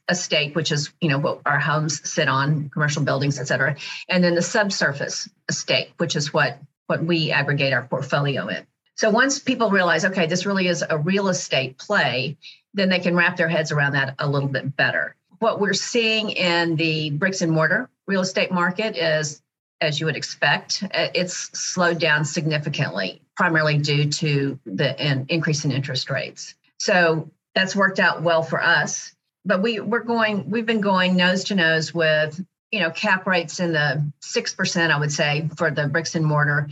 estate, 0.09 0.55
which 0.55 0.71
is, 0.71 0.91
you 0.99 1.09
know, 1.09 1.19
what 1.19 1.41
our 1.45 1.59
homes 1.59 2.07
sit 2.09 2.27
on, 2.27 2.69
commercial 2.69 3.03
buildings, 3.03 3.39
et 3.39 3.45
cetera. 3.45 3.75
And 4.07 4.23
then 4.23 4.36
the 4.36 4.41
subsurface 4.41 5.30
estate, 5.47 5.93
which 5.97 6.15
is 6.15 6.34
what, 6.34 6.59
what 6.88 7.03
we 7.03 7.32
aggregate 7.32 7.73
our 7.73 7.84
portfolio 7.84 8.47
in. 8.47 8.67
So 9.00 9.10
once 9.10 9.39
people 9.39 9.70
realize, 9.70 10.04
okay, 10.04 10.26
this 10.26 10.45
really 10.45 10.68
is 10.68 10.84
a 10.89 10.97
real 10.97 11.30
estate 11.30 11.78
play, 11.78 12.36
then 12.74 12.89
they 12.89 13.00
can 13.00 13.16
wrap 13.16 13.38
their 13.38 13.47
heads 13.47 13.72
around 13.72 13.93
that 13.93 14.14
a 14.20 14.28
little 14.28 14.50
bit 14.50 14.76
better. 14.76 15.16
What 15.38 15.62
we're 15.62 15.74
seeing 15.74 16.32
in 16.32 16.76
the 16.76 17.12
bricks 17.12 17.41
and 17.41 17.50
mortar 17.50 17.89
real 18.08 18.20
estate 18.20 18.52
market 18.52 18.97
is 18.97 19.41
as 19.80 20.02
you 20.02 20.06
would 20.06 20.18
expect. 20.18 20.84
Uh, 20.84 21.08
it's 21.16 21.34
slowed 21.58 21.97
down 21.97 22.26
significantly, 22.26 23.22
primarily 23.38 23.78
due 23.78 24.10
to 24.10 24.60
the 24.66 25.02
in, 25.02 25.26
increase 25.30 25.64
in 25.64 25.72
interest 25.72 26.10
rates. 26.10 26.56
So 26.78 27.32
that's 27.56 27.78
worked 27.78 28.00
out 28.00 28.22
well 28.22 28.43
for 28.43 28.62
us. 28.62 29.16
But 29.45 29.62
we 29.62 29.80
we're 29.80 30.04
going 30.04 30.50
we've 30.50 30.66
been 30.66 30.82
going 30.82 31.16
nose 31.16 31.45
to 31.45 31.56
nose 31.56 31.93
with 31.93 32.45
you 32.70 32.82
know 32.82 32.91
cap 32.91 33.26
rates 33.26 33.62
in 33.62 33.72
the 33.72 34.12
six 34.20 34.54
percent 34.54 34.91
I 34.91 35.00
would 35.00 35.14
say 35.14 35.50
for 35.56 35.72
the 35.72 35.88
bricks 35.88 36.16
and 36.16 36.26
mortar 36.26 36.68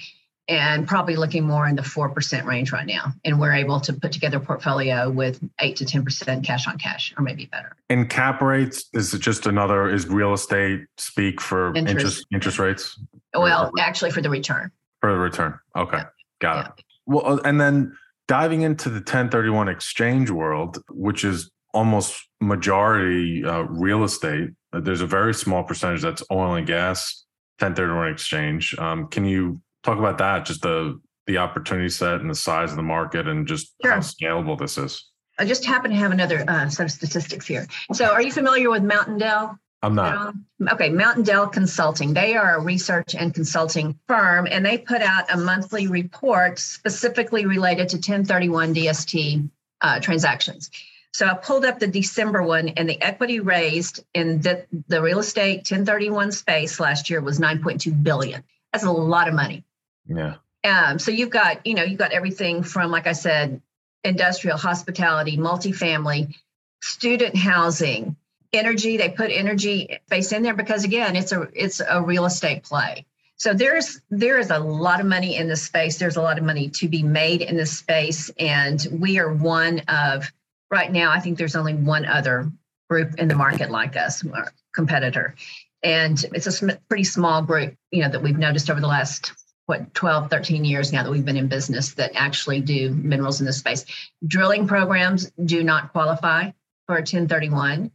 and 0.48 0.88
probably 0.88 1.16
looking 1.16 1.44
more 1.44 1.68
in 1.68 1.76
the 1.76 1.82
4% 1.82 2.46
range 2.46 2.72
right 2.72 2.86
now. 2.86 3.14
And 3.26 3.40
we're 3.40 3.54
able 3.54 3.80
to 3.82 3.94
put 3.94 4.12
together 4.12 4.38
a 4.38 4.40
portfolio 4.40 5.10
with 5.10 5.42
8 5.60 5.76
to 5.78 5.86
10% 5.86 6.44
cash 6.44 6.68
on 6.68 6.78
cash 6.78 7.14
or 7.18 7.24
maybe 7.24 7.46
better. 7.46 7.76
And 7.90 8.10
cap 8.10 8.42
rates 8.42 8.86
is 8.94 9.14
it 9.14 9.20
just 9.20 9.46
another 9.46 9.90
is 9.90 10.08
real 10.08 10.34
estate 10.34 10.86
speak 10.98 11.42
for 11.42 11.76
interest 11.76 11.90
interest, 11.90 12.26
interest 12.32 12.60
rates? 12.60 13.00
Well, 13.34 13.72
or, 13.74 13.82
actually 13.82 14.12
for 14.12 14.22
the 14.22 14.30
return. 14.30 14.72
For 15.02 15.12
the 15.12 15.20
return. 15.20 15.60
Okay. 15.76 15.98
Yeah. 15.98 16.06
Got 16.40 16.56
yeah. 16.56 16.72
it. 16.78 16.84
Well, 17.06 17.34
uh, 17.34 17.42
and 17.44 17.60
then 17.60 17.98
diving 18.28 18.62
into 18.62 18.90
the 18.90 18.96
1031 18.96 19.68
exchange 19.68 20.30
world, 20.30 20.82
which 20.90 21.24
is 21.24 21.50
almost 21.74 22.28
majority 22.40 23.44
uh, 23.44 23.62
real 23.64 24.04
estate, 24.04 24.50
uh, 24.74 24.80
there's 24.80 25.02
a 25.02 25.08
very 25.08 25.34
small 25.34 25.64
percentage 25.64 26.02
that's 26.02 26.24
oil 26.32 26.56
and 26.56 26.68
gas 26.68 27.26
1031 27.60 28.12
exchange. 28.12 28.76
Um, 28.78 29.08
can 29.08 29.26
you 29.26 29.62
talk 29.84 29.98
about 29.98 30.18
that, 30.20 30.46
just 30.46 30.62
the 30.62 31.00
the 31.28 31.38
opportunity 31.38 31.90
set 31.90 32.22
and 32.22 32.30
the 32.30 32.36
size 32.36 32.72
of 32.72 32.78
the 32.78 32.84
market 32.84 33.28
and 33.28 33.46
just 33.46 33.76
sure. 33.84 33.92
how 33.92 34.00
scalable 34.00 34.58
this 34.58 34.78
is. 34.78 35.12
I 35.38 35.46
just 35.46 35.66
happen 35.66 35.92
to 35.92 35.98
have 35.98 36.12
another 36.12 36.44
uh, 36.48 36.70
set 36.70 36.86
of 36.86 36.92
statistics 36.92 37.46
here. 37.46 37.68
So, 37.94 38.06
are 38.06 38.22
you 38.22 38.32
familiar 38.32 38.70
with 38.70 38.84
Mountain 38.84 39.20
Dell? 39.20 39.60
I'm 39.84 39.94
not. 39.94 40.34
Okay, 40.72 40.90
Mountain 40.90 41.24
Dell 41.24 41.48
Consulting. 41.48 42.14
They 42.14 42.36
are 42.36 42.56
a 42.56 42.62
research 42.62 43.14
and 43.14 43.34
consulting 43.34 44.00
firm, 44.08 44.48
and 44.50 44.66
they 44.66 44.80
put 44.80 45.02
out 45.04 45.32
a 45.32 45.38
monthly 45.38 45.88
report 45.88 46.58
specifically 46.58 47.46
related 47.46 47.90
to 47.90 47.98
1031 47.98 48.74
DST 48.74 49.50
uh, 49.82 50.00
transactions. 50.00 50.72
So 51.14 51.28
I 51.28 51.36
pulled 51.36 51.66
up 51.66 51.78
the 51.78 51.88
December 51.88 52.42
one, 52.42 52.70
and 52.70 52.90
the 52.90 53.00
equity 53.02 53.40
raised 53.40 54.04
in 54.16 54.42
the, 54.42 54.66
the 54.88 55.02
real 55.02 55.20
estate 55.20 55.58
1031 55.58 56.32
space 56.32 56.80
last 56.80 57.10
year 57.10 57.22
was 57.22 57.40
9.2 57.40 58.04
billion. 58.04 58.44
That's 58.74 58.84
a 58.84 58.92
lot 58.92 59.28
of 59.28 59.36
money. 59.36 59.64
Yeah. 60.08 60.36
Um, 60.64 61.00
so 61.00 61.12
you've 61.12 61.30
got, 61.30 61.66
you 61.66 61.76
know, 61.76 61.84
you've 61.84 62.00
got 62.00 62.12
everything 62.12 62.64
from, 62.64 62.92
like 62.92 63.08
I 63.08 63.14
said, 63.14 63.62
industrial, 64.04 64.58
hospitality, 64.58 65.38
multifamily, 65.38 66.36
student 66.82 67.36
housing, 67.36 68.16
energy. 68.54 68.98
They 68.98 69.10
put 69.10 69.32
energy 69.32 70.00
space 70.08 70.32
in 70.32 70.44
there 70.44 70.54
because 70.54 70.84
again, 70.84 71.16
it's 71.16 71.32
a 71.32 71.48
it's 71.54 71.80
a 71.80 72.02
real 72.02 72.26
estate 72.26 72.64
play. 72.64 73.06
So 73.36 73.54
there's 73.54 74.02
there 74.10 74.40
is 74.40 74.50
a 74.50 74.60
lot 74.60 75.00
of 75.00 75.06
money 75.06 75.36
in 75.36 75.48
this 75.48 75.64
space. 75.64 75.98
There's 75.98 76.18
a 76.18 76.22
lot 76.22 76.38
of 76.38 76.44
money 76.44 76.70
to 76.70 76.88
be 76.88 77.04
made 77.04 77.42
in 77.42 77.56
this 77.56 77.78
space, 77.78 78.32
and 78.40 78.86
we 78.92 79.20
are 79.20 79.32
one 79.32 79.80
of 79.88 80.32
right 80.72 80.92
now. 80.92 81.12
I 81.12 81.20
think 81.20 81.38
there's 81.38 81.56
only 81.56 81.76
one 81.76 82.06
other 82.06 82.52
group 82.90 83.16
in 83.20 83.28
the 83.28 83.36
market 83.36 83.70
like 83.70 83.96
us, 83.96 84.26
our 84.26 84.52
competitor. 84.74 85.36
And 85.84 86.24
it's 86.34 86.48
a 86.48 86.52
sm- 86.52 86.70
pretty 86.90 87.04
small 87.04 87.42
group, 87.42 87.76
you 87.92 88.02
know, 88.02 88.10
that 88.10 88.24
we've 88.24 88.38
noticed 88.38 88.70
over 88.70 88.80
the 88.80 88.88
last 88.88 89.34
what 89.68 89.94
12 89.94 90.30
13 90.30 90.66
years 90.66 90.92
now 90.92 91.04
that 91.04 91.12
we've 91.12 91.26
been 91.26 91.38
in 91.38 91.48
business 91.48 91.94
that 91.94 92.12
actually 92.16 92.62
do 92.62 92.90
minerals 92.92 93.40
in 93.40 93.46
this 93.46 93.58
space. 93.58 93.86
Drilling 94.26 94.66
programs 94.66 95.32
do 95.46 95.64
not 95.64 95.92
qualify 95.92 96.52
for 96.88 96.96
1031 96.96 97.92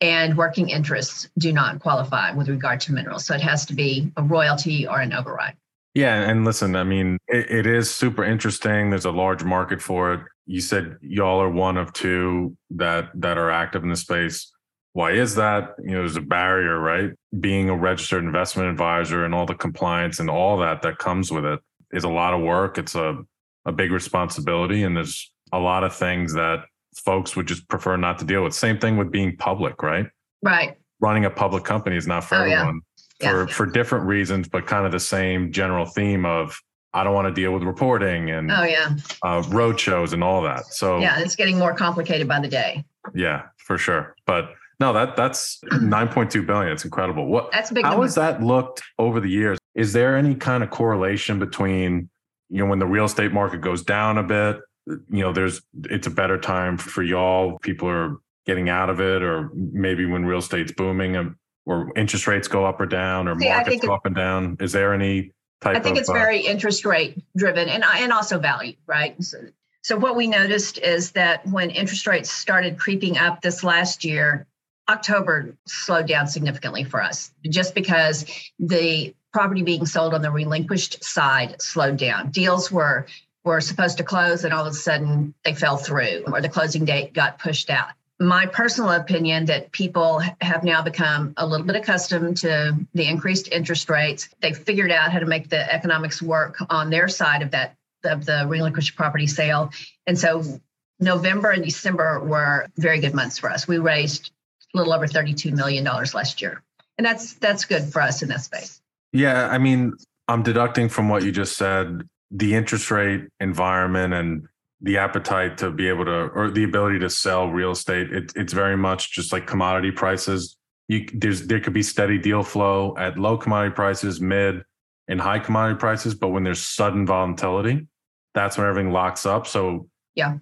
and 0.00 0.36
working 0.36 0.68
interests 0.68 1.28
do 1.38 1.52
not 1.52 1.80
qualify 1.80 2.30
with 2.32 2.48
regard 2.48 2.80
to 2.80 2.92
minerals. 2.92 3.24
So 3.24 3.34
it 3.34 3.40
has 3.40 3.64
to 3.66 3.74
be 3.74 4.12
a 4.16 4.22
royalty 4.22 4.86
or 4.86 5.00
an 5.00 5.12
override. 5.12 5.56
Yeah 5.94 6.28
and 6.28 6.44
listen 6.44 6.74
i 6.74 6.82
mean 6.82 7.18
it, 7.28 7.50
it 7.50 7.66
is 7.66 7.90
super 7.90 8.24
interesting. 8.24 8.90
There's 8.90 9.04
a 9.04 9.10
large 9.10 9.44
market 9.44 9.80
for 9.80 10.14
it. 10.14 10.20
You 10.46 10.60
said 10.60 10.98
y'all 11.00 11.40
are 11.40 11.50
one 11.50 11.78
of 11.78 11.92
two 11.92 12.56
that 12.70 13.10
that 13.14 13.38
are 13.38 13.50
active 13.50 13.82
in 13.82 13.88
the 13.88 13.96
space 13.96 14.52
why 14.94 15.10
is 15.10 15.34
that? 15.34 15.74
You 15.82 15.90
know 15.90 15.98
there's 15.98 16.16
a 16.16 16.20
barrier 16.22 16.78
right? 16.78 17.10
Being 17.38 17.68
a 17.68 17.76
registered 17.76 18.24
investment 18.24 18.70
advisor 18.70 19.24
and 19.24 19.34
all 19.34 19.44
the 19.44 19.54
compliance 19.54 20.20
and 20.20 20.30
all 20.30 20.56
that 20.58 20.82
that 20.82 20.98
comes 20.98 21.30
with 21.30 21.44
it 21.44 21.60
is 21.92 22.04
a 22.04 22.08
lot 22.08 22.32
of 22.32 22.40
work. 22.40 22.78
It's 22.78 22.94
a, 22.94 23.18
a 23.66 23.72
big 23.72 23.90
responsibility 23.92 24.84
and 24.84 24.96
there's 24.96 25.30
a 25.52 25.58
lot 25.58 25.84
of 25.84 25.94
things 25.94 26.32
that 26.34 26.64
folks 26.96 27.34
would 27.36 27.46
just 27.46 27.68
prefer 27.68 27.96
not 27.96 28.18
to 28.20 28.24
deal 28.24 28.42
with. 28.44 28.54
Same 28.54 28.78
thing 28.78 28.96
with 28.96 29.10
being 29.10 29.36
public 29.36 29.82
right? 29.82 30.06
Right. 30.42 30.76
Running 31.00 31.24
a 31.24 31.30
public 31.30 31.64
company 31.64 31.96
is 31.96 32.06
not 32.06 32.22
for 32.24 32.36
Oh, 32.36 32.42
everyone 32.42 32.80
Yeah. 33.20 33.30
for 33.32 33.48
for 33.48 33.66
different 33.66 34.06
reasons 34.06 34.48
but 34.48 34.66
kind 34.66 34.86
of 34.86 34.92
the 34.92 35.00
same 35.00 35.50
general 35.52 35.86
theme 35.86 36.24
of 36.24 36.56
i 36.92 37.02
don't 37.04 37.14
want 37.14 37.26
to 37.26 37.34
deal 37.34 37.52
with 37.52 37.62
reporting 37.64 38.30
and 38.30 38.50
oh 38.52 38.62
yeah. 38.62 38.94
uh, 39.22 39.42
road 39.48 39.78
shows 39.80 40.12
and 40.12 40.22
all 40.22 40.40
that. 40.42 40.66
So 40.66 40.98
yeah 41.00 41.18
it's 41.18 41.34
getting 41.34 41.58
more 41.58 41.74
complicated 41.74 42.28
by 42.28 42.38
the 42.40 42.48
day. 42.48 42.84
Yeah 43.14 43.42
for 43.58 43.76
sure. 43.78 44.14
But 44.26 44.50
no 44.80 44.92
that 44.92 45.16
that's 45.16 45.60
9.2 45.72 46.46
billion 46.46 46.72
it's 46.72 46.84
incredible 46.84 47.26
what 47.26 47.50
that's 47.52 47.70
big 47.70 47.84
how 47.84 47.90
number. 47.90 48.04
has 48.04 48.14
that 48.14 48.42
looked 48.42 48.82
over 48.98 49.20
the 49.20 49.28
years? 49.28 49.58
Is 49.74 49.92
there 49.92 50.16
any 50.16 50.34
kind 50.34 50.62
of 50.62 50.70
correlation 50.70 51.38
between, 51.38 52.08
you 52.48 52.58
know, 52.58 52.66
when 52.66 52.78
the 52.78 52.86
real 52.86 53.04
estate 53.04 53.32
market 53.32 53.60
goes 53.60 53.82
down 53.82 54.18
a 54.18 54.22
bit, 54.22 54.60
you 54.86 55.22
know, 55.22 55.32
there's 55.32 55.62
it's 55.84 56.06
a 56.06 56.10
better 56.10 56.38
time 56.38 56.76
for 56.76 57.02
y'all. 57.02 57.58
People 57.60 57.88
are 57.88 58.16
getting 58.46 58.68
out 58.68 58.90
of 58.90 59.00
it, 59.00 59.22
or 59.22 59.50
maybe 59.54 60.04
when 60.04 60.24
real 60.24 60.38
estate's 60.38 60.72
booming, 60.72 61.16
um, 61.16 61.36
or 61.66 61.90
interest 61.96 62.26
rates 62.26 62.46
go 62.46 62.64
up 62.64 62.80
or 62.80 62.86
down, 62.86 63.26
or 63.26 63.38
See, 63.38 63.48
markets 63.48 63.84
go 63.84 63.94
up 63.94 64.06
and 64.06 64.14
down. 64.14 64.56
Is 64.60 64.72
there 64.72 64.92
any 64.92 65.32
type 65.60 65.76
I 65.76 65.80
think 65.80 65.96
of? 65.96 66.00
it's 66.00 66.10
uh, 66.10 66.12
very 66.12 66.40
interest 66.40 66.84
rate 66.84 67.24
driven 67.36 67.68
and 67.68 67.82
and 67.84 68.12
also 68.12 68.38
value, 68.38 68.74
right? 68.86 69.20
So, 69.22 69.38
so 69.82 69.96
what 69.96 70.14
we 70.16 70.26
noticed 70.26 70.78
is 70.78 71.12
that 71.12 71.46
when 71.46 71.70
interest 71.70 72.06
rates 72.06 72.30
started 72.30 72.78
creeping 72.78 73.18
up 73.18 73.40
this 73.40 73.64
last 73.64 74.04
year, 74.04 74.46
October 74.88 75.56
slowed 75.66 76.06
down 76.06 76.26
significantly 76.26 76.84
for 76.84 77.02
us 77.02 77.30
just 77.48 77.74
because 77.74 78.24
the 78.58 79.14
property 79.32 79.62
being 79.62 79.86
sold 79.86 80.14
on 80.14 80.22
the 80.22 80.30
relinquished 80.30 81.02
side 81.02 81.60
slowed 81.60 81.96
down. 81.96 82.30
Deals 82.30 82.70
were 82.70 83.06
were 83.44 83.60
supposed 83.60 83.98
to 83.98 84.04
close 84.04 84.44
and 84.44 84.54
all 84.54 84.64
of 84.64 84.72
a 84.72 84.76
sudden 84.76 85.34
they 85.44 85.54
fell 85.54 85.76
through 85.76 86.24
or 86.32 86.40
the 86.40 86.48
closing 86.48 86.84
date 86.84 87.12
got 87.12 87.38
pushed 87.38 87.68
out. 87.68 87.88
My 88.20 88.46
personal 88.46 88.92
opinion 88.92 89.44
that 89.46 89.70
people 89.72 90.22
have 90.40 90.64
now 90.64 90.80
become 90.80 91.34
a 91.36 91.46
little 91.46 91.66
bit 91.66 91.76
accustomed 91.76 92.38
to 92.38 92.74
the 92.94 93.06
increased 93.06 93.48
interest 93.48 93.90
rates. 93.90 94.28
They 94.40 94.52
figured 94.52 94.90
out 94.90 95.12
how 95.12 95.18
to 95.18 95.26
make 95.26 95.50
the 95.50 95.70
economics 95.72 96.22
work 96.22 96.56
on 96.70 96.90
their 96.90 97.08
side 97.08 97.42
of 97.42 97.50
that 97.50 97.76
of 98.04 98.24
the 98.24 98.44
relinquished 98.46 98.96
property 98.96 99.26
sale. 99.26 99.70
And 100.06 100.18
so 100.18 100.60
November 101.00 101.50
and 101.50 101.64
December 101.64 102.20
were 102.20 102.68
very 102.76 103.00
good 103.00 103.14
months 103.14 103.38
for 103.38 103.50
us. 103.50 103.66
We 103.66 103.78
raised 103.78 104.30
a 104.74 104.78
little 104.78 104.92
over 104.92 105.06
$32 105.06 105.52
million 105.54 105.84
last 105.84 106.42
year. 106.42 106.62
And 106.98 107.04
that's 107.04 107.34
that's 107.34 107.64
good 107.64 107.84
for 107.84 108.00
us 108.00 108.22
in 108.22 108.28
that 108.28 108.42
space. 108.42 108.80
Yeah, 109.12 109.48
I 109.48 109.58
mean, 109.58 109.94
I'm 110.28 110.42
deducting 110.42 110.88
from 110.88 111.08
what 111.08 111.22
you 111.22 111.32
just 111.32 111.56
said 111.56 112.02
the 112.30 112.54
interest 112.54 112.90
rate 112.90 113.28
environment 113.40 114.14
and 114.14 114.46
the 114.80 114.98
appetite 114.98 115.56
to 115.58 115.70
be 115.70 115.88
able 115.88 116.04
to 116.04 116.28
or 116.34 116.50
the 116.50 116.64
ability 116.64 116.98
to 117.00 117.10
sell 117.10 117.48
real 117.48 117.70
estate. 117.72 118.12
It, 118.12 118.32
it's 118.36 118.52
very 118.52 118.76
much 118.76 119.12
just 119.12 119.32
like 119.32 119.46
commodity 119.46 119.90
prices. 119.90 120.56
You 120.88 121.06
there's 121.14 121.46
there 121.46 121.60
could 121.60 121.72
be 121.72 121.82
steady 121.82 122.18
deal 122.18 122.42
flow 122.42 122.94
at 122.98 123.18
low 123.18 123.38
commodity 123.38 123.74
prices, 123.74 124.20
mid 124.20 124.62
and 125.08 125.20
high 125.20 125.38
commodity 125.38 125.78
prices, 125.78 126.14
but 126.14 126.28
when 126.28 126.44
there's 126.44 126.60
sudden 126.60 127.06
volatility, 127.06 127.86
that's 128.34 128.56
when 128.56 128.66
everything 128.66 128.92
locks 128.92 129.26
up. 129.26 129.46
So 129.46 129.88
Yeah. 130.14 130.38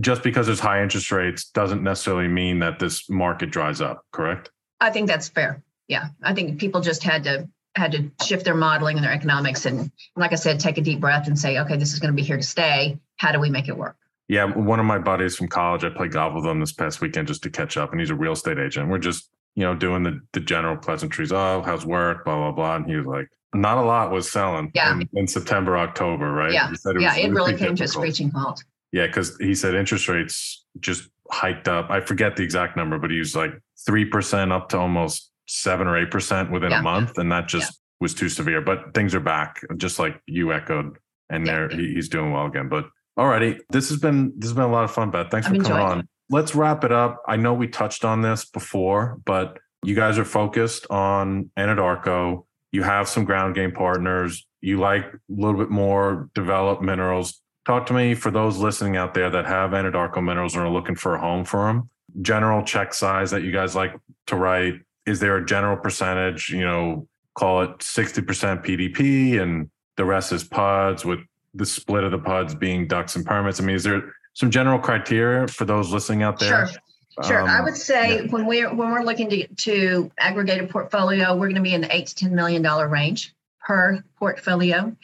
Just 0.00 0.22
because 0.22 0.46
there's 0.46 0.60
high 0.60 0.82
interest 0.82 1.10
rates 1.10 1.50
doesn't 1.50 1.82
necessarily 1.82 2.28
mean 2.28 2.58
that 2.60 2.78
this 2.78 3.08
market 3.08 3.50
dries 3.50 3.80
up, 3.80 4.04
correct? 4.12 4.50
I 4.80 4.90
think 4.90 5.08
that's 5.08 5.28
fair. 5.28 5.62
Yeah. 5.88 6.08
I 6.22 6.34
think 6.34 6.58
people 6.58 6.80
just 6.80 7.02
had 7.02 7.24
to 7.24 7.48
had 7.76 7.92
to 7.92 8.10
shift 8.24 8.44
their 8.44 8.54
modeling 8.54 8.96
and 8.96 9.04
their 9.04 9.12
economics 9.12 9.66
and 9.66 9.90
like 10.16 10.32
I 10.32 10.36
said, 10.36 10.58
take 10.60 10.78
a 10.78 10.80
deep 10.80 10.98
breath 11.00 11.26
and 11.26 11.38
say, 11.38 11.58
okay, 11.58 11.76
this 11.76 11.92
is 11.92 12.00
going 12.00 12.10
to 12.12 12.16
be 12.16 12.22
here 12.22 12.36
to 12.38 12.42
stay. 12.42 12.98
How 13.16 13.32
do 13.32 13.38
we 13.40 13.50
make 13.50 13.68
it 13.68 13.76
work? 13.76 13.96
Yeah, 14.28 14.44
one 14.44 14.80
of 14.80 14.86
my 14.86 14.98
buddies 14.98 15.36
from 15.36 15.48
college, 15.48 15.84
I 15.84 15.90
played 15.90 16.12
golf 16.12 16.34
with 16.34 16.44
him 16.44 16.58
this 16.58 16.72
past 16.72 17.00
weekend 17.00 17.28
just 17.28 17.42
to 17.44 17.50
catch 17.50 17.76
up, 17.76 17.92
and 17.92 18.00
he's 18.00 18.10
a 18.10 18.14
real 18.14 18.32
estate 18.32 18.58
agent. 18.58 18.88
We're 18.88 18.98
just, 18.98 19.30
you 19.54 19.62
know, 19.62 19.74
doing 19.74 20.02
the 20.02 20.20
the 20.32 20.40
general 20.40 20.76
pleasantries. 20.76 21.30
Oh, 21.32 21.62
how's 21.64 21.86
work? 21.86 22.24
Blah 22.24 22.36
blah 22.36 22.52
blah. 22.52 22.76
And 22.76 22.86
he 22.86 22.96
was 22.96 23.06
like, 23.06 23.28
not 23.54 23.78
a 23.78 23.82
lot 23.82 24.10
was 24.10 24.30
selling 24.30 24.72
Yeah. 24.74 24.94
in, 24.94 25.08
in 25.14 25.26
September, 25.28 25.78
October, 25.78 26.32
right? 26.32 26.52
Yeah. 26.52 26.70
He 26.70 26.74
said 26.76 27.00
yeah, 27.00 27.14
was 27.14 27.24
it 27.24 27.30
really 27.30 27.52
came 27.52 27.76
to 27.76 27.84
a 27.84 27.86
difficult. 27.86 27.90
screeching 27.90 28.30
halt. 28.30 28.64
Yeah, 28.92 29.06
because 29.06 29.36
he 29.38 29.54
said 29.54 29.74
interest 29.74 30.08
rates 30.08 30.64
just 30.80 31.08
hiked 31.30 31.68
up. 31.68 31.90
I 31.90 32.00
forget 32.00 32.36
the 32.36 32.42
exact 32.42 32.76
number, 32.76 32.98
but 32.98 33.10
he 33.10 33.18
was 33.18 33.34
like 33.36 33.52
three 33.84 34.04
percent 34.04 34.52
up 34.52 34.68
to 34.70 34.78
almost 34.78 35.30
seven 35.48 35.86
or 35.86 35.96
eight 35.98 36.10
percent 36.10 36.50
within 36.50 36.70
Yeah. 36.70 36.80
a 36.80 36.82
month, 36.82 37.18
and 37.18 37.30
that 37.32 37.48
just 37.48 37.80
was 38.00 38.14
too 38.14 38.28
severe. 38.28 38.60
But 38.60 38.94
things 38.94 39.14
are 39.14 39.20
back, 39.20 39.60
just 39.76 39.98
like 39.98 40.20
you 40.26 40.52
echoed, 40.52 40.96
and 41.30 41.46
Yeah. 41.46 41.52
there 41.52 41.68
he's 41.70 42.08
doing 42.08 42.32
well 42.32 42.46
again. 42.46 42.68
But 42.68 42.86
alrighty, 43.18 43.58
this 43.70 43.88
has 43.88 43.98
been 43.98 44.32
this 44.38 44.50
has 44.50 44.54
been 44.54 44.64
a 44.64 44.70
lot 44.72 44.84
of 44.84 44.92
fun, 44.92 45.10
Beth. 45.10 45.30
Thanks 45.30 45.46
I've 45.48 45.56
for 45.56 45.62
coming 45.62 45.82
on. 45.86 46.00
it. 46.00 46.06
Let's 46.30 46.54
wrap 46.54 46.82
it 46.84 46.92
up. 46.92 47.22
I 47.28 47.36
know 47.36 47.54
we 47.54 47.68
touched 47.68 48.04
on 48.04 48.22
this 48.22 48.44
before, 48.44 49.18
but 49.24 49.58
you 49.84 49.94
guys 49.94 50.18
are 50.18 50.24
focused 50.24 50.86
on 50.90 51.50
Anadarko. 51.56 52.44
You 52.72 52.82
have 52.82 53.08
some 53.08 53.24
ground 53.24 53.54
game 53.54 53.70
partners. 53.72 54.46
You 54.60 54.80
like 54.80 55.04
a 55.04 55.18
little 55.28 55.58
bit 55.58 55.70
more 55.70 56.28
developed 56.34 56.82
minerals. 56.82 57.40
Talk 57.66 57.86
to 57.86 57.92
me 57.92 58.14
for 58.14 58.30
those 58.30 58.58
listening 58.58 58.96
out 58.96 59.12
there 59.12 59.28
that 59.28 59.44
have 59.44 59.72
Anadarko 59.72 60.22
minerals 60.22 60.54
and 60.54 60.64
are 60.64 60.70
looking 60.70 60.94
for 60.94 61.16
a 61.16 61.20
home 61.20 61.44
for 61.44 61.66
them. 61.66 61.90
General 62.22 62.62
check 62.62 62.94
size 62.94 63.32
that 63.32 63.42
you 63.42 63.50
guys 63.50 63.74
like 63.74 63.92
to 64.28 64.36
write. 64.36 64.74
Is 65.04 65.18
there 65.18 65.36
a 65.36 65.44
general 65.44 65.76
percentage, 65.76 66.48
you 66.48 66.64
know, 66.64 67.08
call 67.34 67.62
it 67.62 67.78
60% 67.78 68.64
PDP 68.64 69.42
and 69.42 69.68
the 69.96 70.04
rest 70.04 70.30
is 70.30 70.44
PUDs 70.44 71.04
with 71.04 71.18
the 71.54 71.66
split 71.66 72.04
of 72.04 72.12
the 72.12 72.18
PUDs 72.18 72.56
being 72.56 72.86
DUCs 72.86 73.16
and 73.16 73.26
permits? 73.26 73.60
I 73.60 73.64
mean, 73.64 73.74
is 73.74 73.82
there 73.82 74.12
some 74.34 74.50
general 74.50 74.78
criteria 74.78 75.48
for 75.48 75.64
those 75.64 75.92
listening 75.92 76.22
out 76.22 76.38
there? 76.38 76.68
Sure. 76.68 76.78
Sure. 77.24 77.42
I 77.48 77.58
Um, 77.58 77.64
would 77.64 77.76
say 77.76 78.26
when 78.26 78.46
we're 78.46 78.68
when 78.74 78.90
we're 78.92 79.02
looking 79.02 79.30
to 79.30 79.46
to 79.46 80.10
aggregate 80.18 80.60
a 80.62 80.66
portfolio, 80.66 81.34
we're 81.34 81.46
going 81.46 81.54
to 81.54 81.62
be 81.62 81.72
in 81.72 81.80
the 81.80 81.96
eight 81.96 82.08
to 82.08 82.14
ten 82.14 82.34
million 82.34 82.60
dollar 82.60 82.88
range 82.88 83.34
per 83.58 84.04
portfolio, 84.18 84.94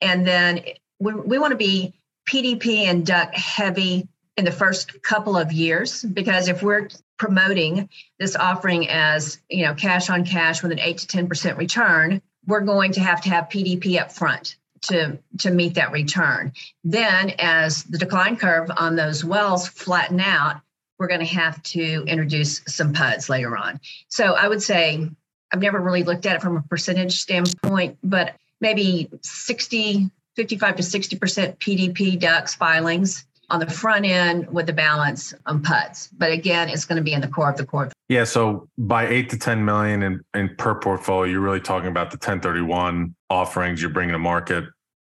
and 0.00 0.26
then 0.26 0.64
we 1.00 1.12
we 1.12 1.38
want 1.38 1.50
to 1.50 1.58
be 1.58 1.92
PDP 2.30 2.84
and 2.84 3.04
DUC 3.04 3.34
heavy 3.34 4.08
in 4.36 4.44
the 4.44 4.52
first 4.52 5.02
couple 5.02 5.36
of 5.36 5.52
years 5.52 6.04
because 6.04 6.46
if 6.48 6.62
we're 6.62 6.88
promoting 7.18 7.88
this 8.20 8.36
offering 8.36 8.88
as 8.88 9.40
you 9.48 9.66
know 9.66 9.74
cash 9.74 10.08
on 10.08 10.24
cash 10.24 10.62
with 10.62 10.70
an 10.70 10.78
eight 10.78 10.98
to 10.98 11.06
ten 11.08 11.28
percent 11.28 11.58
return, 11.58 12.22
we're 12.46 12.60
going 12.60 12.92
to 12.92 13.00
have 13.00 13.20
to 13.22 13.30
have 13.30 13.48
PDP 13.48 14.00
up 14.00 14.12
front 14.12 14.56
to 14.82 15.18
to 15.38 15.50
meet 15.50 15.74
that 15.74 15.90
return. 15.90 16.52
Then 16.84 17.32
as 17.40 17.82
the 17.82 17.98
decline 17.98 18.36
curve 18.36 18.70
on 18.76 18.94
those 18.94 19.24
wells 19.24 19.66
flatten 19.66 20.20
out 20.20 20.60
we're 21.00 21.08
going 21.08 21.20
to 21.20 21.26
have 21.26 21.60
to 21.62 22.04
introduce 22.06 22.60
some 22.68 22.92
PUDs 22.92 23.30
later 23.30 23.56
on. 23.56 23.80
So 24.08 24.34
I 24.34 24.46
would 24.46 24.62
say 24.62 25.08
I've 25.50 25.62
never 25.62 25.80
really 25.80 26.04
looked 26.04 26.26
at 26.26 26.36
it 26.36 26.42
from 26.42 26.58
a 26.58 26.62
percentage 26.62 27.18
standpoint, 27.18 27.96
but 28.04 28.34
maybe 28.60 29.08
60, 29.22 30.10
55 30.36 30.76
to 30.76 30.82
60% 30.82 31.58
PDP 31.58 32.18
DUCs 32.18 32.56
filings 32.56 33.26
on 33.50 33.60
the 33.60 33.68
front 33.68 34.04
end 34.04 34.48
with 34.50 34.66
the 34.66 34.72
balance 34.72 35.34
on 35.46 35.62
PUDs. 35.62 36.10
But 36.16 36.30
again, 36.30 36.68
it's 36.68 36.84
going 36.84 36.96
to 36.96 37.02
be 37.02 37.12
in 37.12 37.20
the 37.20 37.28
core 37.28 37.50
of 37.50 37.56
the 37.56 37.66
core. 37.66 37.90
Yeah. 38.08 38.24
So 38.24 38.68
by 38.78 39.08
eight 39.08 39.28
to 39.30 39.38
10 39.38 39.64
million 39.64 40.02
in, 40.02 40.20
in 40.34 40.54
per 40.56 40.76
portfolio, 40.76 41.30
you're 41.30 41.40
really 41.40 41.60
talking 41.60 41.88
about 41.88 42.10
the 42.10 42.16
1031 42.16 43.14
offerings 43.28 43.80
you're 43.80 43.90
bringing 43.90 44.12
to 44.12 44.18
market. 44.18 44.64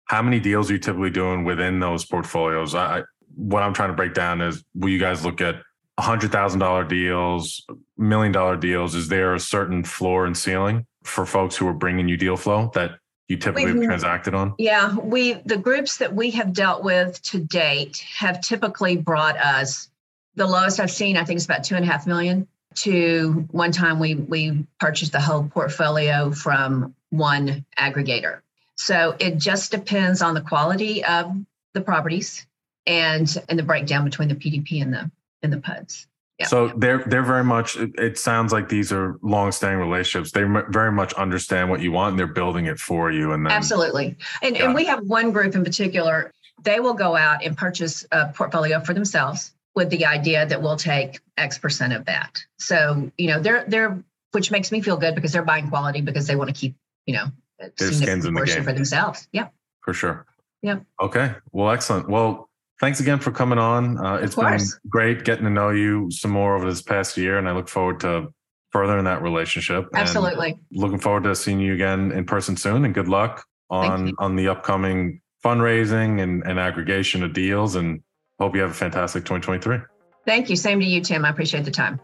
How 0.04 0.22
many 0.22 0.40
deals 0.40 0.70
are 0.70 0.74
you 0.74 0.78
typically 0.78 1.10
doing 1.10 1.44
within 1.44 1.80
those 1.80 2.04
portfolios? 2.04 2.74
I- 2.74 3.02
what 3.34 3.62
I'm 3.62 3.72
trying 3.72 3.90
to 3.90 3.94
break 3.94 4.14
down 4.14 4.40
is 4.40 4.64
will 4.74 4.88
you 4.88 4.98
guys 4.98 5.24
look 5.24 5.40
at 5.40 5.62
$100,000 6.00 6.88
deals, 6.88 7.64
million 7.96 8.32
dollar 8.32 8.56
deals? 8.56 8.94
Is 8.96 9.08
there 9.08 9.34
a 9.34 9.40
certain 9.40 9.84
floor 9.84 10.26
and 10.26 10.36
ceiling 10.36 10.86
for 11.04 11.24
folks 11.24 11.56
who 11.56 11.66
are 11.68 11.72
bringing 11.72 12.08
you 12.08 12.16
deal 12.16 12.36
flow 12.36 12.70
that 12.74 12.98
you 13.28 13.36
typically 13.36 13.66
have 13.66 13.74
We've- 13.74 13.86
transacted 13.86 14.34
on? 14.34 14.54
Yeah, 14.58 14.96
we 14.96 15.34
the 15.34 15.58
groups 15.58 15.98
that 15.98 16.14
we 16.14 16.30
have 16.32 16.52
dealt 16.52 16.82
with 16.82 17.20
to 17.22 17.38
date 17.38 18.04
have 18.16 18.40
typically 18.40 18.96
brought 18.96 19.36
us 19.36 19.90
the 20.34 20.46
lowest 20.46 20.80
I've 20.80 20.90
seen. 20.90 21.16
I 21.16 21.24
think 21.24 21.36
is 21.36 21.44
about 21.44 21.64
two 21.64 21.74
and 21.76 21.84
a 21.84 21.88
half 21.88 22.06
million 22.06 22.48
to 22.76 23.46
one 23.50 23.72
time 23.72 23.98
we 23.98 24.14
we 24.14 24.66
purchased 24.80 25.12
the 25.12 25.20
whole 25.20 25.44
portfolio 25.44 26.30
from 26.30 26.94
one 27.10 27.64
aggregator. 27.78 28.40
So 28.76 29.16
it 29.18 29.38
just 29.38 29.70
depends 29.72 30.22
on 30.22 30.34
the 30.34 30.40
quality 30.40 31.04
of 31.04 31.36
the 31.74 31.80
properties 31.82 32.46
and 32.86 33.36
and 33.48 33.58
the 33.58 33.62
breakdown 33.62 34.04
between 34.04 34.28
the 34.28 34.34
PDP 34.34 34.80
and 34.82 34.92
the 34.92 35.10
and 35.42 35.52
the 35.52 35.58
PUDs. 35.58 36.06
Yeah. 36.38 36.46
So 36.46 36.68
they're 36.76 37.02
they're 37.04 37.24
very 37.24 37.42
much. 37.42 37.76
It 37.76 38.16
sounds 38.16 38.52
like 38.52 38.68
these 38.68 38.92
are 38.92 39.18
long-standing 39.22 39.80
relationships. 39.80 40.30
They 40.30 40.44
very 40.68 40.92
much 40.92 41.12
understand 41.14 41.68
what 41.68 41.80
you 41.80 41.90
want, 41.90 42.10
and 42.10 42.18
they're 42.18 42.28
building 42.28 42.66
it 42.66 42.78
for 42.78 43.10
you. 43.10 43.32
And 43.32 43.44
then, 43.44 43.52
absolutely, 43.52 44.16
and 44.40 44.56
and 44.56 44.74
we 44.74 44.84
have 44.84 45.02
one 45.04 45.32
group 45.32 45.56
in 45.56 45.64
particular. 45.64 46.32
They 46.62 46.78
will 46.78 46.94
go 46.94 47.16
out 47.16 47.44
and 47.44 47.56
purchase 47.56 48.06
a 48.12 48.28
portfolio 48.28 48.80
for 48.80 48.94
themselves 48.94 49.52
with 49.74 49.90
the 49.90 50.06
idea 50.06 50.46
that 50.46 50.62
we'll 50.62 50.76
take 50.76 51.20
X 51.36 51.58
percent 51.58 51.92
of 51.92 52.04
that. 52.04 52.40
So 52.58 53.10
you 53.18 53.28
know 53.28 53.40
they're 53.40 53.64
they're 53.66 54.02
which 54.30 54.50
makes 54.50 54.70
me 54.70 54.80
feel 54.80 54.96
good 54.96 55.16
because 55.16 55.32
they're 55.32 55.42
buying 55.42 55.68
quality 55.68 56.02
because 56.02 56.26
they 56.28 56.36
want 56.36 56.48
to 56.48 56.54
keep 56.54 56.76
you 57.06 57.14
know 57.14 57.26
their 57.58 57.92
skins 57.92 58.26
in 58.26 58.34
the 58.34 58.44
game 58.44 58.62
for 58.62 58.72
themselves. 58.72 59.26
Yeah, 59.32 59.48
for 59.80 59.92
sure. 59.92 60.24
Yeah. 60.62 60.80
Okay. 61.00 61.34
Well, 61.52 61.70
excellent. 61.70 62.08
Well, 62.08 62.47
thanks 62.80 63.00
again 63.00 63.18
for 63.18 63.30
coming 63.30 63.58
on. 63.58 63.98
Uh, 64.04 64.16
it's 64.16 64.34
been 64.34 64.60
great 64.88 65.24
getting 65.24 65.44
to 65.44 65.50
know 65.50 65.70
you 65.70 66.10
some 66.10 66.30
more 66.30 66.56
over 66.56 66.68
this 66.68 66.82
past 66.82 67.16
year, 67.16 67.38
and 67.38 67.48
I 67.48 67.52
look 67.52 67.68
forward 67.68 68.00
to 68.00 68.28
furthering 68.70 69.04
that 69.04 69.22
relationship. 69.22 69.86
Absolutely. 69.94 70.58
looking 70.72 70.98
forward 70.98 71.24
to 71.24 71.34
seeing 71.34 71.60
you 71.60 71.74
again 71.74 72.12
in 72.12 72.24
person 72.24 72.56
soon, 72.56 72.84
and 72.84 72.94
good 72.94 73.08
luck 73.08 73.44
on 73.70 74.14
on 74.18 74.36
the 74.36 74.48
upcoming 74.48 75.20
fundraising 75.44 76.22
and, 76.22 76.42
and 76.44 76.58
aggregation 76.58 77.22
of 77.22 77.32
deals. 77.32 77.74
And 77.74 78.00
hope 78.38 78.54
you 78.54 78.62
have 78.62 78.70
a 78.70 78.74
fantastic 78.74 79.24
2023. 79.24 79.78
Thank 80.26 80.50
you. 80.50 80.56
Same 80.56 80.80
to 80.80 80.86
you, 80.86 81.00
Tim. 81.00 81.24
I 81.24 81.30
appreciate 81.30 81.64
the 81.64 81.70
time. 81.70 82.00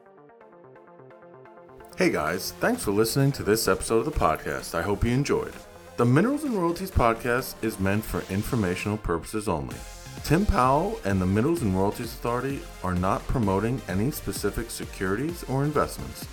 Hey 1.97 2.11
guys, 2.11 2.53
thanks 2.59 2.83
for 2.83 2.91
listening 2.91 3.31
to 3.33 3.45
this 3.45 3.69
episode 3.69 3.99
of 3.99 4.05
the 4.07 4.11
podcast. 4.11 4.75
I 4.75 4.83
hope 4.83 5.05
you 5.05 5.13
enjoyed. 5.13 5.53
The 5.97 6.05
Minerals 6.05 6.43
and 6.43 6.55
Royalties 6.55 6.91
podcast 6.91 7.55
is 7.63 7.79
meant 7.79 8.03
for 8.03 8.25
informational 8.33 8.97
purposes 8.97 9.47
only. 9.47 9.77
Tim 10.23 10.47
Powell 10.47 10.99
and 11.05 11.21
the 11.21 11.27
Minerals 11.27 11.63
and 11.63 11.77
Royalties 11.77 12.15
Authority 12.15 12.61
are 12.83 12.95
not 12.95 13.27
promoting 13.27 13.83
any 13.89 14.11
specific 14.11 14.71
securities 14.71 15.45
or 15.45 15.65
investments, 15.65 16.27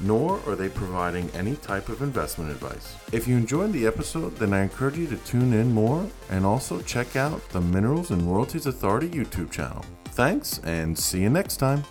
nor 0.00 0.40
are 0.46 0.56
they 0.56 0.68
providing 0.68 1.30
any 1.30 1.56
type 1.56 1.88
of 1.88 2.02
investment 2.02 2.50
advice. 2.50 2.96
If 3.12 3.28
you 3.28 3.36
enjoyed 3.36 3.72
the 3.72 3.86
episode, 3.86 4.36
then 4.36 4.52
I 4.52 4.62
encourage 4.62 4.98
you 4.98 5.06
to 5.08 5.16
tune 5.18 5.52
in 5.52 5.72
more 5.72 6.04
and 6.30 6.44
also 6.44 6.80
check 6.80 7.14
out 7.14 7.46
the 7.50 7.60
Minerals 7.60 8.10
and 8.10 8.22
Royalties 8.22 8.66
Authority 8.66 9.08
YouTube 9.08 9.50
channel. 9.50 9.84
Thanks 10.06 10.60
and 10.64 10.98
see 10.98 11.20
you 11.20 11.30
next 11.30 11.58
time. 11.58 11.84